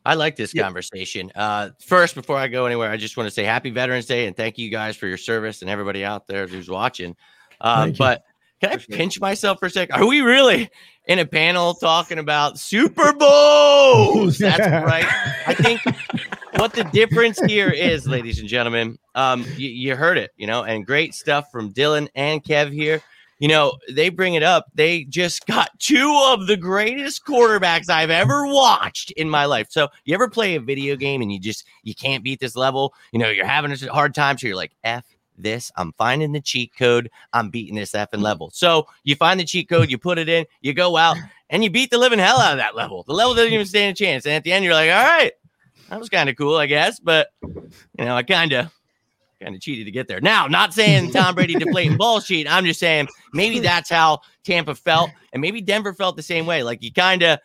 [0.06, 0.64] I like this Yeah.
[0.64, 1.32] conversation.
[1.36, 4.36] Uh, first, before I go anywhere, I just want to say Happy Veterans Day and
[4.36, 7.16] thank you guys for your service and everybody out there who's watching.
[7.64, 7.94] You.
[7.98, 8.24] but
[8.60, 9.94] can I pinch myself for a sec?
[9.94, 10.70] Are we really
[11.08, 14.38] in a panel talking about Super Bowls?
[14.40, 15.06] That's right.
[15.48, 15.82] I think
[16.58, 20.64] what the difference here is, ladies and gentlemen, um, you, you heard it, you know,
[20.64, 23.02] and great stuff from Dylan and Kev here.
[23.40, 24.66] You know, they bring it up.
[24.76, 29.68] They just got two of the greatest quarterbacks I've ever watched in my life.
[29.70, 32.94] So, you ever play a video game and you just you can't beat this level?
[33.14, 35.06] You know, you're having a hard time, so you're like, "F
[35.42, 35.72] this.
[35.76, 37.10] I'm finding the cheat code.
[37.34, 40.46] I'm beating this effing level." So, you find the cheat code, you put it in,
[40.62, 41.18] you go out,
[41.50, 43.04] and you beat the living hell out of that level.
[43.04, 44.26] The level doesn't even stand a chance.
[44.26, 45.32] And at the end, you're like, "All right,
[45.90, 48.72] that was kind of cool, I guess." But you know, I kind of
[49.42, 50.20] kind of cheated to get there.
[50.20, 52.52] Now, not saying Tom Brady deflating ball cheat.
[52.52, 56.62] I'm just saying maybe that's how Tampa felt, and maybe Denver felt the same way.
[56.64, 57.40] Like you kind of,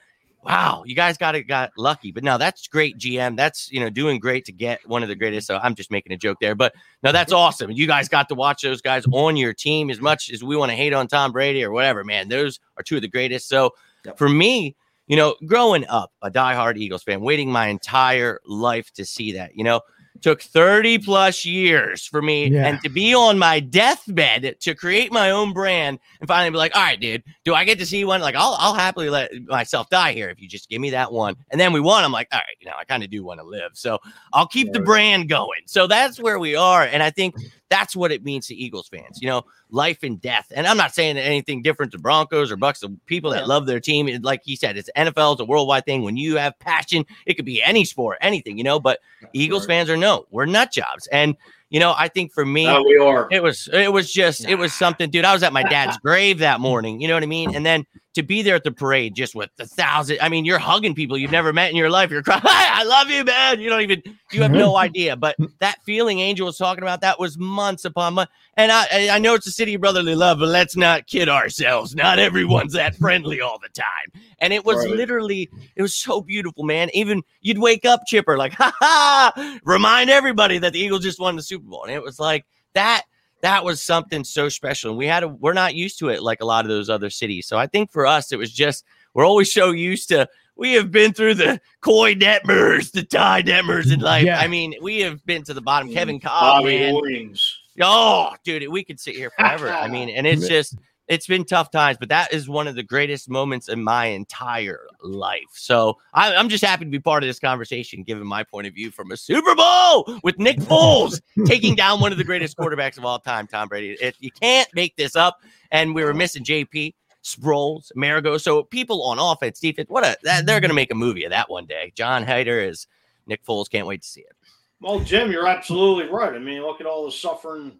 [0.44, 2.12] wow, you guys got it, got lucky.
[2.12, 3.36] But no, that's great, GM.
[3.36, 5.46] That's you know doing great to get one of the greatest.
[5.46, 7.70] So I'm just making a joke there, but no, that's awesome.
[7.70, 10.70] You guys got to watch those guys on your team as much as we want
[10.70, 12.04] to hate on Tom Brady or whatever.
[12.04, 13.48] Man, those are two of the greatest.
[13.48, 13.74] So
[14.16, 14.76] for me.
[15.06, 19.54] You know, growing up a diehard Eagles fan, waiting my entire life to see that,
[19.54, 19.82] you know,
[20.24, 22.66] took 30 plus years for me Yeah.
[22.66, 26.74] and to be on my deathbed to create my own brand and finally be like,
[26.74, 28.22] all right, dude, do I get to see one?
[28.22, 31.36] Like, I'll, I'll happily let myself die here if you just give me that one.
[31.50, 32.04] And then we won.
[32.04, 33.72] I'm like, all right, you know, I kind of do want to live.
[33.74, 33.98] So
[34.32, 35.60] I'll keep the brand going.
[35.66, 36.84] So that's where we are.
[36.84, 37.34] And I think
[37.68, 40.52] that's what it means to Eagles fans, you know, life and death.
[40.54, 43.80] And I'm not saying anything different to Broncos or Bucks, the people that love their
[43.80, 44.06] team.
[44.22, 46.02] Like he said, it's NFL, it's a worldwide thing.
[46.02, 49.00] When you have passion, it could be any sport, anything, you know, but
[49.32, 51.06] Eagles fans are no, we're nut jobs.
[51.08, 51.36] And
[51.74, 53.26] you know, I think for me, we are.
[53.32, 55.24] it was it was just it was something, dude.
[55.24, 57.00] I was at my dad's grave that morning.
[57.00, 57.56] You know what I mean?
[57.56, 57.84] And then
[58.14, 60.18] to be there at the parade, just with the thousand.
[60.22, 62.10] I mean, you're hugging people you've never met in your life.
[62.10, 62.42] You're crying.
[62.46, 63.60] I love you, man.
[63.60, 64.84] You don't even you have no mm-hmm.
[64.84, 65.16] idea.
[65.16, 68.32] But that feeling Angel was talking about that was months upon months.
[68.56, 71.28] And I I- I know it's a city of brotherly love, but let's not kid
[71.28, 71.94] ourselves.
[71.94, 74.22] Not everyone's that friendly all the time.
[74.38, 74.94] And it was Right.
[74.94, 76.90] literally it was so beautiful, man.
[76.94, 81.34] Even you'd wake up chipper like, ha ha, remind everybody that the Eagles just won
[81.34, 81.84] the Super Bowl.
[81.84, 83.02] And it was like that
[83.42, 84.90] that was something so special.
[84.90, 87.10] And we had a, we're not used to it like a lot of those other
[87.10, 87.46] cities.
[87.46, 90.90] So I think for us, it was just we're always so used to we have
[90.90, 94.24] been through the Koy Detmers, the Ty Detmers in life.
[94.24, 94.38] Yeah.
[94.38, 95.92] I mean, we have been to the bottom.
[95.92, 96.94] Kevin Kolb, Bobby man.
[96.94, 97.58] Williams.
[97.80, 99.68] Oh, dude, we could sit here forever.
[99.68, 100.76] I mean, and it's just
[101.08, 104.86] it's been tough times, but that is one of the greatest moments in my entire
[105.02, 105.42] life.
[105.52, 108.74] So I, I'm just happy to be part of this conversation, given my point of
[108.74, 112.96] view from a Super Bowl with Nick Foles taking down one of the greatest quarterbacks
[112.96, 113.96] of all time, Tom Brady.
[114.00, 115.42] It, you can't make this up.
[115.70, 116.94] And we were missing JP.
[117.22, 118.38] Sproles, Marigo.
[118.38, 121.30] So people on offense, defense, what a that, they're going to make a movie of
[121.30, 121.90] that one day.
[121.96, 122.86] Jon Heder is
[123.26, 123.70] Nick Foles.
[123.70, 124.36] Can't wait to see it.
[124.80, 126.34] Well, Jim, you're absolutely right.
[126.34, 127.72] I mean, look at all the suffering,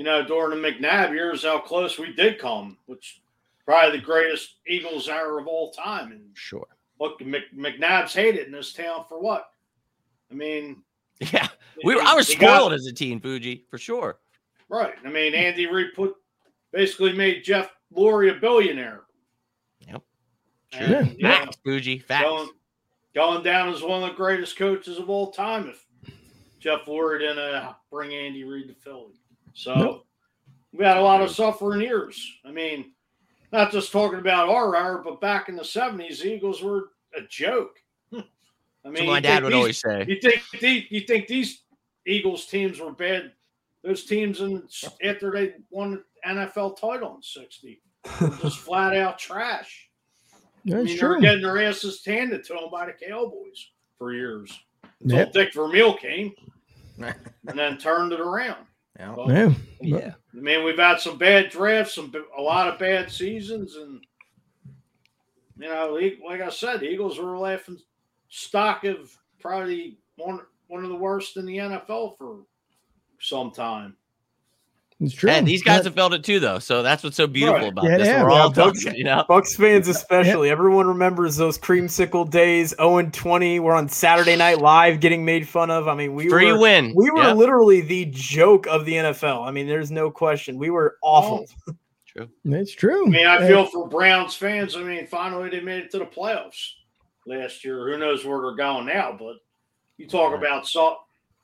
[0.00, 3.20] you know, during the McNabb years, how close we did come, which
[3.66, 6.10] probably the greatest Eagles era of all time.
[6.10, 6.66] And Sure.
[6.98, 9.50] look, Mc, McNabb's hated in this town for what?
[10.30, 10.82] I mean,
[11.34, 11.48] Yeah,
[11.84, 12.00] we were.
[12.00, 14.20] I was He got- spoiled as a teen, Fuji, for sure.
[14.70, 14.94] right.
[15.04, 16.14] I mean, Andy Reid put
[16.72, 19.02] basically made Jeff Lurie a billionaire.
[19.80, 20.02] Yep.
[20.72, 21.02] And, Sure.
[21.14, 21.98] you know, Facts, Fuji.
[21.98, 22.24] Facts.
[22.24, 22.48] going,
[23.14, 25.86] going down as one of the greatest coaches of all time if
[26.58, 29.19] Jeff Lurie didn't uh, bring Andy Reid to Philly.
[29.54, 30.06] So Nope.
[30.72, 32.20] we had a lot of suffering years.
[32.44, 32.92] I mean,
[33.52, 37.22] not just talking about our era, but back in the 70s, the Eagles were a
[37.28, 37.76] joke.
[38.14, 40.04] I mean, my dad would these- always say.
[40.08, 41.62] You think the, you think these
[42.06, 43.32] Eagles teams were bad?
[43.82, 44.62] Those teams in
[45.02, 45.92] after they won
[46.24, 47.80] the NFL title in '60,
[48.20, 49.88] were just flat out trash.
[50.34, 50.36] I
[50.66, 51.20] That's mean, they were true.
[51.22, 54.52] getting their asses handed to them by the Cowboys for years.
[55.02, 55.32] Until Yep.
[55.32, 56.34] Dick Vermeil came
[56.98, 57.14] and
[57.58, 58.66] then turned it around.
[59.00, 59.14] Yeah.
[59.16, 59.54] But, Yeah.
[59.80, 60.12] Yeah.
[60.32, 64.04] I mean, we've had some bad drafts, some a lot of bad seasons, and
[65.56, 67.78] you know, like like I said, the Eagles were laughing
[68.28, 69.10] stock of
[69.40, 72.40] probably one one of the worst in the NFL for
[73.18, 73.96] some time.
[75.02, 75.30] It's true.
[75.30, 76.58] And these guys That- have felt it too, though.
[76.58, 77.72] So that's what's so beautiful Right.
[77.72, 78.06] about Yeah, this.
[78.08, 78.22] they have.
[78.26, 79.24] We're Yeah, all Bucks- talking, you know.
[79.28, 80.50] Bucks fans especially.
[80.50, 82.74] Everyone remembers those creamsicle days.
[82.76, 83.60] 0 and 20.
[83.60, 85.88] We're on Saturday Night Live getting made fun of.
[85.88, 86.92] I mean, we Free were win.
[86.94, 87.36] we were Yep.
[87.36, 89.42] literally the joke of the NFL.
[89.42, 90.58] I mean, there's no question.
[90.58, 91.46] We were awful.
[91.68, 91.72] Oh.
[92.06, 92.28] True.
[92.44, 93.06] It's true.
[93.06, 94.74] I mean, I feel for Browns fans.
[94.76, 96.72] I mean, finally they made it to the playoffs
[97.24, 97.88] last year.
[97.88, 99.16] Who knows where they're going now?
[99.16, 99.36] But
[99.96, 100.96] you talk about su-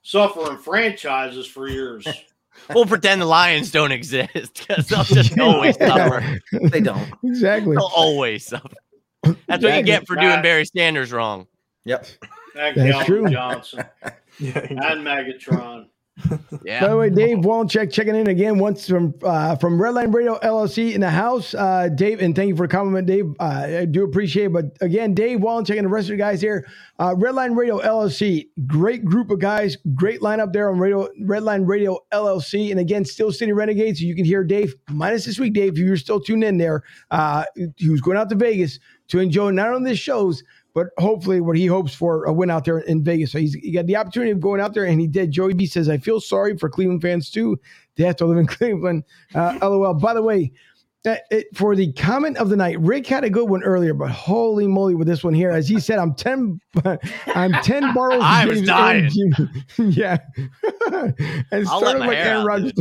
[0.02, 2.04] suffering franchises for years.
[2.74, 4.30] We'll pretend the Lions don't exist
[4.66, 6.40] because they'll just always suffer.
[6.70, 7.08] They don't.
[7.22, 7.76] exactly.
[7.76, 8.68] They'll always suffer.
[9.46, 11.46] That's what you get for doing Barry Sanders wrong.
[11.84, 12.06] Yep.
[12.54, 13.28] Thank That's Calvin true.
[13.30, 15.86] Johnson and Megatron.
[16.64, 16.80] Yeah.
[16.80, 20.94] By the way, Dave Wallencheck checking in again once from uh, from Redline Radio LLC
[20.94, 21.54] in the house.
[21.54, 23.26] Uh, Dave, and thank you for the compliment, Dave.
[23.38, 24.52] Uh, I do appreciate it.
[24.52, 26.66] But again, Dave Wallencheck and the rest of the guys here,
[26.98, 31.98] uh, Redline Radio LLC, great group of guys, great lineup there on Radio Redline Radio
[32.12, 32.70] LLC.
[32.70, 34.02] And again, Still City Renegades.
[34.02, 35.74] You can hear Dave minus this week, Dave.
[35.74, 37.44] If you're still tuned in there, uh,
[37.88, 40.42] was going out to Vegas to enjoy not only the shows
[40.76, 43.32] but hopefully what he hopes for a win out there in Vegas.
[43.32, 45.30] So he's he got the opportunity of going out there, and he did.
[45.30, 47.58] Joey B says, "I feel sorry for Cleveland fans too.
[47.96, 49.04] They have to live in Cleveland."
[49.34, 49.94] Uh, LOL.
[49.94, 50.52] By the way.
[51.06, 54.10] That- it- for the comment of the night, Rick had a good one earlier, but
[54.10, 56.60] holy moly with this one here, as he said, "I'm ten,
[57.34, 59.10] I'm ten borrows." I was dying.
[59.78, 60.18] yeah,
[60.90, 61.14] and
[61.68, 62.72] I'll started my like Aaron Rodgers.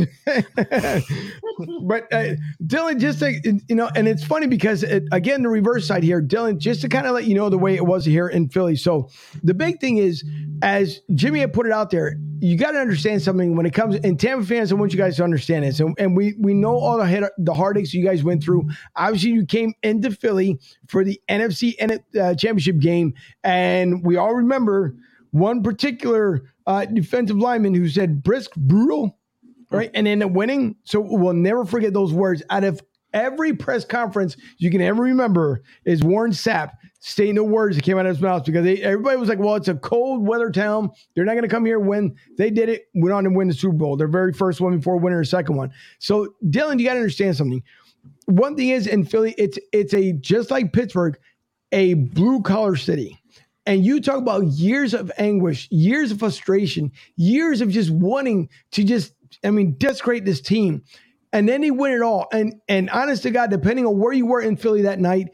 [1.86, 2.34] but uh,
[2.64, 3.32] Dylan, just to,
[3.68, 6.88] you know, and it's funny because it, again, the reverse side here, Dylan, just to
[6.88, 8.76] kind of let you know the way it was here in Philly.
[8.76, 9.08] So
[9.42, 10.24] the big thing is,
[10.62, 13.96] as Jimmy had put it out there, you got to understand something when it comes.
[13.96, 16.76] And Tampa fans, I want you guys to understand this, and, and we we know
[16.76, 18.68] all the head, the heartaches you guys went through.
[18.94, 23.14] Obviously, you came into Philly for the NFC uh, championship game,
[23.44, 24.94] and we all remember
[25.30, 29.18] one particular uh, defensive lineman who said brisk, brutal
[29.70, 29.90] right?
[29.94, 30.76] And ended up winning.
[30.84, 32.42] So we'll never forget those words.
[32.50, 32.80] Out of
[33.12, 37.98] every press conference you can ever remember, is Warren Sapp stating the words that came
[37.98, 40.90] out of his mouth because they, everybody was like, well, it's a cold weather town.
[41.14, 42.14] They're not going to come here when.
[42.36, 44.96] They did it, went on to win the Super Bowl, their very first one before
[44.96, 45.72] winning their second one.
[45.98, 47.62] So, Dylan, you got to understand something.
[48.26, 51.18] One thing is in Philly, it's it's a just like Pittsburgh,
[51.72, 53.20] a blue collar city.
[53.66, 58.84] And you talk about years of anguish, years of frustration, years of just wanting to
[58.84, 59.12] just,
[59.42, 60.84] I mean, desecrate this team.
[61.32, 62.28] And then they win it all.
[62.32, 65.30] And and honest to God, depending on where you were in Philly that night,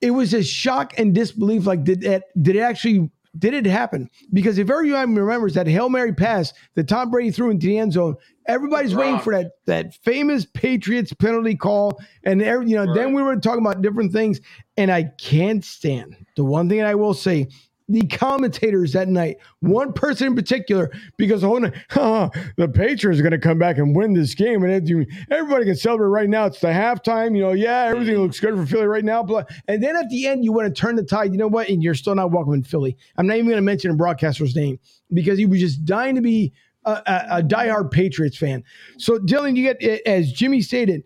[0.00, 1.66] it was a shock and disbelief.
[1.66, 4.10] Like, did that did it actually did it happen?
[4.32, 7.92] Because if everyone remembers that Hail Mary pass that Tom Brady threw into the end
[7.92, 8.16] zone,
[8.46, 12.00] everybody's waiting for that that famous Patriots penalty call.
[12.24, 14.40] And every, you know, then we were talking about different things.
[14.76, 17.48] And I can't stand the one thing I will say
[17.88, 19.38] the commentators that night.
[19.60, 23.58] One person in particular, because the whole night, oh, the Patriots are going to come
[23.58, 26.46] back and win this game, and everybody can celebrate right now.
[26.46, 27.52] It's the halftime, you know.
[27.52, 29.26] Yeah, everything looks good for Philly right now.
[29.66, 31.32] And then at the end, you want to turn the tide.
[31.32, 31.68] You know what?
[31.68, 32.96] And you're still not welcome in Philly.
[33.16, 34.78] I'm not even going to mention a broadcaster's name
[35.12, 36.52] because he was just dying to be
[36.84, 38.62] a, a, a diehard Patriots fan.
[38.98, 41.04] So, Dylan, you get as Jimmy stated.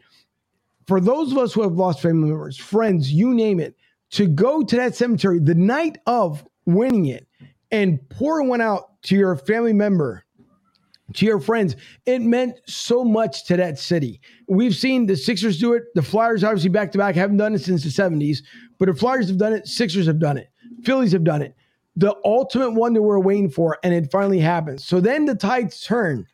[0.88, 3.76] For those of us who have lost family members, friends, you name it,
[4.10, 7.26] to go to that cemetery the night of winning it
[7.70, 10.24] and pouring one out to your family member,
[11.14, 11.76] to your friends,
[12.06, 14.20] it meant so much to that city.
[14.48, 15.84] We've seen the Sixers do it.
[15.94, 18.38] The Flyers, obviously, back to back, haven't done it since the 70s,
[18.78, 19.66] but the Flyers have done it.
[19.66, 20.48] Sixers have done it.
[20.84, 21.54] Phillies have done it.
[21.96, 24.86] The ultimate one that we're waiting for, and it finally happens.
[24.86, 26.26] So then the tides turn.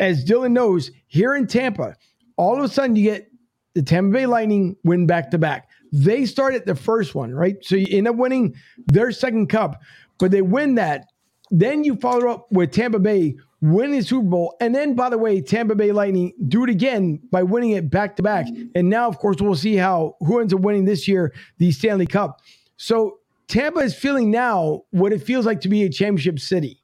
[0.00, 1.96] As Dylan knows, here in Tampa,
[2.36, 3.30] all of a sudden you get
[3.74, 5.68] the Tampa Bay Lightning win back to back.
[5.92, 7.56] They started the first one, right?
[7.62, 8.56] So you end up winning
[8.86, 9.80] their second cup,
[10.18, 11.06] but they win that.
[11.50, 14.56] Then you follow up with Tampa Bay winning the Super Bowl.
[14.60, 18.16] And then, by the way, Tampa Bay Lightning do it again by winning it back
[18.16, 18.46] to back.
[18.74, 22.06] And now, of course, we'll see how who ends up winning this year the Stanley
[22.06, 22.40] Cup.
[22.76, 26.81] So Tampa is feeling now what it feels like to be a championship city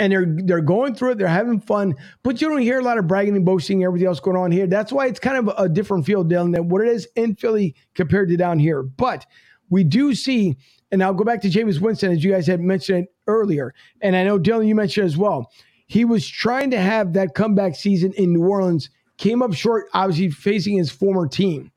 [0.00, 1.18] and they're they're going through it.
[1.18, 1.94] They're having fun,
[2.24, 3.84] but you don't hear a lot of bragging and boasting.
[3.84, 4.66] Everything else going on here.
[4.66, 7.76] That's why it's kind of a different feel, Dylan, than what it is in Philly
[7.94, 8.82] compared to down here.
[8.82, 9.26] But
[9.68, 10.56] we do see,
[10.90, 14.24] and I'll go back to Jameis Winston as you guys had mentioned earlier, and I
[14.24, 15.52] know Dylan, you mentioned as well.
[15.86, 20.30] He was trying to have that comeback season in New Orleans, came up short, obviously
[20.30, 21.70] facing his former team.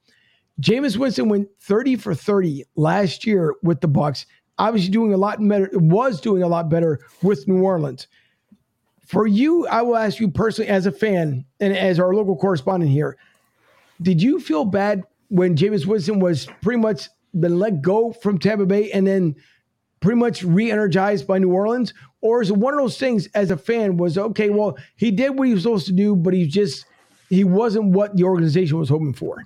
[0.62, 4.26] Jameis Winston went 30 for 30 last year with the Bucs
[4.58, 8.08] obviously doing a lot better, was doing a lot better with New Orleans.
[9.06, 12.92] For you, I will ask you personally as a fan and as our local correspondent
[12.92, 13.18] here,
[14.02, 17.10] did you feel bad when Jameis Winston was pretty much
[17.40, 19.36] been let go from Tampa Bay and then
[20.00, 21.94] pretty much re-energized by New Orleans?
[22.22, 25.32] Or is it one of those things as a fan was okay, well, he did
[25.32, 26.86] what he was supposed to do, but he just
[27.30, 29.46] he wasn't what the organization was hoping for?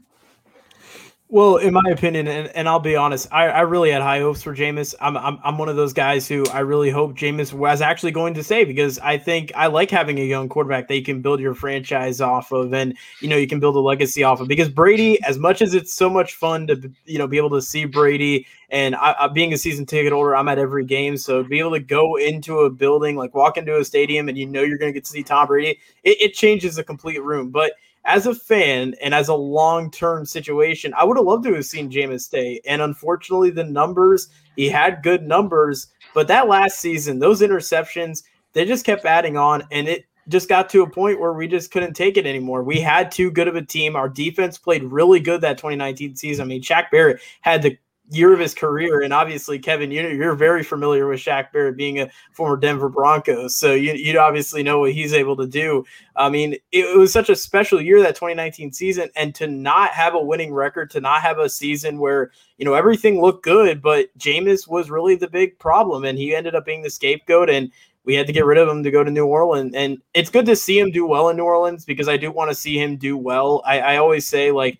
[1.30, 4.42] Well, in my opinion, and, and I'll be honest, I, I really had high hopes
[4.42, 4.96] for Jameis.
[5.02, 8.34] I'm, I'm I'm one of those guys who I really hope Jameis was actually going
[8.36, 11.42] to say because I think I like having a young quarterback that you can build
[11.42, 14.48] your franchise off of, and you know you can build a legacy off of.
[14.48, 17.62] Because Brady, as much as it's so much fun to you know be able to
[17.62, 21.44] see Brady, and I, I, being a season ticket holder, I'm at every game, so
[21.44, 24.46] to be able to go into a building, like walk into a stadium, and you
[24.46, 27.50] know you're going to get to see Tom Brady, it, it changes the complete room.
[27.50, 27.74] But
[28.08, 31.66] as a fan and as a long term situation, I would have loved to have
[31.66, 32.62] seen Jameis stay.
[32.66, 38.24] And unfortunately, the numbers, he had good numbers, but that last season, those interceptions,
[38.54, 39.68] they just kept adding on.
[39.72, 42.64] And it just got to a point where we just couldn't take it anymore.
[42.64, 43.98] We had too good of a team.
[43.98, 46.44] Our defense played really good that 2019 season.
[46.44, 47.78] I mean, Shaq Barrett had the
[48.10, 49.02] year of his career.
[49.02, 53.56] And obviously, Kevin, you, you're very familiar with Shaq Barrett being a former Denver Broncos.
[53.58, 55.84] So you, you obviously know what he's able to do.
[56.16, 59.10] I mean, it, it, was such a special year, that 2019 season.
[59.16, 62.74] And to not have a winning record, to not have a season where, you know,
[62.74, 66.06] everything looked good, but Jameis was really the big problem.
[66.06, 67.50] And he ended up being the scapegoat.
[67.50, 67.72] And
[68.06, 69.76] we had to get rid of him to go to New Orleans.
[69.76, 72.50] And it's good to see him do well in New Orleans because I do want
[72.50, 73.62] to see him do well.
[73.66, 74.80] I, I always say, like,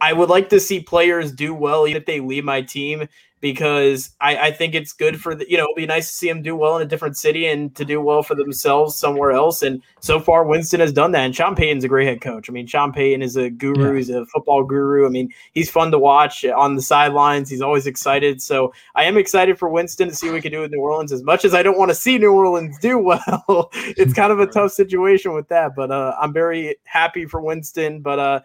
[0.00, 3.06] I would like to see players do well, even if they leave my team,
[3.40, 6.28] because I, I think it's good for the, you know, it'd be nice to see
[6.28, 9.62] them do well in a different city and to do well for themselves somewhere else.
[9.62, 11.24] And so far, Winston has done that.
[11.24, 12.50] And Sean Payton's a great head coach.
[12.50, 13.96] I mean, Sean Payton is a guru, yeah.
[13.96, 15.06] he's a football guru.
[15.06, 18.42] I mean, he's fun to watch on the sidelines, he's always excited.
[18.42, 21.12] So I am excited for Winston to see what we can do with New Orleans.
[21.12, 24.40] As much as I don't want to see New Orleans do well, it's kind of
[24.40, 25.74] a tough situation with that.
[25.74, 28.00] But uh, I'm very happy for Winston.
[28.00, 28.40] But, uh,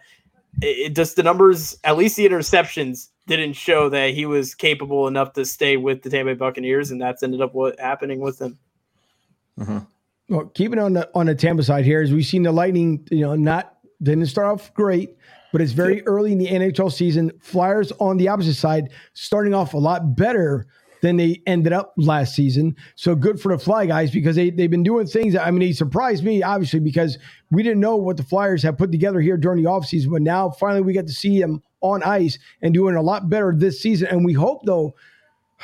[0.62, 5.32] it, just the numbers, at least the interceptions, didn't show that he was capable enough
[5.34, 8.58] to stay with the Tampa Bay Buccaneers, and that's ended up what happening with him.
[9.58, 9.78] Mm-hmm.
[10.28, 13.20] Well, keeping on the on the Tampa side here, is we've seen the Lightning, you
[13.20, 15.16] know, not didn't start off great,
[15.52, 17.32] but it's very early in the NHL season.
[17.40, 20.66] Flyers on the opposite side starting off a lot better
[21.02, 22.76] than they ended up last season.
[22.94, 25.36] So good for the Fly guys because they, they've been doing things.
[25.36, 27.18] I mean, he surprised me, obviously, because
[27.50, 30.10] we didn't know what the Flyers have put together here during the offseason.
[30.10, 33.54] But now finally we get to see them on ice and doing a lot better
[33.54, 34.08] this season.
[34.08, 34.94] And we hope, though,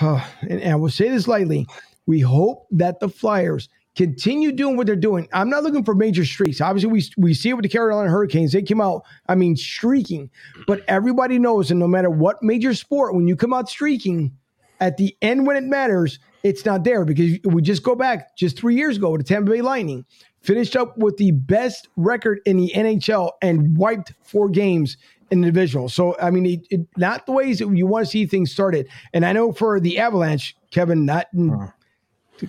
[0.00, 1.66] uh, and, and I will say this lightly,
[2.06, 5.28] we hope that the Flyers continue doing what they're doing.
[5.32, 6.60] I'm not looking for major streaks.
[6.60, 8.52] Obviously, we we see it with the Carolina Hurricanes.
[8.52, 10.30] They came out, I mean, streaking.
[10.66, 14.36] But everybody knows, and no matter what major sport, when you come out streaking,
[14.82, 18.58] at the end when it matters, it's not there because we just go back just
[18.58, 20.04] three years ago to Tampa Bay Lightning,
[20.40, 24.96] finished up with the best record in the NHL and wiped four games
[25.30, 25.88] in the divisional.
[25.88, 28.88] So I mean, it, it, not the ways that you want to see things started.
[29.14, 31.28] And I know for the Avalanche, Kevin, not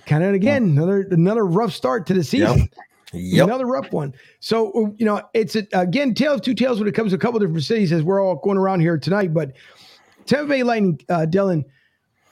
[0.06, 2.68] kind of again another another rough start to the season.
[3.12, 3.46] Yep.
[3.46, 4.12] Another rough one.
[4.40, 7.18] So, you know, it's a, again, tale of two tales when it comes to a
[7.20, 9.32] couple different cities as we're all going around here tonight.
[9.32, 9.52] But
[10.26, 11.62] Tampa Bay Lightning, uh, Dylan,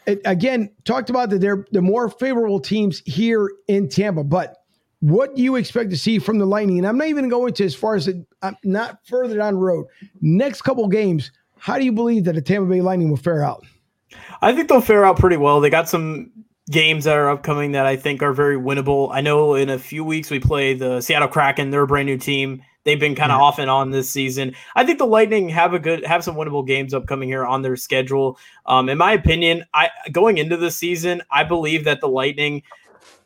[0.07, 4.25] again, talked about that they're the more favorable teams here in Tampa.
[4.25, 4.57] But
[5.01, 6.79] what do you expect to see from the Lightning?
[6.79, 8.09] And I'm not even going to as far as
[8.43, 9.87] I'm not further down the road.
[10.21, 13.65] Next couple games, how do you believe that the Tampa Bay Lightning will fare out?
[14.41, 15.61] I think they'll fare out pretty well.
[15.61, 16.31] They got some
[16.71, 19.11] games that are upcoming that I think are very winnable.
[19.13, 21.71] I know in a few weeks we play the Seattle Kraken.
[21.71, 22.63] They're a brand new team.
[22.85, 24.55] They've been kind of off and on this season.
[24.75, 27.77] I think the Lightning have a good have some winnable games upcoming here on their
[27.77, 28.39] schedule.
[28.67, 32.63] Um, in my opinion, I going into the season, I believe that the Lightning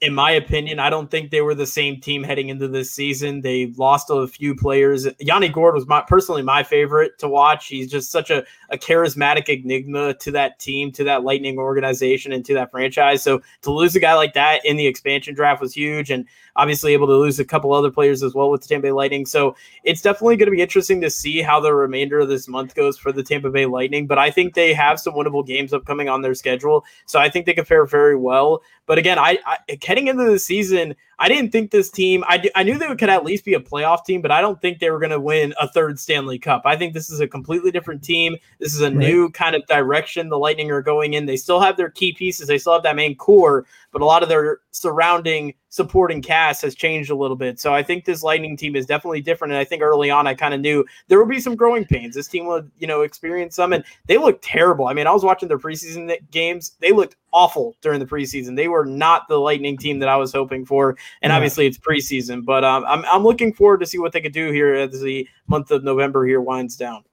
[0.00, 3.40] in my opinion, I don't think they were the same team heading into this season.
[3.40, 5.06] They lost a few players.
[5.18, 7.68] Yanni Gourde was my personally my favorite to watch.
[7.68, 12.44] He's just such a, a charismatic enigma to that team, to that Lightning organization, and
[12.44, 13.22] to that franchise.
[13.22, 16.26] So to lose a guy like that in the expansion draft was huge, and
[16.56, 19.26] obviously able to lose a couple other players as well with the Tampa Bay Lightning.
[19.26, 22.74] So it's definitely going to be interesting to see how the remainder of this month
[22.74, 24.06] goes for the Tampa Bay Lightning.
[24.06, 27.46] But I think they have some winnable games upcoming on their schedule, so I think
[27.46, 28.62] they can fare very well.
[28.86, 32.24] But again, I, I heading into the season, I didn't think this team.
[32.26, 34.78] I, I knew they could at least be a playoff team, but I don't think
[34.78, 36.62] they were going to win a third Stanley Cup.
[36.64, 38.36] I think this is a completely different team.
[38.60, 38.96] This is a right.
[38.96, 41.26] new kind of direction the Lightning are going in.
[41.26, 42.48] They still have their key pieces.
[42.48, 46.74] They still have that main core, but a lot of their surrounding supporting cast has
[46.74, 47.60] changed a little bit.
[47.60, 49.52] So I think this Lightning team is definitely different.
[49.52, 52.14] And I think early on, I kind of knew there would be some growing pains.
[52.14, 54.88] This team would, you know, experience some, and they look terrible.
[54.88, 56.72] I mean, I was watching their preseason games.
[56.80, 58.56] They looked awful during the preseason.
[58.56, 60.96] They were not the Lightning team that I was hoping for.
[61.20, 61.36] And yeah.
[61.36, 64.50] obviously, it's preseason, but um, I'm I'm looking forward to see what they could do
[64.50, 67.04] here as the month of November here winds down.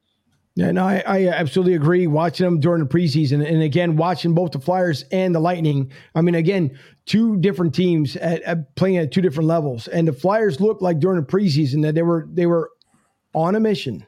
[0.55, 2.05] Yeah, no, I, I, absolutely agree.
[2.05, 5.91] Watching them during the preseason, and again, watching both the Flyers and the Lightning.
[6.13, 10.13] I mean, again, two different teams at, at playing at two different levels, and the
[10.13, 12.71] Flyers looked like during the preseason that they were they were
[13.33, 14.05] on a mission.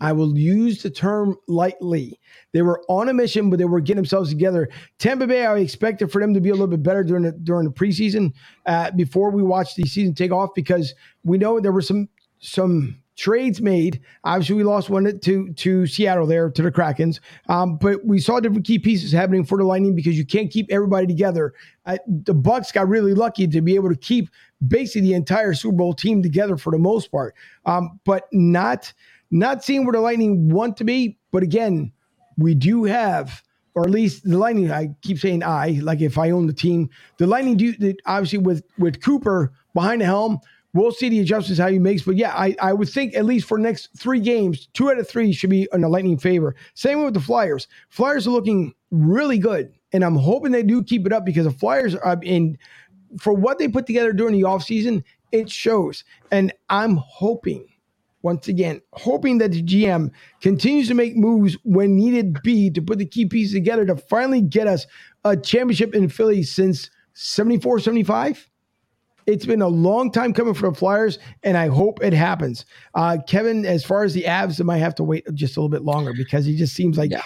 [0.00, 2.18] I will use the term lightly.
[2.52, 4.68] They were on a mission, but they were getting themselves together.
[4.98, 7.64] Tampa Bay, I expected for them to be a little bit better during the during
[7.64, 8.32] the preseason
[8.66, 12.08] uh, before we watched the season take off because we know there were some
[12.40, 14.00] some trades made.
[14.24, 18.40] Obviously, we lost one to to Seattle there to the Krakens, um, but we saw
[18.40, 21.54] different key pieces happening for the Lightning because you can't keep everybody together.
[21.86, 24.28] Uh, the Bucks got really lucky to be able to keep
[24.66, 27.34] basically the entire Super Bowl team together for the most part,
[27.66, 28.92] um, but not
[29.30, 31.18] not seeing where the Lightning want to be.
[31.30, 31.92] But again,
[32.36, 33.42] we do have.
[33.76, 34.70] Or at least the Lightning.
[34.70, 36.88] I keep saying I, like if I own the team,
[37.18, 37.74] the Lightning do
[38.06, 40.38] obviously with with Cooper behind the helm
[40.74, 43.46] We'll see the adjustments how he makes, but yeah, I, I would think at least
[43.46, 46.56] for next three games, two out of three should be in the Lightning favor.
[46.74, 47.68] Same with the Flyers.
[47.90, 51.52] Flyers are looking really good, and I'm hoping they do keep it up because the
[51.52, 52.58] Flyers are in
[53.20, 56.04] for what they put together during the offseason, it shows.
[56.30, 57.66] And I'm hoping,
[58.22, 60.10] once again, hoping that the GM
[60.40, 64.40] continues to make moves when needed be to put the key pieces together to finally
[64.40, 64.86] get us
[65.24, 68.48] a championship in Philly since 74, 75.
[69.26, 72.66] It's been a long time coming for the Flyers, and I hope it happens.
[72.94, 75.70] Uh, Kevin, as far as the Avs, they might have to wait just a little
[75.70, 77.22] bit longer because he just seems like yeah.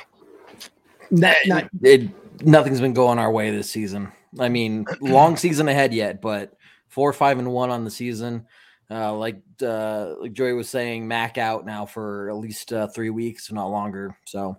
[1.10, 2.08] not, not it,
[2.44, 4.12] nothing's been going our way this season.
[4.38, 6.54] I mean, long season ahead yet, but
[6.88, 8.46] four, five, and one on the season.
[8.90, 13.10] Uh, like uh, like Joey was saying, Mac out now for at least uh, three
[13.10, 14.16] weeks, if not longer.
[14.24, 14.56] So,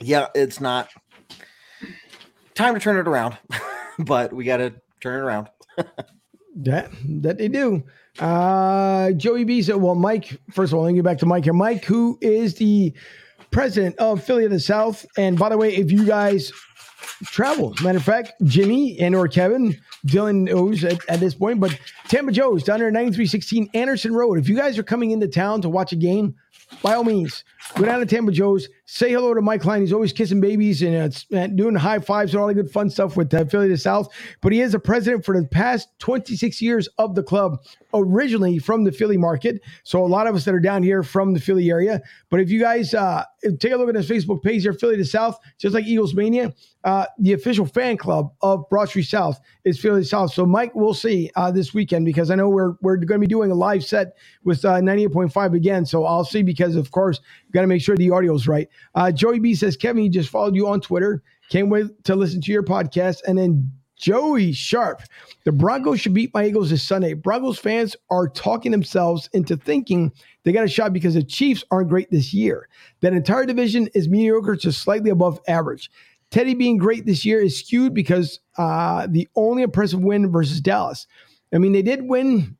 [0.00, 0.90] yeah, it's not
[2.54, 3.36] time to turn it around,
[3.98, 5.48] but we got to turn it around.
[6.60, 6.90] That
[7.22, 7.84] that they do.
[8.18, 10.40] Uh, Joey B said, "Well, Mike.
[10.50, 11.52] First of all, let me get back to Mike here.
[11.52, 12.92] Mike, who is the
[13.52, 16.52] president of Philly of the South, and by the way, if you guys
[17.26, 19.76] travel, matter of fact, Jimmy and or Kevin,
[20.06, 21.78] Dylan knows at, at this point, but
[22.08, 24.36] Tampa Joe's down there, ninety three sixteen Anderson Road.
[24.36, 26.34] If you guys are coming into town to watch a game,
[26.82, 27.44] by all means,
[27.76, 28.68] go down to Tampa Joe's.
[28.90, 29.82] Say hello to Mike Klein.
[29.82, 33.18] He's always kissing babies and uh, doing high fives and all the good fun stuff
[33.18, 34.08] with uh, Philly the South.
[34.40, 37.58] But he is a president for the past 26 years of the club,
[37.92, 39.60] originally from the Philly market.
[39.84, 42.00] So a lot of us that are down here from the Philly area.
[42.30, 43.24] But if you guys uh,
[43.60, 46.54] take a look at his Facebook page here, Philly the South, just like Eagles Mania,
[46.84, 50.32] uh, the official fan club of Broad Street South is Philly to South.
[50.32, 53.26] So Mike, we'll see uh, this weekend because I know we're we're going to be
[53.26, 55.84] doing a live set with uh, 98.5 again.
[55.84, 57.20] So I'll see because of course
[57.52, 58.68] got to make sure the audio is right.
[58.94, 61.22] Uh, Joey B says, Kevin, he just followed you on Twitter.
[61.50, 63.20] Can't wait to listen to your podcast.
[63.26, 65.02] And then Joey Sharp.
[65.44, 67.14] The Broncos should beat my Eagles this Sunday.
[67.14, 70.12] Broncos fans are talking themselves into thinking
[70.44, 72.68] they got a shot because the Chiefs aren't great this year.
[73.00, 75.90] That entire division is mediocre to slightly above average.
[76.30, 81.06] Teddy being great this year is skewed because uh, the only impressive win versus Dallas.
[81.52, 82.56] I mean, they did win.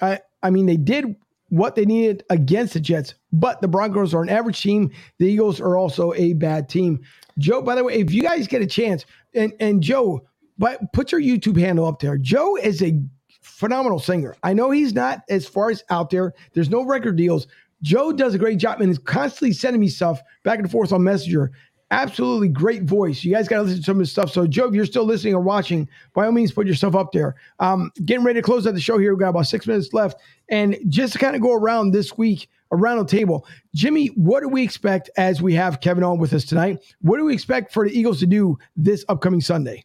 [0.00, 1.16] I, I mean, they did
[1.50, 4.90] what they needed against the Jets, but the Broncos are an average team.
[5.18, 7.02] The Eagles are also a bad team.
[7.38, 9.04] Joe, by the way, if you guys get a chance,
[9.34, 10.26] and and Joe,
[10.58, 12.16] but put your YouTube handle up there.
[12.16, 13.00] Joe is a
[13.42, 14.34] phenomenal singer.
[14.42, 16.34] I know he's not as far as out there.
[16.54, 17.46] There's no record deals.
[17.82, 21.02] Joe does a great job and is constantly sending me stuff back and forth on
[21.02, 21.52] Messenger.
[21.92, 23.24] Absolutely great voice.
[23.24, 24.30] You guys got to listen to some of his stuff.
[24.30, 27.34] So, Joe, if you're still listening or watching, by all means, put yourself up there.
[27.58, 29.12] Um, getting ready to close out the show here.
[29.12, 30.20] We've got about six minutes left.
[30.48, 33.44] And just to kind of go around this week, around the table,
[33.74, 36.78] Jimmy, what do we expect as we have Kevin on with us tonight?
[37.00, 39.84] What do we expect for the Eagles to do this upcoming Sunday?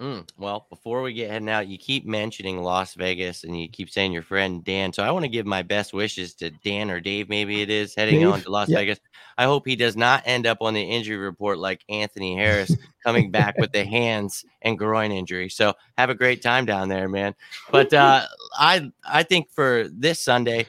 [0.00, 3.88] Mm, well, before we get heading out, you keep mentioning Las Vegas and you keep
[3.88, 4.92] saying your friend Dan.
[4.92, 7.94] So I want to give my best wishes to Dan or Dave, maybe it is,
[7.94, 8.28] heading Dave?
[8.28, 8.80] on to Las yep.
[8.80, 8.98] Vegas.
[9.36, 12.74] I hope he does not end up on the injury report like Anthony Harris
[13.04, 15.48] coming back with the hands and groin injury.
[15.48, 17.34] So have a great time down there, man.
[17.70, 18.26] But uh,
[18.58, 20.66] I I think for this Sunday,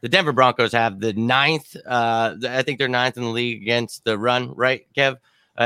[0.00, 1.76] the Denver Broncos have the ninth.
[1.86, 5.16] Uh, I think they're ninth in the league against the run, right, Kev?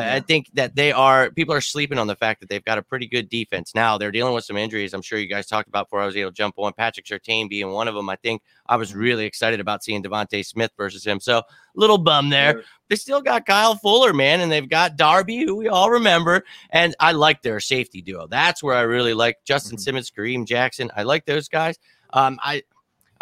[0.00, 0.14] Yeah.
[0.14, 2.82] I think that they are people are sleeping on the fact that they've got a
[2.82, 3.74] pretty good defense.
[3.74, 4.94] Now they're dealing with some injuries.
[4.94, 6.72] I'm sure you guys talked about before I was able to jump on.
[6.72, 8.08] Patrick Surtain being one of them.
[8.08, 11.20] I think I was really excited about seeing DeVonta Smith versus him.
[11.20, 11.42] So
[11.74, 12.52] little bum there.
[12.52, 12.62] Sure.
[12.88, 16.44] They still got Kyle Fuller, man, and they've got Darby, who we all remember.
[16.70, 18.26] And I like their safety duo.
[18.26, 19.82] That's where I really like Justin mm-hmm.
[19.82, 20.90] Simmons, Kareem Jackson.
[20.96, 21.78] I like those guys.
[22.12, 22.62] Um, I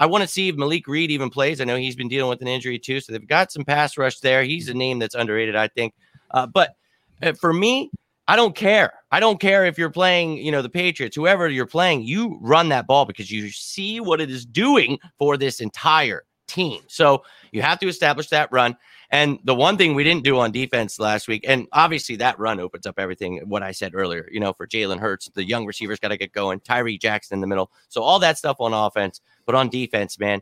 [0.01, 1.61] I want to see if Malik Reed even plays.
[1.61, 4.21] I know he's been dealing with an injury too, so they've got some pass rush
[4.21, 4.43] there.
[4.43, 5.95] He's a name that's underrated, I think.
[6.31, 6.75] Uh, but
[7.23, 7.91] uh, for me,
[8.29, 8.93] I don't care.
[9.11, 12.69] I don't care if you're playing, you know, the Patriots, whoever you're playing, you run
[12.69, 16.83] that ball because you see what it is doing for this entire team.
[16.87, 18.77] So you have to establish that run.
[19.11, 22.61] And the one thing we didn't do on defense last week, and obviously that run
[22.61, 25.99] opens up everything, what I said earlier, you know, for Jalen Hurts, the young receivers
[25.99, 27.73] got to get going, Tyree Jackson in the middle.
[27.89, 30.41] So all that stuff on offense, but on defense, man,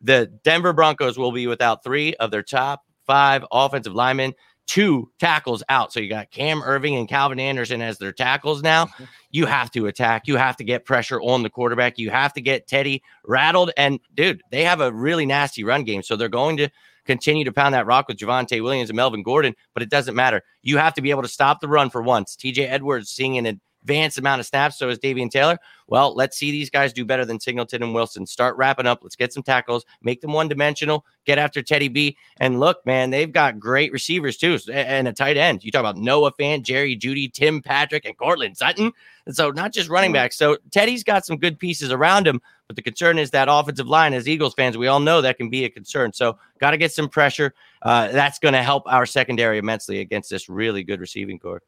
[0.00, 4.34] the Denver Broncos will be without three of their top five offensive linemen
[4.68, 5.92] two tackles out.
[5.92, 8.84] So you got Cam Irving and Calvin Anderson as their tackles now.
[8.84, 9.04] Mm-hmm.
[9.30, 10.28] You have to attack.
[10.28, 11.98] You have to get pressure on the quarterback.
[11.98, 13.72] You have to get Teddy rattled.
[13.76, 16.02] And dude, they have a really nasty run game.
[16.02, 16.68] So they're going to
[17.06, 20.42] continue to pound that rock with Javonte Williams and Melvin Gordon, but it doesn't matter.
[20.62, 22.36] You have to be able to stop the run for once.
[22.36, 24.78] TJ Edwards seeing an advanced amount of snaps.
[24.78, 25.58] So is Davion Taylor.
[25.86, 28.26] Well, let's see these guys do better than Singleton and Wilson.
[28.26, 29.00] Start wrapping up.
[29.02, 32.18] Let's get some tackles, make them one dimensional, get after Teddy B.
[32.38, 35.64] And look, man, they've got great receivers too, and a tight end.
[35.64, 38.92] You talk about Noah Fant, Jerry Jeudy, Tim Patrick, and Courtland Sutton.
[39.24, 40.36] And so not just running backs.
[40.36, 42.42] So Teddy's got some good pieces around him.
[42.66, 45.48] But the concern is that offensive line, as Eagles fans, we all know that can
[45.48, 46.12] be a concern.
[46.12, 47.54] So got to get some pressure.
[47.80, 51.62] Uh, that's going to help our secondary immensely against this really good receiving corps.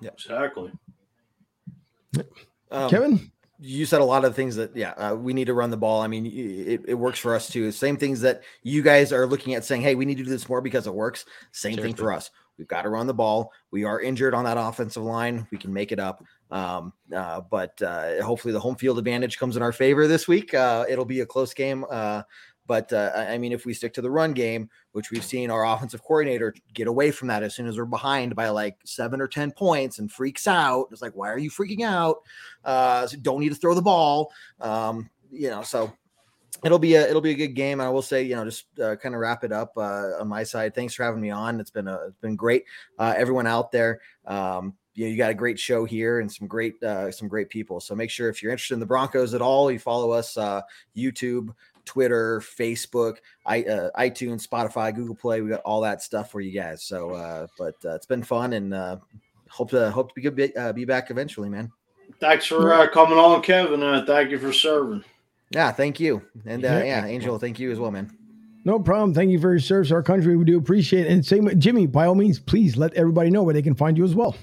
[0.00, 0.72] Yeah, exactly.
[2.70, 3.30] Um, Kevin,
[3.60, 6.02] you said a lot of things that yeah uh, we need to run the ball.
[6.02, 7.70] I mean, it, it works for us too.
[7.72, 10.48] Same things that you guys are looking at saying, hey, we need to do this
[10.48, 11.24] more because it works.
[11.52, 12.30] Same thing for us.
[12.58, 13.52] We've got to run the ball.
[13.70, 15.46] We are injured on that offensive line.
[15.50, 16.22] We can make it up.
[16.50, 20.54] Um, uh, but uh, hopefully the home field advantage comes in our favor this week.
[20.54, 21.84] Uh, it'll be a close game.
[22.66, 25.66] But uh, I mean, if we stick to the run game, which we've seen our
[25.66, 29.28] offensive coordinator get away from that as soon as we're behind by like seven or
[29.28, 32.18] 10 points and freaks out, it's like, why are you freaking out?
[32.64, 34.32] Uh, so don't need to throw the ball.
[34.60, 35.92] Um, you know, so
[36.64, 37.80] it'll be a it'll be a good game.
[37.80, 40.42] I will say, you know, just uh, kind of wrap it up uh, on my
[40.42, 40.74] side.
[40.74, 41.60] Thanks for having me on.
[41.60, 42.64] It's been a it's been great.
[42.98, 46.46] Uh, everyone out there, um, you know, you got a great show here and some
[46.46, 47.80] great uh, some great people.
[47.80, 50.62] So make sure if you're interested in the Broncos at all, you follow us uh,
[50.96, 51.50] YouTube.
[51.84, 53.16] Twitter, Facebook,
[53.46, 55.40] I, uh, iTunes, Spotify, Google Play.
[55.40, 56.82] We got all that stuff for you guys.
[56.82, 58.98] So, uh, but uh, it's been fun and uh,
[59.48, 61.70] hope to hope to be good, uh, be back eventually, man.
[62.20, 63.82] Thanks for uh, coming on, Kevin.
[63.82, 65.04] Uh, thank you for serving.
[65.50, 68.16] Yeah, thank you, and uh, yeah, Angel, thank you as well, man.
[68.64, 69.12] No problem.
[69.12, 70.36] Thank you for your service to our country.
[70.36, 71.12] We do appreciate it.
[71.12, 71.86] And same with Jimmy.
[71.86, 74.36] By all means, please let everybody know where they can find you as well.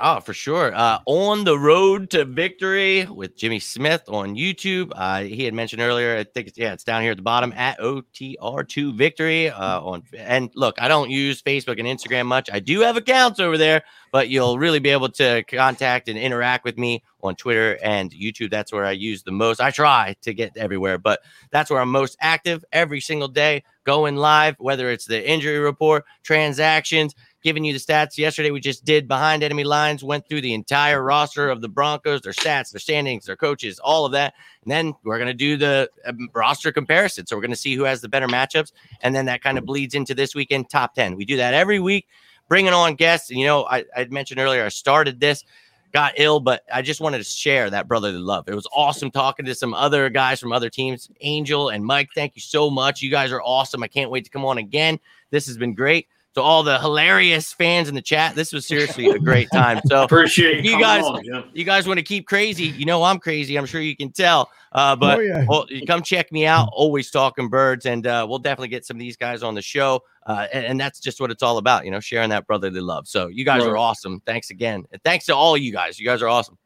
[0.00, 0.74] Oh, for sure.
[0.74, 4.90] Uh, on the road to victory with Jimmy Smith on YouTube.
[4.94, 6.16] Uh, he had mentioned earlier.
[6.16, 9.50] I think it's, yeah, it's down here at the bottom at OTR2 Victory.
[9.50, 12.50] Uh, on and look, I don't use Facebook and Instagram much.
[12.52, 16.64] I do have accounts over there, but you'll really be able to contact and interact
[16.64, 18.50] with me on Twitter and YouTube.
[18.50, 19.60] That's where I use the most.
[19.60, 24.16] I try to get everywhere, but that's where I'm most active every single day, going
[24.16, 24.56] live.
[24.58, 27.14] Whether it's the injury report, transactions
[27.44, 28.16] giving you the stats.
[28.16, 32.22] Yesterday, we just did behind enemy lines, went through the entire roster of the Broncos,
[32.22, 34.32] their stats, their standings, their coaches, all of that.
[34.64, 37.26] And then we're going to do the um, roster comparison.
[37.26, 38.72] So we're going to see who has the better matchups.
[39.02, 41.16] And then that kind of bleeds into this weekend top 10.
[41.16, 42.08] We do that every week,
[42.48, 43.30] bringing on guests.
[43.30, 45.44] And, you know, I, I mentioned earlier, I started this
[45.92, 48.48] got ill, but I just wanted to share that brotherly love.
[48.48, 51.08] It was awesome talking to some other guys from other teams.
[51.20, 53.00] Angel and Mike, thank you so much.
[53.00, 53.80] You guys are awesome.
[53.84, 54.98] I can't wait to come on again.
[55.30, 56.08] This has been great.
[56.34, 59.80] To all the hilarious fans in the chat, this was seriously a great time.
[59.86, 61.04] So Appreciate you you guys.
[61.04, 61.44] on, Jim.
[61.52, 62.64] you guys want to keep crazy?
[62.64, 63.56] You know I'm crazy.
[63.56, 64.50] I'm sure you can tell.
[64.72, 65.44] Uh, but Oh, yeah.
[65.48, 66.68] well, come check me out.
[66.72, 70.02] Always talking birds, and uh, we'll definitely get some of these guys on the show.
[70.26, 73.06] Uh, and, and that's just what it's all about, you know, sharing that brotherly love.
[73.06, 74.20] So you guys are awesome.
[74.26, 76.00] Thanks again, and thanks to all you guys.
[76.00, 76.58] You guys are awesome.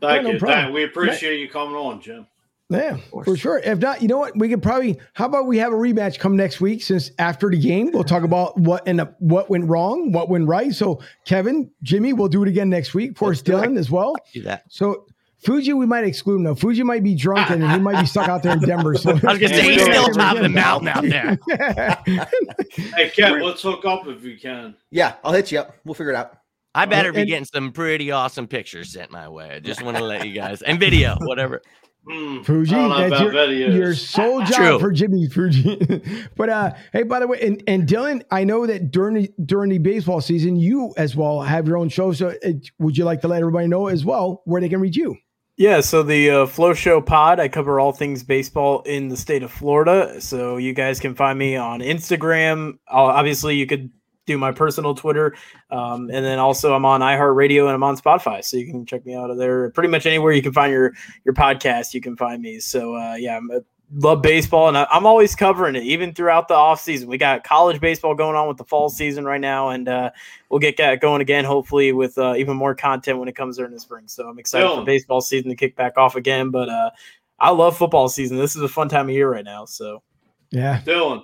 [0.00, 0.38] Thank no you.
[0.38, 0.58] problem.
[0.64, 2.26] Thank- we appreciate you coming on, Jim.
[2.70, 3.58] Yeah, for sure.
[3.58, 4.38] If not, you know what?
[4.38, 4.98] We could probably.
[5.14, 6.82] How about we have a rematch come next week?
[6.82, 10.72] Since after the game, we'll talk about what and what went wrong, what went right.
[10.72, 13.10] So, Kevin, Jimmy, we'll do it again next week.
[13.10, 14.14] Of course, Dylan as well.
[14.32, 14.62] Do that.
[14.68, 15.06] So,
[15.38, 16.44] Fuji, we might exclude him.
[16.44, 16.54] though.
[16.54, 18.94] Fuji might be drunk and he might be stuck out there in Denver.
[18.94, 21.38] So I was gonna say he's still top of the mountain out there.
[22.06, 24.76] Hey, Kev, let's hook up if we can.
[24.90, 25.74] Yeah, I'll hit you up.
[25.84, 26.36] We'll figure it out.
[26.74, 29.50] I better be and- getting some pretty awesome pictures sent my way.
[29.50, 31.62] I just want to let you guys and video, whatever.
[32.08, 33.74] Hmm, Fuji, I don't know that's your, videos.
[33.76, 34.78] your sole job True.
[34.78, 36.02] for Jimmy Fuji.
[36.36, 39.70] but uh, hey, by the way, and, and Dylan, I know that during the, during
[39.70, 42.12] the baseball season, you as well have your own show.
[42.12, 44.96] So, uh, would you like to let everybody know as well where they can reach
[44.96, 45.16] you?
[45.56, 49.42] Yeah, so the uh, Flow Show Pod, I cover all things baseball in the state
[49.42, 50.18] of Florida.
[50.18, 52.78] So you guys can find me on Instagram.
[52.90, 53.90] Uh, obviously, you could
[54.26, 55.34] do my personal Twitter,
[55.70, 59.04] um, and then also I'm on iHeartRadio and I'm on Spotify, so you can check
[59.04, 59.70] me out of there.
[59.70, 60.92] Pretty much anywhere you can find your
[61.24, 62.60] your podcast, you can find me.
[62.60, 63.60] So uh, yeah, I'm, uh,
[63.94, 67.08] love baseball, and I, I'm always covering it, even throughout the off season.
[67.08, 70.10] We got college baseball going on with the fall season right now, and uh,
[70.48, 73.72] we'll get that going again, hopefully with uh, even more content when it comes during
[73.72, 74.06] the spring.
[74.06, 76.50] So I'm excited for baseball season to kick back off again.
[76.50, 76.90] But uh,
[77.38, 78.36] I love football season.
[78.36, 79.64] This is a fun time of year right now.
[79.64, 80.02] So
[80.50, 80.80] Yeah.
[80.84, 81.22] Dylan.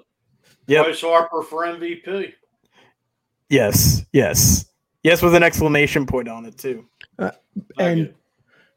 [0.67, 0.85] Yep.
[0.85, 2.33] Bryce Harper for MVP.
[3.49, 4.67] Yes, yes,
[5.03, 6.87] yes, with an exclamation point on it too.
[7.79, 8.15] And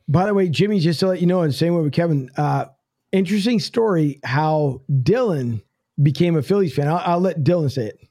[0.08, 2.66] by the way, Jimmy, just to let you know, and same way with Kevin, uh,
[3.12, 5.62] interesting story how Dylan
[6.02, 6.88] became a Phillies fan.
[6.88, 8.09] I'll, I'll let Dylan say it.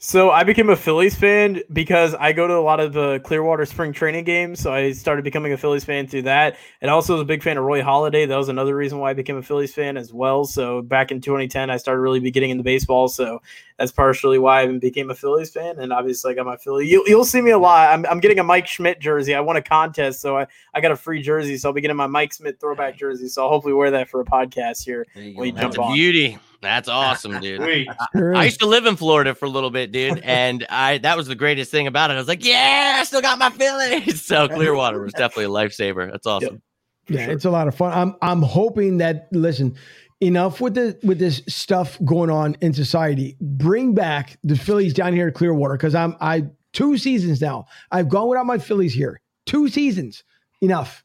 [0.00, 3.66] So I became a Phillies fan because I go to a lot of the Clearwater
[3.66, 4.60] spring training games.
[4.60, 6.56] So I started becoming a Phillies fan through that.
[6.80, 8.28] And also was a big fan of Roy Halladay.
[8.28, 10.44] That was another reason why I became a Phillies fan as well.
[10.44, 13.08] So back in 2010, I started really be getting into baseball.
[13.08, 13.42] So
[13.76, 15.80] that's partially why I became a Phillies fan.
[15.80, 16.86] And obviously I got my Philly.
[16.86, 17.92] You'll, you'll see me a lot.
[17.92, 19.34] I'm, I'm getting a Mike Schmidt jersey.
[19.34, 20.20] I won a contest.
[20.20, 21.58] So I, I got a free jersey.
[21.58, 23.26] So I'll be getting my Mike Schmidt throwback jersey.
[23.26, 25.94] So I'll hopefully wear that for a podcast here when you That's jump a on.
[25.96, 26.38] beauty.
[26.60, 27.62] That's awesome, dude.
[27.62, 27.88] Sweet.
[28.14, 31.26] I used to live in Florida for a little bit, dude, and I that was
[31.26, 32.14] the greatest thing about it.
[32.14, 34.22] I was like, yeah, I still got my Phillies.
[34.28, 36.10] So Clearwater was definitely a lifesaver.
[36.10, 36.60] That's awesome.
[37.08, 37.92] Yeah, it's a lot of fun.
[37.96, 39.74] I'm I'm hoping that listen,
[40.20, 43.36] enough with the with this stuff going on in society.
[43.40, 47.66] Bring back the Phillies down here to Clearwater because I'm I two seasons now.
[47.90, 49.20] I've gone without my Phillies here.
[49.46, 50.24] Two seasons,
[50.60, 51.02] enough.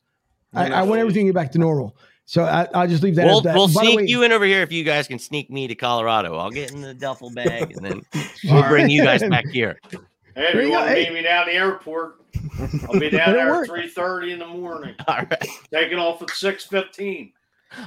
[0.53, 1.97] I, I want everything to get back to normal.
[2.25, 3.25] So I, I'll just leave that.
[3.25, 3.53] We'll, that.
[3.55, 6.37] we'll sneak way- you in over here if you guys can sneak me to Colorado.
[6.37, 8.01] I'll get in the duffel bag and then
[8.45, 9.79] we'll bring you guys back here.
[9.91, 9.97] Hey,
[10.35, 11.03] There if you you want to Hey.
[11.05, 12.15] meet me down the airport,
[12.89, 13.63] I'll be down there work.
[13.67, 14.95] at three thirty in the morning.
[15.07, 15.47] All right.
[15.71, 17.33] Taking off at six fifteen.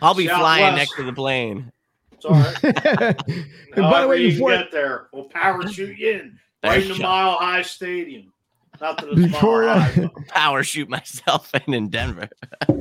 [0.02, 1.72] I'll be flying next to the plane.
[2.12, 2.64] It's all right.
[2.64, 3.46] and
[3.76, 6.98] by the way, you before can get there, we'll parachute you in right in the
[6.98, 8.32] Mile High Stadium.
[8.80, 10.00] Not that it's Before, Mile High.
[10.14, 12.28] but Power shoot myself in in Denver.
[12.68, 12.72] before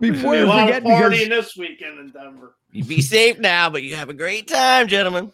[0.00, 2.54] be a I lot forget, partying because this weekend in Denver.
[2.72, 5.32] You be safe now, but you have a great time, gentlemen.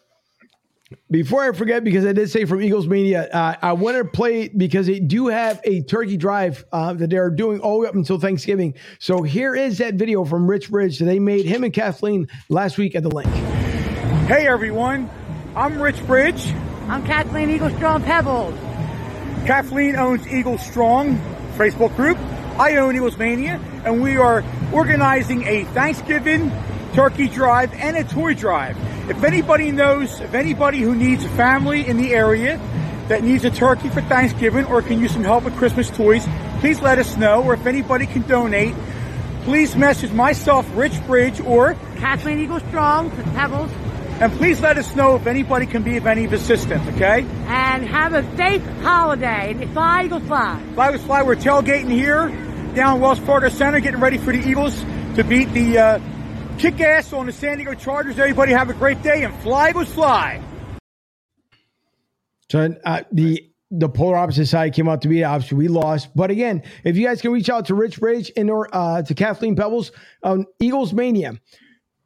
[1.11, 4.49] Before I forget, because I did say from Eagles Mania, uh, I want to play
[4.49, 7.95] because they do have a turkey drive uh, that they're doing all the way up
[7.95, 8.75] until Thanksgiving.
[8.99, 12.77] So here is that video from Rich Bridge that they made him and Kathleen last
[12.77, 13.29] week at the link.
[14.27, 15.09] Hey everyone,
[15.57, 16.53] I'm Rich Bridge.
[16.89, 18.55] I'm Kathleen Eagle Strong Pebbles.
[19.47, 21.19] Kathleen owns Eagle Strong
[21.57, 22.17] Facebook group.
[22.59, 26.53] I own Eagles Mania, and we are organizing a Thanksgiving
[26.93, 28.77] turkey drive and a toy drive.
[29.11, 32.61] If anybody knows of anybody who needs a family in the area
[33.09, 36.25] that needs a turkey for Thanksgiving or can use some help with Christmas toys,
[36.61, 37.43] please let us know.
[37.43, 38.77] Or if anybody can donate,
[39.43, 43.73] please message myself, Rich Bridge, or Kathleen Eagle Strong Pebbles.
[44.21, 47.27] And please let us know if anybody can be of any assistance, okay?
[47.47, 49.55] And have a safe holiday.
[49.73, 50.63] Fly, Eagles fly.
[50.75, 52.29] Fly with Fly, we're tailgating here
[52.75, 54.81] down Wells Fargo Center, getting ready for the Eagles
[55.17, 55.99] to beat the uh,
[56.59, 58.19] kick ass on the San Diego Chargers.
[58.19, 60.43] Everybody have a great day and fly Eagles fly.
[62.49, 66.15] So uh, the the polar opposite side came out to be obviously we lost.
[66.15, 69.15] But again, if you guys can reach out to Rich Bridge and or uh, to
[69.15, 71.41] Kathleen Pebbles on Eagles Mania,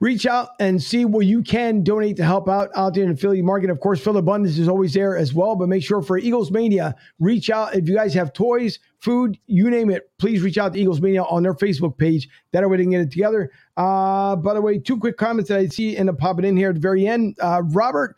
[0.00, 3.16] reach out and see where you can donate to help out out there in the
[3.16, 3.70] Philly market.
[3.70, 5.56] Of course, Philabundance is always there as well.
[5.56, 9.70] But make sure for Eagles Mania, reach out if you guys have toys, food, you
[9.70, 10.10] name it.
[10.18, 12.28] Please reach out to Eagles Mania on their Facebook page.
[12.52, 13.50] That way they can get it together.
[13.76, 16.70] Uh, by the way, two quick comments that I see end up popping in here
[16.70, 17.36] at the very end.
[17.40, 18.16] Uh, Robert.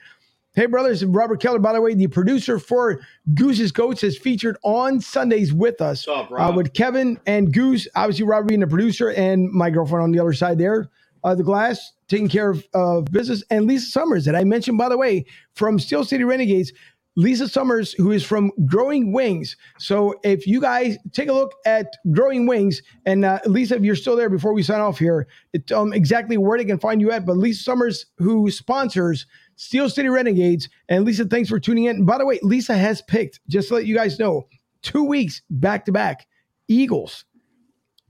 [0.54, 3.00] Hey, brothers, Robert Keller, by the way, the producer for
[3.34, 6.08] Goose's Goats is featured on Sundays with us.
[6.08, 10.10] up, uh, with Kevin and Goose, obviously, Robert being the producer, and my girlfriend on
[10.10, 10.90] the other side there,
[11.24, 14.98] uh, the glass, taking care of business, and Lisa Summers, that I mentioned, by the
[14.98, 15.24] way,
[15.54, 16.72] from Steel City Renegades.
[17.16, 19.56] Lisa Summers, who is from Growing Wings.
[19.80, 23.96] So if you guys take a look at Growing Wings, and uh, Lisa, if you're
[23.96, 27.10] still there before we sign off here, it, um, exactly where they can find you
[27.10, 27.26] at.
[27.26, 29.26] But Lisa Summers, who sponsors
[29.56, 31.96] Steel City Renegades, and Lisa, thanks for tuning in.
[31.96, 34.46] And by the way, Lisa has picked, just to let you guys know,
[34.82, 36.28] two weeks back to back,
[36.68, 37.24] Eagles.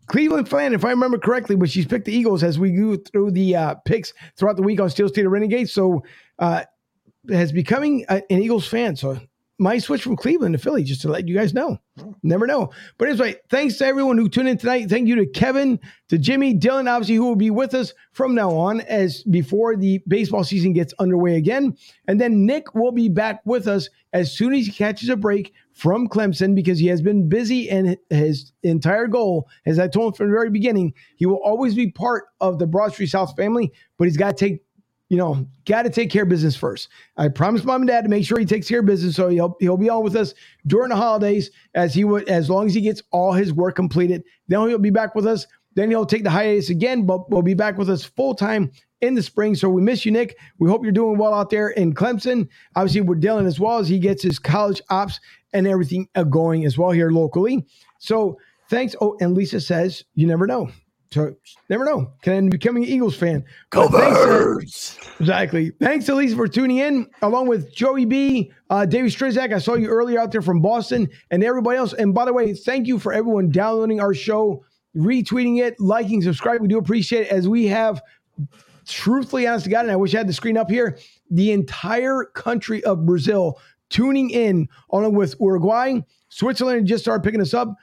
[0.09, 3.31] Cleveland fan, if I remember correctly, but she's picked the Eagles as we go through
[3.33, 5.73] the uh, picks throughout the week on Steel City Renegades.
[5.73, 6.03] So,
[6.39, 6.65] uh,
[7.29, 8.97] has becoming a- an Eagles fan.
[8.97, 9.21] So,
[9.59, 11.79] might switch from Cleveland to Philly just to let you guys know.
[12.23, 12.71] Never know.
[12.97, 14.89] But anyway, thanks to everyone who tuned in tonight.
[14.89, 18.51] Thank you to Kevin, to Jimmy, Dylan, obviously, who will be with us from now
[18.51, 21.77] on as before the baseball season gets underway again.
[22.07, 25.53] And then Nick will be back with us as soon as he catches a break
[25.73, 30.17] from Clemson because he has been busy and his entire goal, as I told him
[30.17, 33.73] from the very beginning, he will always be part of the Broad Street South family,
[33.97, 34.63] but he's got to take
[35.09, 36.89] you know, got to take care of business first.
[37.17, 39.57] I promised mom and dad to make sure he takes care of business, so he'll
[39.61, 40.35] he'll be on with us
[40.67, 44.23] during the holidays as he would as long as he gets all his work completed.
[44.49, 45.47] Then he'll be back with us.
[45.75, 48.71] Then he'll take the hiatus again, but will be back with us full time
[49.01, 49.55] in the spring.
[49.55, 50.37] So we miss you, Nick.
[50.59, 52.49] We hope you're doing well out there in Clemson.
[52.75, 55.21] Obviously, we're dealing as well as he gets his college ops
[55.53, 57.67] and everything uh, going as well here locally.
[57.99, 58.95] So thanks.
[59.01, 60.71] Oh, and Lisa says you never know.
[61.11, 61.35] So
[61.71, 62.13] never know.
[62.23, 63.45] Can end up becoming an Eagles fan.
[63.71, 65.71] But thanks to- exactly.
[65.81, 69.55] Thanks Elise, for tuning in, along with Joey B, uh, David Strizak.
[69.55, 71.95] I saw you earlier out there from Boston, and everybody else.
[71.95, 74.65] And by the way, thank you for everyone downloading our show,
[74.95, 76.63] retweeting it, liking, subscribing.
[76.63, 78.03] We do appreciate it as we have
[78.87, 80.99] truthfully honest to God, and I wish I had the screen up here,
[81.31, 83.59] the entire country of Brazil
[83.91, 87.75] tuning in along with Uruguay, Switzerland just started picking us up,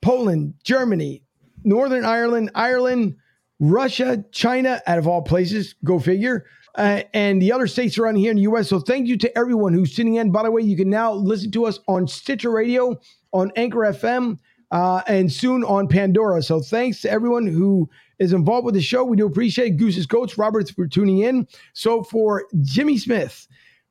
[0.00, 1.22] Poland, Germany,
[1.64, 3.16] Northern Ireland, Ireland,
[3.60, 6.44] Russia, China, out of all places, go figure.
[6.76, 8.68] Uh, and the other states around here in the US.
[8.68, 10.30] So thank you to everyone who's tuning in.
[10.32, 12.98] By the way, you can now listen to us on Stitcher Radio,
[13.32, 14.38] on Anchor FM,
[14.72, 16.42] uh, and soon on Pandora.
[16.42, 17.88] So thanks to everyone who
[18.18, 19.04] is involved with the show.
[19.04, 21.46] We do appreciate Goose's coach, Roberts, for tuning in.
[21.74, 23.46] So for Jimmy Smith,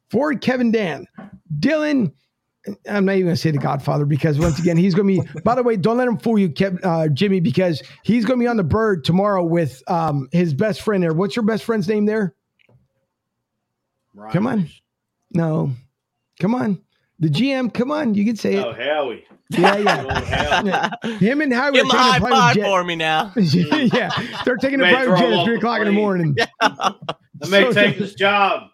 [0.09, 1.07] for Kevin Dan,
[1.59, 2.11] Dylan,
[2.89, 5.39] I'm not even going to say the Godfather because once again, he's going to be.
[5.41, 8.43] By the way, don't let him fool you, Kev, uh, Jimmy, because he's going to
[8.43, 11.13] be on the bird tomorrow with um, his best friend there.
[11.13, 12.35] What's your best friend's name there?
[14.31, 14.69] Come on,
[15.33, 15.71] no,
[16.39, 16.79] come on,
[17.19, 17.73] the GM.
[17.73, 18.65] Come on, you can say it.
[18.65, 19.25] Oh, Howie.
[19.49, 20.61] Yeah, yeah.
[21.03, 21.17] Yeah.
[21.17, 22.63] Him and Howie Give are him a high taking a private five jet.
[22.65, 23.33] for me now.
[23.37, 24.09] yeah,
[24.45, 25.95] they're taking a private jet at three o'clock in the plane.
[26.01, 26.35] morning.
[26.61, 26.93] I
[27.49, 28.69] may So- take this job.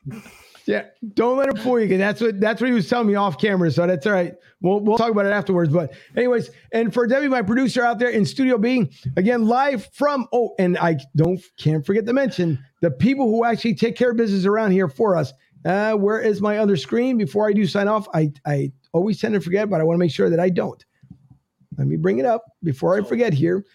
[0.69, 0.83] Yeah,
[1.15, 1.97] don't let him fool you.
[1.97, 3.71] That's what that's what he was telling me off camera.
[3.71, 4.35] So that's all right.
[4.61, 5.73] We'll we'll talk about it afterwards.
[5.73, 8.87] But anyways, and for Debbie, my producer out there in Studio B,
[9.17, 13.73] again live from oh, and I don't can't forget to mention the people who actually
[13.73, 15.33] take care of business around here for us.
[15.65, 17.17] Uh, where is my other screen?
[17.17, 19.99] Before I do sign off, I I always tend to forget, but I want to
[19.99, 20.85] make sure that I don't.
[21.79, 23.65] Let me bring it up before I forget here.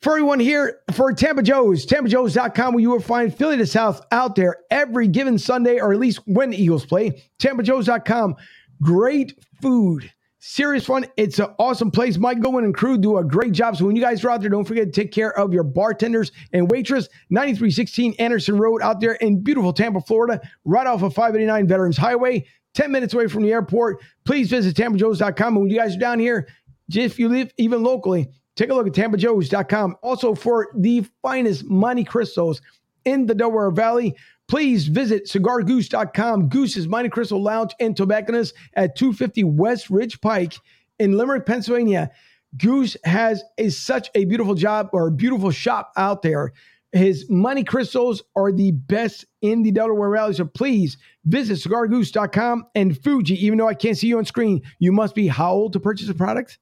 [0.00, 4.36] For everyone here, for Tampa Joe's, TampaJoes.com, where you will find Philly to South out
[4.36, 7.24] there every given Sunday, or at least when the Eagles play.
[7.40, 8.36] TampaJoes.com,
[8.80, 10.08] great food,
[10.38, 11.04] serious fun.
[11.16, 12.16] It's an awesome place.
[12.16, 13.76] Mike Gowen and crew do a great job.
[13.76, 16.30] So when you guys are out there, don't forget to take care of your bartenders
[16.52, 17.08] and waitress.
[17.30, 22.46] 9316 Anderson Road out there in beautiful Tampa, Florida, right off of 589 Veterans Highway,
[22.74, 24.00] 10 minutes away from the airport.
[24.24, 25.54] Please visit TampaJoes.com.
[25.54, 26.46] And when you guys are down here,
[26.88, 28.28] if you live even locally,
[28.58, 29.96] take a look at TampaJoes.com.
[30.02, 32.60] Also, for the finest Monte Cristos
[33.04, 34.16] in the Delaware Valley,
[34.48, 36.48] please visit CigarGoose.com.
[36.48, 40.54] Goose's Monte Cristo Lounge and Tobacconist at 250 West Ridge Pike
[40.98, 42.10] in Limerick, Pennsylvania.
[42.56, 46.52] Goose has a, such a beautiful job or beautiful shop out there.
[46.92, 50.32] His Monte Cristos are the best in the Delaware Valley.
[50.32, 53.34] So please visit cigargoose.com and Fuji.
[53.44, 56.08] Even though I can't see you on screen, you must be how old to purchase
[56.08, 56.58] a product?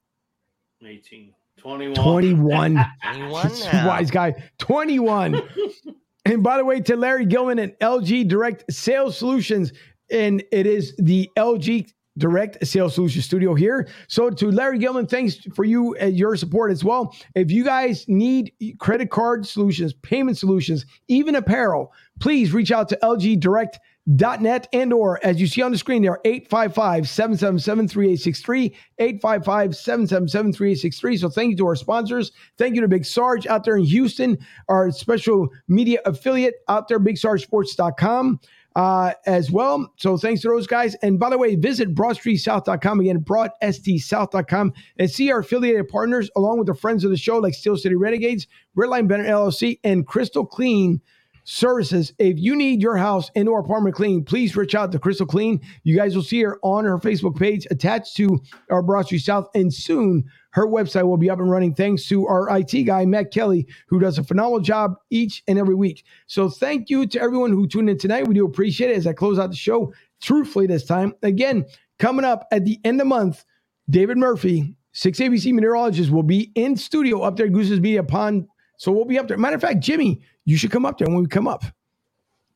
[0.85, 1.33] 18,
[1.67, 1.95] 21.
[1.95, 2.85] 21.
[3.03, 3.51] 21.
[3.85, 4.33] Wise guy.
[4.57, 5.41] 21.
[6.25, 9.73] and by the way, to Larry Gilman and LG Direct Sales Solutions,
[10.09, 13.89] and it is the LG Direct Sales Solution Studio here.
[14.07, 17.13] So to Larry Gilman, thanks for you and your support as well.
[17.35, 21.91] If you guys need credit card solutions, payment solutions, even apparel,
[22.21, 23.77] please reach out to LG Direct
[24.07, 31.57] net and or as you see on the screen there 855-777-3863 855-777-3863 so thank you
[31.57, 34.37] to our sponsors thank you to big sarge out there in houston
[34.69, 38.39] our special media affiliate out there bigsargesports.com
[38.77, 39.91] uh, as well.
[39.97, 40.93] So thanks to those guys.
[41.01, 46.67] And by the way, visit broadstreetsouth.com again, broadstsouth.com and see our affiliated partners along with
[46.67, 48.45] the friends of the show like Steel City Renegades,
[48.77, 51.01] Redline Bennett LLC, and Crystal Clean
[51.49, 52.13] services.
[52.19, 55.61] If you need your house and or apartment clean, please reach out to Crystal Clean.
[55.83, 59.73] You guys will see her on her Facebook page attached to our Broad South, and
[59.73, 63.65] soon her website will be up and running thanks to our IT guy, Matt Kelly,
[63.87, 66.03] who does a phenomenal job each and every week.
[66.25, 68.27] So thank you to everyone who tuned in tonight.
[68.27, 71.13] We do appreciate it as I close out the show truthfully this time.
[71.23, 71.65] Again,
[71.97, 73.45] coming up at the end of the month,
[73.89, 78.47] David Murphy, 6 ABC meteorologist, will be in studio up there at Goose's Media Pond.
[78.77, 79.37] So we'll be up there.
[79.37, 81.65] Matter of fact, Jimmy, you should come up there when we come up.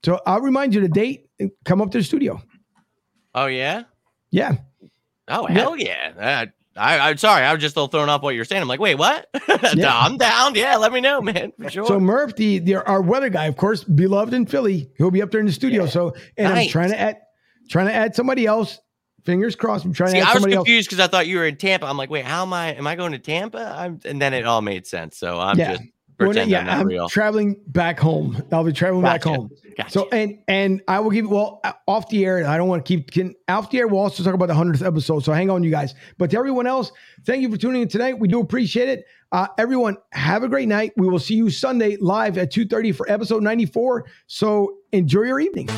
[0.03, 2.41] So I'll remind you the date and come up to the studio.
[3.35, 3.83] Oh yeah,
[4.31, 4.57] yeah.
[5.27, 6.13] Oh hell yeah!
[6.15, 6.41] yeah.
[6.41, 6.45] Uh,
[6.75, 8.61] I, I'm sorry, I was just a little thrown off what you're saying.
[8.61, 9.27] I'm like, wait, what?
[9.75, 9.97] yeah.
[9.97, 10.55] I'm down.
[10.55, 11.51] Yeah, let me know, man.
[11.61, 11.85] For sure.
[11.85, 15.31] So Murph, the, the our weather guy, of course, beloved in Philly, he'll be up
[15.31, 15.83] there in the studio.
[15.83, 15.89] Yeah.
[15.89, 16.67] So and nice.
[16.67, 17.17] I'm trying to add
[17.69, 18.79] trying to add somebody else.
[19.25, 19.85] Fingers crossed.
[19.85, 20.27] I'm trying See, to.
[20.27, 21.85] I was confused because I thought you were in Tampa.
[21.85, 22.73] I'm like, wait, how am I?
[22.73, 23.75] Am I going to Tampa?
[23.77, 25.17] I'm, and then it all made sense.
[25.17, 25.75] So I'm yeah.
[25.75, 25.83] just
[26.27, 28.43] Pretend yeah, I'm, I'm traveling back home.
[28.51, 29.29] I'll be traveling gotcha.
[29.29, 29.49] back home.
[29.77, 29.91] Gotcha.
[29.91, 32.45] So and and I will give well off the air.
[32.47, 33.87] I don't want to keep can, off the air.
[33.87, 35.23] We'll also talk about the hundredth episode.
[35.23, 35.95] So hang on, you guys.
[36.17, 36.91] But to everyone else,
[37.25, 38.19] thank you for tuning in tonight.
[38.19, 39.05] We do appreciate it.
[39.31, 40.91] Uh, everyone, have a great night.
[40.97, 44.05] We will see you Sunday live at two thirty for episode ninety four.
[44.27, 45.69] So enjoy your evening.